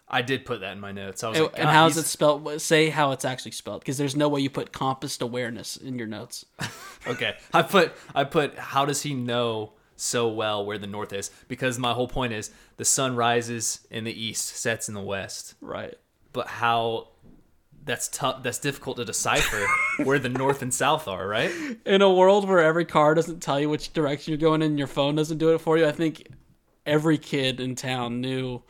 [0.08, 1.24] I did put that in my notes.
[1.24, 2.60] I was And, like, and how's it spelled?
[2.60, 6.06] Say how it's actually spelled, because there's no way you put compassed awareness in your
[6.06, 6.44] notes.
[7.04, 9.72] Okay, I put I put how does he know
[10.02, 11.30] so well where the north is?
[11.48, 15.54] Because my whole point is the sun rises in the east, sets in the west.
[15.60, 15.94] Right.
[16.32, 17.08] But how
[17.84, 18.42] that's tough.
[18.42, 19.66] That's difficult to decipher
[20.04, 21.26] where the north and south are.
[21.26, 21.50] Right?
[21.86, 24.78] In a world where every car doesn't tell you which direction you're going in, and
[24.78, 26.28] your phone doesn't do it for you, I think
[26.86, 28.62] every kid in town knew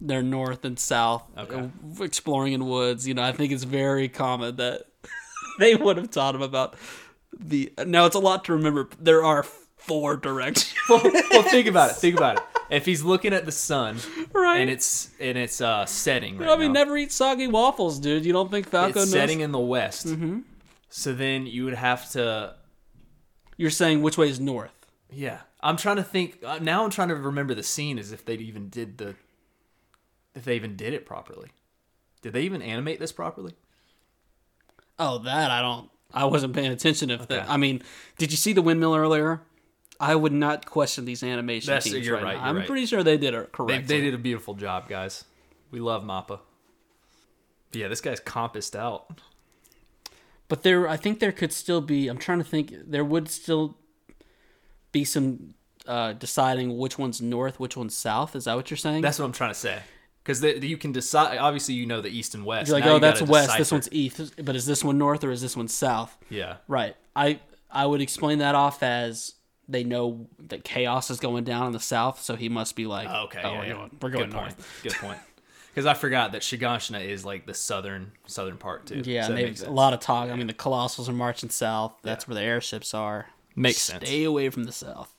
[0.00, 1.24] their north and south.
[1.36, 1.56] Okay.
[1.56, 4.84] uh, Exploring in woods, you know, I think it's very common that
[5.58, 6.74] they would have taught them about
[7.38, 7.72] the.
[7.86, 8.88] Now it's a lot to remember.
[8.98, 9.44] There are
[9.86, 10.74] four directions.
[10.88, 11.96] well, well, think about it.
[11.96, 12.42] Think about it.
[12.70, 13.98] If he's looking at the sun
[14.32, 14.58] Right.
[14.60, 18.24] and it's and it's uh setting right I mean, now, never eat soggy waffles, dude.
[18.24, 19.10] You don't think Falco it's knows?
[19.10, 20.06] setting in the west.
[20.06, 20.40] Mm-hmm.
[20.88, 22.54] So then you would have to
[23.56, 24.72] You're saying which way is north?
[25.10, 26.38] Yeah, I'm trying to think.
[26.44, 29.14] Uh, now I'm trying to remember the scene as if they even did the,
[30.34, 31.50] if they even did it properly.
[32.22, 33.52] Did they even animate this properly?
[34.98, 35.90] Oh, that I don't.
[36.12, 37.10] I wasn't paying attention.
[37.10, 37.82] If that, I mean,
[38.18, 39.42] did you see the windmill earlier?
[40.00, 42.40] I would not question these animation That's- teams you're right, right, now.
[42.40, 42.66] you're I'm right.
[42.66, 43.82] pretty sure they did it They, correctly.
[43.86, 45.24] they did a beautiful job, guys.
[45.70, 46.40] We love Mappa.
[47.70, 49.20] But yeah, this guy's compassed out.
[50.48, 52.08] But there, I think there could still be.
[52.08, 52.72] I'm trying to think.
[52.86, 53.76] There would still
[54.92, 55.54] be some
[55.86, 58.36] uh, deciding which one's north, which one's south.
[58.36, 59.02] Is that what you're saying?
[59.02, 59.80] That's what I'm trying to say.
[60.22, 61.38] Because you can decide.
[61.38, 62.68] Obviously, you know the east and west.
[62.68, 63.58] You're like, Now oh, you that's gotta west.
[63.58, 64.34] This one's east.
[64.44, 66.16] But is this one north or is this one south?
[66.30, 66.56] Yeah.
[66.68, 66.94] Right.
[67.16, 67.40] I
[67.70, 69.34] I would explain that off as
[69.68, 73.08] they know that chaos is going down in the south, so he must be like,
[73.10, 73.40] Oh, okay.
[73.42, 73.72] oh, yeah, we're yeah.
[73.72, 74.56] going, we're going Good north.
[74.56, 74.66] Point.
[74.82, 75.18] Good point.
[75.74, 79.02] Because I forgot that Shiganshina is like the southern southern part too.
[79.04, 80.30] Yeah, So and makes a lot of talk.
[80.30, 81.96] I mean, the Colossals are marching south.
[82.02, 83.26] That's where the airships are.
[83.56, 84.06] Makes sense.
[84.06, 85.12] Stay away from the south.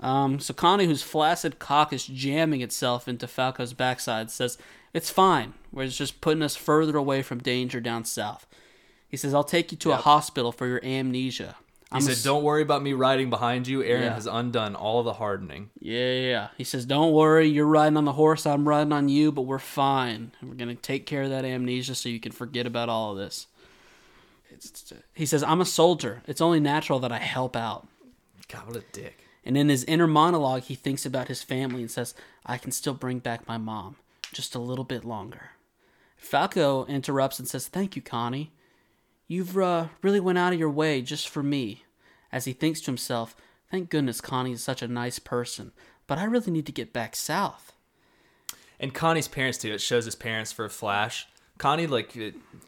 [0.00, 4.58] Um, so Connie, whose flaccid cock is jamming itself into Falco's backside, says,
[4.92, 5.54] It's fine.
[5.72, 8.46] We're just putting us further away from danger down south.
[9.08, 11.56] He says, I'll take you to a hospital for your amnesia.
[11.90, 13.80] He I'm said, "Don't worry about me riding behind you.
[13.80, 14.14] Eren Yeah.
[14.14, 16.48] has undone all the hardening." Yeah, yeah, yeah.
[16.56, 19.58] He says, Don't worry, you're riding on the horse, I'm riding on you, but we're
[19.58, 20.32] fine.
[20.40, 23.12] And we're going to take care of that amnesia so you can forget about all
[23.12, 23.46] of this.
[24.50, 26.22] It's, uh, he says, I'm a soldier.
[26.26, 27.86] It's only natural that I help out.
[28.48, 29.18] God, what a dick.
[29.44, 32.14] And in his inner monologue, he thinks about his family and says,
[32.46, 33.96] I can still bring back my mom
[34.32, 35.50] just a little bit longer.
[36.16, 38.52] Falco interrupts and says, Thank you, Connie.
[39.26, 41.84] You've uh, really went out of your way just for me.
[42.32, 43.36] As he thinks to himself,
[43.70, 45.72] Thank goodness Connie is such a nice person,
[46.06, 47.72] but I really need to get back south.
[48.78, 49.72] And Connie's parents too.
[49.72, 51.26] It shows his parents for a flash.
[51.58, 52.16] Connie like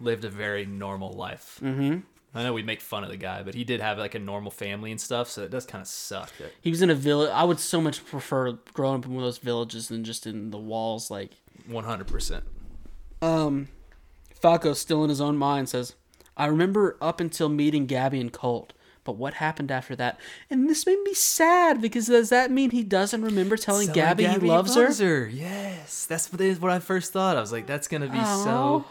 [0.00, 1.60] lived a very normal life.
[1.62, 1.98] Mm-hmm.
[2.34, 4.50] I know we make fun of the guy, but he did have like a normal
[4.50, 5.30] family and stuff.
[5.30, 6.32] So it does kind of suck.
[6.38, 7.30] That, He was in a village.
[7.32, 10.50] I would so much prefer growing up in one of those villages than just in
[10.50, 11.08] the walls.
[11.10, 11.32] Like,
[11.68, 12.42] One hundred percent.
[13.22, 13.68] um,
[14.34, 15.94] Falco, still in his own mind, says,
[16.36, 18.72] I remember up until meeting Gabi and Colt,
[19.04, 20.18] but what happened after that?
[20.50, 24.46] And this made me sad because does that mean he doesn't remember telling Gabi, he
[24.46, 25.26] loves, her?
[25.26, 27.36] Yes, that's what is what I first thought.
[27.36, 28.44] I was like, that's gonna be Aw.
[28.44, 28.84] so.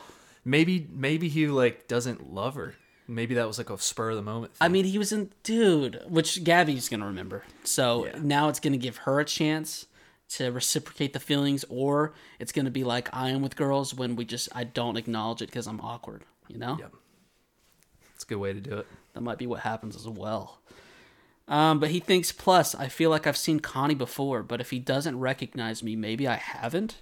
[0.47, 2.75] Maybe maybe he like doesn't love her.
[3.07, 4.53] Maybe that was like a spur of the moment.
[4.59, 7.43] I mean, he was in, dude, which Gabi's going to remember.
[7.63, 8.17] So Yeah.
[8.19, 9.85] now it's going to give her a chance
[10.29, 14.15] to reciprocate the feelings, or it's going to be like I am with girls when
[14.15, 16.77] we just, I don't acknowledge it because I'm awkward, you know?
[16.79, 16.93] Yep.
[18.15, 18.87] It's a good way to do it.
[19.13, 20.59] That might be what happens as well.
[21.47, 24.79] Um, but he thinks, plus, I feel like I've seen Connie before, but if he
[24.79, 26.95] doesn't recognize me, maybe I haven't.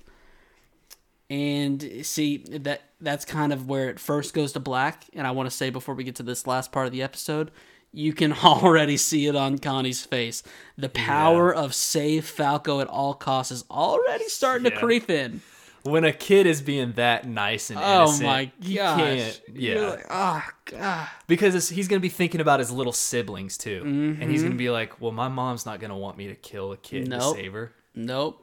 [1.30, 5.06] And see that that's kind of where it first goes to black.
[5.14, 7.52] And I want to say before we get to this last part of the episode,
[7.94, 10.44] you can already see it on Connie's face.
[10.78, 15.42] The power of save Falco at all costs is already starting to creep in.
[15.84, 19.42] When a kid is being that nice and innocent, Oh innocent, my you can't.
[19.54, 21.08] You're Yeah, like, oh god.
[21.28, 24.48] because it's, he's gonna be thinking about his little siblings too, and he's Mm-hmm.
[24.50, 27.36] gonna be like, "Well, my mom's not gonna want me to kill a kid Nope.
[27.36, 28.40] to save her." Nope.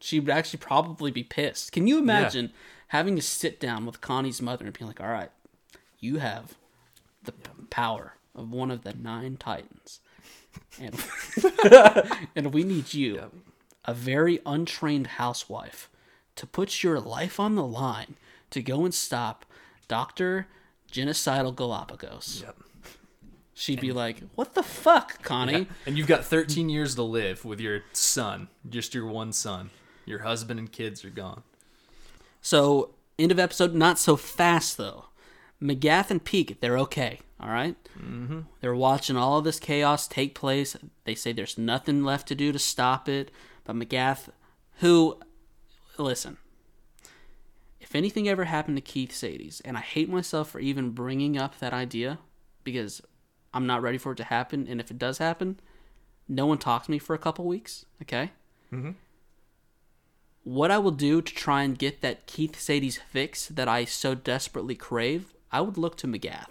[0.00, 1.72] She would actually probably be pissed.
[1.72, 2.52] Can you imagine
[2.88, 5.30] having to sit down with Connie's mother and being like, all right,
[5.98, 6.54] you have
[7.24, 10.00] the p- power of one of the nine titans.
[10.80, 10.94] And,
[12.36, 13.30] and we need you,
[13.84, 15.88] a very untrained housewife,
[16.36, 18.16] to put your life on the line
[18.50, 19.44] to go and stop
[19.88, 20.46] Dr.
[20.90, 22.42] Genocidal Galapagos.
[22.44, 22.56] Yep.
[23.54, 25.58] She'd be like, what the fuck, Connie?
[25.58, 25.64] Yeah.
[25.86, 29.70] And you've got 13 years to live with your son, just your one son.
[30.06, 31.44] Your husband and kids are gone.
[32.42, 35.06] So, end of episode, not so fast though.
[35.62, 37.76] Magath and Pieck, they're okay, all right?
[37.98, 38.40] mm-hmm.
[38.60, 40.76] They're watching all of this chaos take place.
[41.04, 43.30] They say there's nothing left to do to stop it.
[43.64, 44.28] But Magath,
[44.80, 45.18] who,
[45.98, 46.38] listen,
[47.80, 51.58] if anything ever happened to Keith Shadis, and I hate myself for even bringing up
[51.58, 52.18] that idea
[52.64, 53.02] because
[53.52, 55.60] I'm not ready for it to happen, and if it does happen,
[56.28, 57.84] no one talks to me for a couple weeks.
[58.02, 58.32] Okay.
[58.72, 58.92] Mm-hmm.
[60.42, 64.14] What I will do to try and get that Keith Shadis fix that I so
[64.14, 66.46] desperately crave, I would look to Magath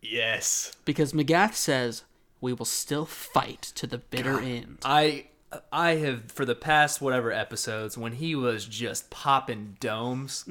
[0.00, 0.72] Yes.
[0.84, 2.04] because Magath says
[2.40, 4.78] we will still fight to the bitter end.
[4.84, 5.26] I
[5.72, 10.44] I have for the past whatever episodes when he was just popping domes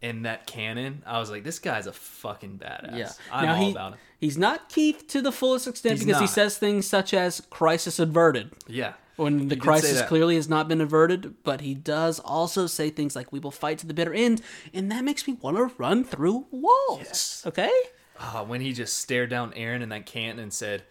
[0.00, 2.96] in that cannon, I was like, this guy's a fucking badass.
[2.96, 3.12] Yeah.
[3.32, 3.98] I'm now all he, about him.
[4.18, 7.98] He's not Keith to the fullest extent He's because he says things such as crisis
[7.98, 8.52] averted.
[8.66, 8.94] Yeah.
[9.16, 13.16] When the say crisis clearly has not been averted, but he does also say things
[13.16, 14.42] like "We will fight to the bitter end,"
[14.72, 17.42] and that makes me want to run through walls.
[17.44, 17.72] Okay,
[18.20, 20.82] Ah, when he just stared down Aaron in that cannon and said,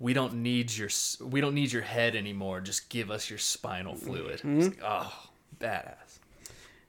[0.00, 0.88] "We don't need your
[1.20, 2.60] we don't need your head anymore.
[2.60, 4.60] Just give us your spinal fluid." Mm-hmm.
[4.60, 5.12] Like, oh,
[5.60, 6.18] badass.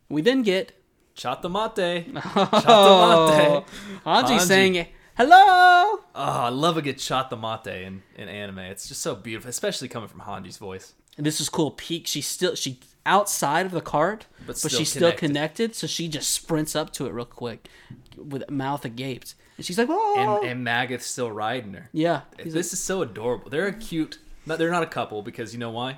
[0.09, 0.71] we then get
[1.15, 2.07] Chata mate.
[2.15, 3.63] oh, Chata mate.
[4.05, 4.39] Hanji Hanji.
[4.39, 8.59] saying "Hello." Oh, I love a good chata mate in, in anime.
[8.59, 10.93] It's just so beautiful, especially coming from Hanji's voice.
[11.17, 11.71] And this is cool.
[11.71, 12.07] Pieck.
[12.07, 15.76] She still she outside of the cart, but, But still she's still connected.
[15.76, 17.68] So she just sprints up to it real quick,
[18.18, 19.26] with mouth agape,
[19.57, 21.90] and she's like, "Oh, And and Magath's still riding her.
[21.91, 23.49] yeah." This is so adorable.
[23.49, 24.19] They're a cute.
[24.45, 25.98] No, they're not a couple because you know why?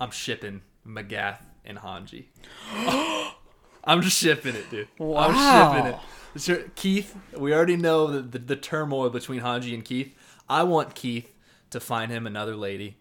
[0.00, 2.26] I'm shipping Magath and Hanji.
[3.84, 4.88] I'm just shipping it, dude.
[5.00, 5.72] I'm Wow.
[5.74, 5.92] shipping
[6.56, 6.74] it.
[6.76, 10.14] Keith, we already know the, the, the turmoil between Hanji and Keith.
[10.48, 11.34] I want Keith
[11.70, 12.96] to find him another lady.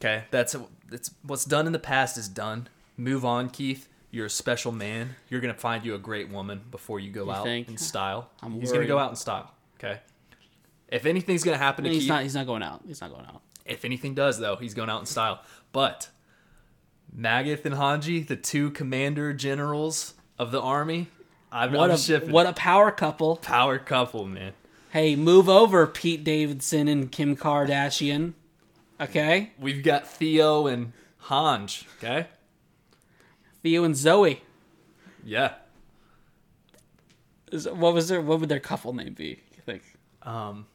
[0.00, 0.56] Okay, that's
[0.90, 2.68] that's what's done in the past is done.
[2.96, 3.88] Move on, Keith.
[4.10, 5.14] You're a special man.
[5.28, 7.68] You're gonna find you a great woman before you go out think?
[7.68, 8.28] in style.
[8.42, 9.52] I'm He's gonna go out in style.
[9.78, 10.00] Okay.
[10.88, 12.22] If anything's gonna happen to he's Keith, not.
[12.24, 12.82] He's not going out.
[12.86, 13.40] He's not going out.
[13.64, 15.40] if anything does though, he's going out in style.
[15.72, 16.08] But
[17.16, 21.08] Magath and Hanji, the two commander generals of the army,
[21.52, 22.32] I'm, What I'm a shipping.
[22.32, 23.36] what a power couple.
[23.36, 24.52] power couple, man.
[24.90, 28.32] Hey, move over, Pete Davidson and Kim Kardashian.
[29.00, 30.92] Okay, We've got Theo and
[31.24, 31.84] Hanj.
[31.98, 32.26] Okay.
[33.62, 34.42] Theo and Zoe.
[35.24, 35.54] Yeah.
[37.50, 38.20] Is, what was their?
[38.20, 39.40] What would their couple name be?
[39.56, 39.82] You think?
[40.22, 40.66] Um,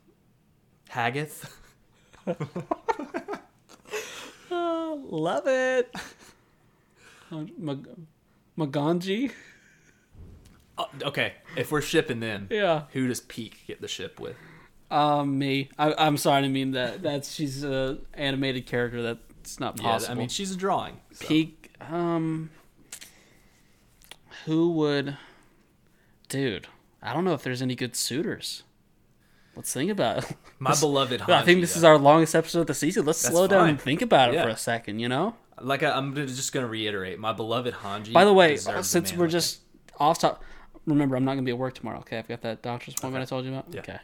[0.90, 1.50] Hagath.
[4.52, 5.94] Love it.
[7.32, 7.88] Uh, Mag-
[8.58, 9.32] Maganji.
[10.78, 12.84] Oh, okay, if we're shipping them, Yeah.
[12.92, 14.36] who does Pieck get the ship with?
[14.96, 15.70] Um, me.
[15.78, 17.02] I, I'm sorry to mean that.
[17.02, 19.02] That's she's a animated character.
[19.02, 20.12] That's not Yeah, possible.
[20.14, 21.00] I mean she's a drawing.
[21.12, 21.26] so.
[21.26, 21.52] Pieck.
[21.92, 22.50] Um,
[24.46, 25.18] who would?
[26.30, 26.68] Dude,
[27.02, 28.64] I don't know if there's any good suitors.
[29.56, 30.36] Let's think about it.
[30.60, 31.30] My beloved Hanji.
[31.34, 31.80] I think this though.
[31.80, 33.06] is our longest episode of the season.
[33.06, 33.70] Let's That's slow down fine.
[33.70, 34.44] and think about it Yeah.
[34.44, 35.00] for a second.
[35.00, 35.36] You know.
[35.62, 37.20] like I, I'm just gonna reiterate.
[37.20, 38.12] My beloved Hanji.
[38.14, 39.60] By the way, since we're like just
[40.00, 40.44] off top,
[40.86, 42.00] remember I'm not gonna be at work tomorrow.
[42.00, 43.66] Okay, I've got that doctor's appointment I told you about.
[43.72, 43.80] Yeah.
[43.82, 43.98] Okay.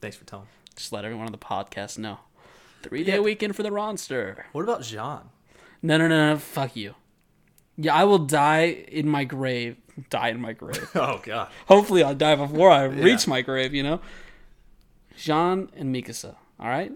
[0.00, 0.46] Thanks for telling.
[0.76, 2.18] just let everyone on the podcast know.
[2.82, 3.20] Three day Yeah.
[3.20, 4.44] weekend for the Ronster.
[4.52, 5.30] What about Jean?
[5.82, 6.38] No, no, no, no.
[6.38, 6.94] Fuck you.
[7.76, 9.76] Yeah, I will die in my grave.
[10.10, 10.88] Die in my grave.
[10.94, 11.48] Oh God.
[11.68, 13.74] Hopefully, I'll die before I reach my grave.
[13.74, 14.00] You know.
[15.16, 16.36] Jean and Mikasa.
[16.60, 16.92] All right.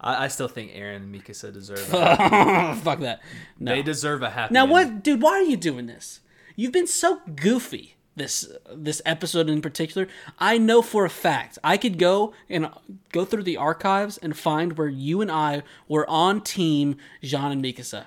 [0.00, 1.92] I, I still think Eren and Mikasa deserve.
[1.92, 3.20] A, Fuck that.
[3.58, 3.72] No.
[3.74, 4.54] They deserve a happy.
[4.54, 4.72] Now ending.
[4.72, 5.22] what, dude?
[5.22, 6.20] Why are you doing this?
[6.56, 10.06] You've been so goofy this this episode in particular.
[10.38, 12.68] I know for a fact I could go and
[13.12, 17.64] go through the archives and find where you and I were on team Jean and
[17.64, 18.06] Mikasa.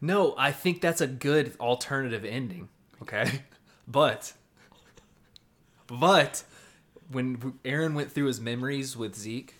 [0.00, 2.68] No, I think that's a good alternative ending.
[3.02, 3.42] Okay,
[3.88, 4.32] but
[5.88, 6.44] but
[7.10, 9.54] when Eren went through his memories with Zeke,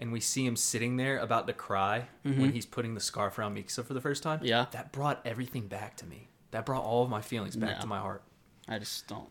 [0.00, 3.56] and we see him sitting there about to cry when he's putting the scarf around
[3.56, 4.38] Mikasa for the first time.
[4.38, 4.46] Mm-hmm.
[4.46, 4.66] Yeah.
[4.72, 6.28] that brought everything back to me.
[6.50, 7.80] That brought all of my feelings back No.
[7.82, 8.22] to my heart.
[8.68, 9.28] I just don't.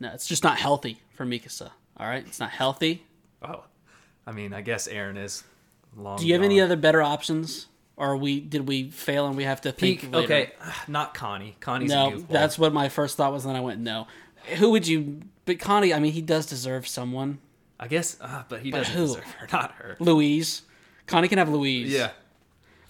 [0.00, 1.70] No, it's just not healthy for Mikasa.
[1.96, 3.04] All right, it's not healthy.
[3.42, 3.64] Oh,
[4.26, 5.44] I mean, I guess Eren is
[5.96, 6.18] long.
[6.18, 7.66] Do you have any other better options,
[7.96, 10.02] or we did we fail and we have to think?
[10.02, 10.24] Pieck?
[10.24, 10.52] Okay,
[10.88, 11.56] not Connie.
[11.60, 13.44] Connie's No, that's what my first thought was.
[13.44, 14.06] Then I went no.
[14.56, 15.22] Who would you?
[15.44, 17.38] But Connie, I mean, he does deserve someone.
[17.78, 19.06] I guess, uh, but he doesn't who?
[19.06, 19.96] deserve her, not her.
[19.98, 20.62] Louise.
[21.06, 21.92] Connie can have Louise.
[21.92, 22.10] Yeah.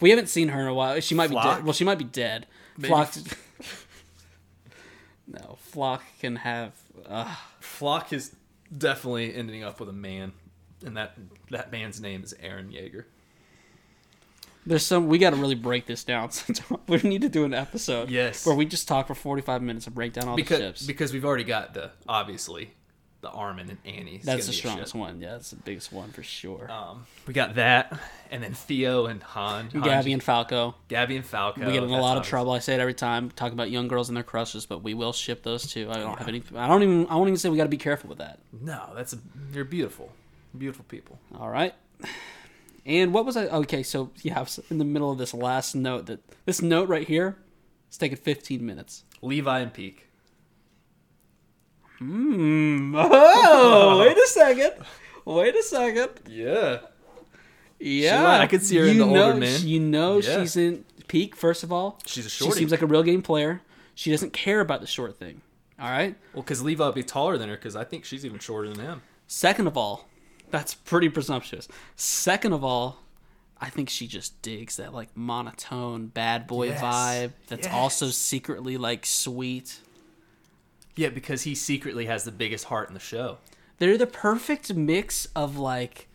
[0.01, 1.01] We haven't seen her in a while.
[1.01, 1.65] She might be dead.
[1.65, 2.47] Well, she might be dead.
[2.77, 3.37] Maybe- Floch.
[5.73, 6.73] Floch can have.
[7.09, 8.35] Uh, Floch is
[8.77, 10.33] definitely ending up with a man,
[10.85, 11.17] and that
[11.51, 13.05] that man's name is Eren Yeager.
[14.67, 15.09] there's some.
[15.09, 16.31] We got to really break this down.
[16.87, 18.11] we need to do an episode.
[18.11, 18.47] Yes.
[18.47, 20.87] Where we just talk for 45 minutes and break down all the Because ships.
[20.87, 22.73] because we've already got the obviously
[23.23, 24.21] the Armin and Annie.
[24.23, 25.21] That's the strongest one.
[25.21, 26.71] Yeah, that's the biggest one for sure.
[26.71, 27.99] Um, we got that,
[28.31, 30.75] and then Theo and Han, Han Gabi and Falco.
[30.89, 31.65] Gabi and Falco.
[31.65, 32.29] We get in a lot of obvious.
[32.29, 32.53] trouble.
[32.53, 33.31] I say it every time.
[33.31, 35.89] Talk about young girls and their crushes, but we will ship those two.
[35.91, 36.43] I don't have any.
[36.57, 37.07] I don't even.
[37.07, 38.41] I won't even say we got to be careful with that.
[38.61, 39.19] No, that's a,
[39.53, 40.13] they're beautiful,
[40.59, 41.19] beautiful people.
[41.39, 41.75] All right.
[42.85, 43.47] And what was I?
[43.47, 46.07] Okay, so yeah, I was in the middle of this last note.
[46.07, 47.37] That this note right here,
[47.87, 49.05] it's taking 15 minutes.
[49.23, 49.99] Levi and Pieck.
[52.03, 52.95] Hmm.
[52.97, 54.73] Oh, wait a second.
[55.25, 56.11] Wait a second.
[56.29, 56.79] Yeah.
[57.79, 59.67] Yeah, I could see her in the know- older men.
[59.67, 60.41] You know, Yeah.
[60.41, 61.35] she's in peak.
[61.37, 63.63] First of all, She's a she seems like a real game player.
[63.95, 65.43] She doesn't care about the short thing.
[65.81, 66.17] All right.
[66.33, 68.79] Well, because Levi would be taller than her, because I think she's even shorter than
[68.81, 69.03] him.
[69.27, 70.09] Second of all,
[70.51, 71.67] that's pretty presumptuous.
[71.97, 72.99] Second of all,
[73.61, 76.81] I think she just digs that like monotone bad boy Yes.
[76.83, 77.75] vibe that's Yes.
[77.75, 79.79] also secretly like sweet.
[80.97, 83.39] Yeah, because he secretly has the biggest heart in the show.
[83.79, 86.09] They're the perfect mix of like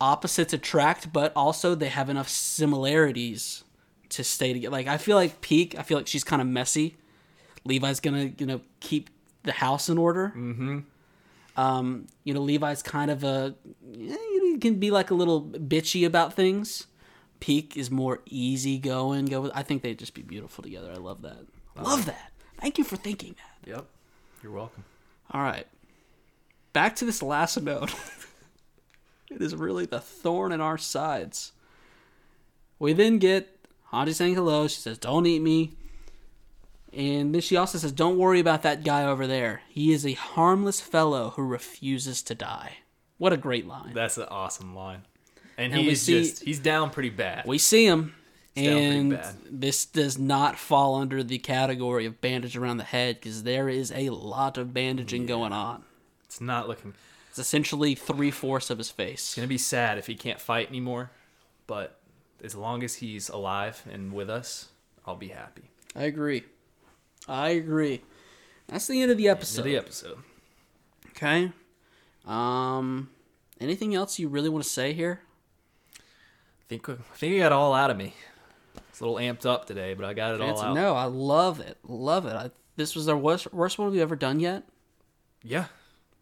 [0.00, 3.64] opposites attract, but also they have enough similarities
[4.10, 4.72] to stay together.
[4.72, 6.96] Like I feel like Pieck, I feel like she's kind of messy.
[7.64, 9.10] Levi's gonna, you know, keep
[9.42, 10.32] the house in order.
[10.36, 10.80] Mm-hmm.
[11.56, 13.54] Um, you know, Levi's kind of a
[13.92, 16.86] yeah, he can be like a little bitchy about things.
[17.40, 19.26] Pieck is more easygoing.
[19.26, 19.52] Go with.
[19.54, 20.90] I think they'd just be beautiful together.
[20.92, 21.44] I love that.
[21.76, 22.32] Love that.
[22.60, 23.70] Thank you for thinking that.
[23.70, 23.86] Yep.
[24.42, 24.84] You're welcome.
[25.32, 25.66] All right.
[26.72, 27.94] Back to this last note.
[29.30, 31.52] it is really the thorn in our sides.
[32.78, 33.56] We then get
[33.92, 34.68] Hanji saying hello.
[34.68, 35.72] She says, Don't eat me.
[36.92, 39.62] And then she also says, Don't worry about that guy over there.
[39.68, 42.78] He is a harmless fellow who refuses to die.
[43.18, 43.92] What a great line.
[43.94, 45.02] That's an awesome line.
[45.58, 47.44] And, And he we is see- just, he's down pretty bad.
[47.46, 48.14] We see him,
[48.56, 49.18] and
[49.48, 53.92] this does not fall under the category of bandage around the head because there is
[53.94, 55.84] a lot of bandaging going on.
[56.24, 56.94] It's not looking.
[57.28, 59.20] It's essentially three fourths of his face.
[59.20, 61.10] It's going to be sad if he can't fight anymore.
[61.66, 62.00] But
[62.42, 64.68] as long as he's alive and with us,
[65.06, 65.70] I'll be happy.
[65.94, 66.44] I agree.
[67.28, 68.02] I agree.
[68.66, 69.60] That's the end of the episode.
[69.60, 70.18] of the episode.
[71.10, 71.52] Okay.
[72.26, 73.10] Um.
[73.60, 75.20] Anything else you really want to say here?
[75.98, 76.02] I
[76.68, 78.14] think, I think I got all out of me.
[79.00, 80.74] It's a little amped up today, but I got it all out.
[80.74, 81.78] No, I love it.
[81.88, 82.34] Love it.
[82.36, 84.64] I, this was our worst worst one we've ever done yet.
[85.42, 85.64] Yeah.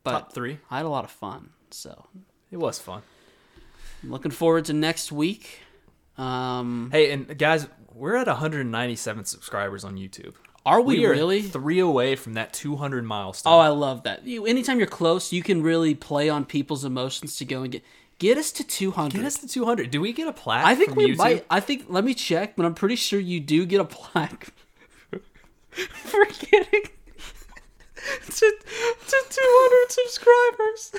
[0.04, 0.60] But Top three.
[0.70, 1.50] I had a lot of fun.
[1.72, 2.06] So
[2.52, 3.02] It was fun.
[4.04, 5.58] I'm looking forward to next week.
[6.16, 6.90] Um.
[6.92, 10.34] Hey, and guys, we're at 197 subscribers on YouTube.
[10.64, 11.42] Are we, We are really?
[11.42, 13.54] three away from that 200 milestone.
[13.54, 14.24] Oh, I love that.
[14.24, 17.82] You, anytime you're close, you can really play on people's emotions to go and get
[18.18, 19.16] get us to 200.
[19.16, 19.90] Get us to 200.
[19.90, 20.66] Do we get a plaque?
[20.66, 21.16] I think we YouTube?
[21.18, 21.46] might.
[21.50, 21.86] I think.
[21.88, 24.48] Let me check, but I'm pretty sure you do get a plaque
[25.70, 26.82] for getting
[28.30, 28.52] to,
[29.06, 30.92] to 200 subscribers.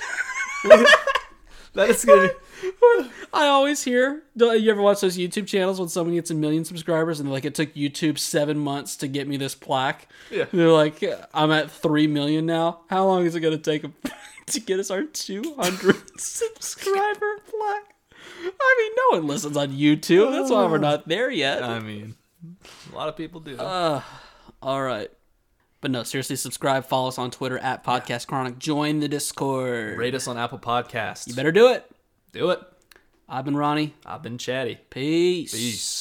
[1.74, 2.30] That is gonna.
[3.32, 4.22] I always hear.
[4.34, 7.44] You ever watch those YouTube channels when someone gets a million subscribers and they're like,
[7.44, 10.08] it took YouTube seven months to get me this plaque?
[10.30, 10.46] Yeah.
[10.52, 11.02] They're like,
[11.32, 12.80] I'm at three million now.
[12.88, 13.84] How long is it going to take
[14.46, 17.94] to get us our 200 subscriber plaque?
[18.42, 20.32] I mean, no one listens on YouTube.
[20.32, 21.62] That's why we're uh, not there yet.
[21.62, 22.16] I mean,
[22.92, 23.56] a lot of people do.
[23.58, 24.02] Uh,
[24.62, 25.10] all right.
[25.80, 29.96] But no, seriously, subscribe, follow us on Twitter at Podcast Chronic, join the Discord.
[29.96, 31.26] Rate us on Apple Podcasts.
[31.26, 31.90] You better do it.
[32.32, 32.60] do it.
[33.28, 33.94] I've been Ronnie.
[34.04, 34.78] I've been chatty.
[34.90, 35.52] Peace.
[35.52, 35.99] Peace.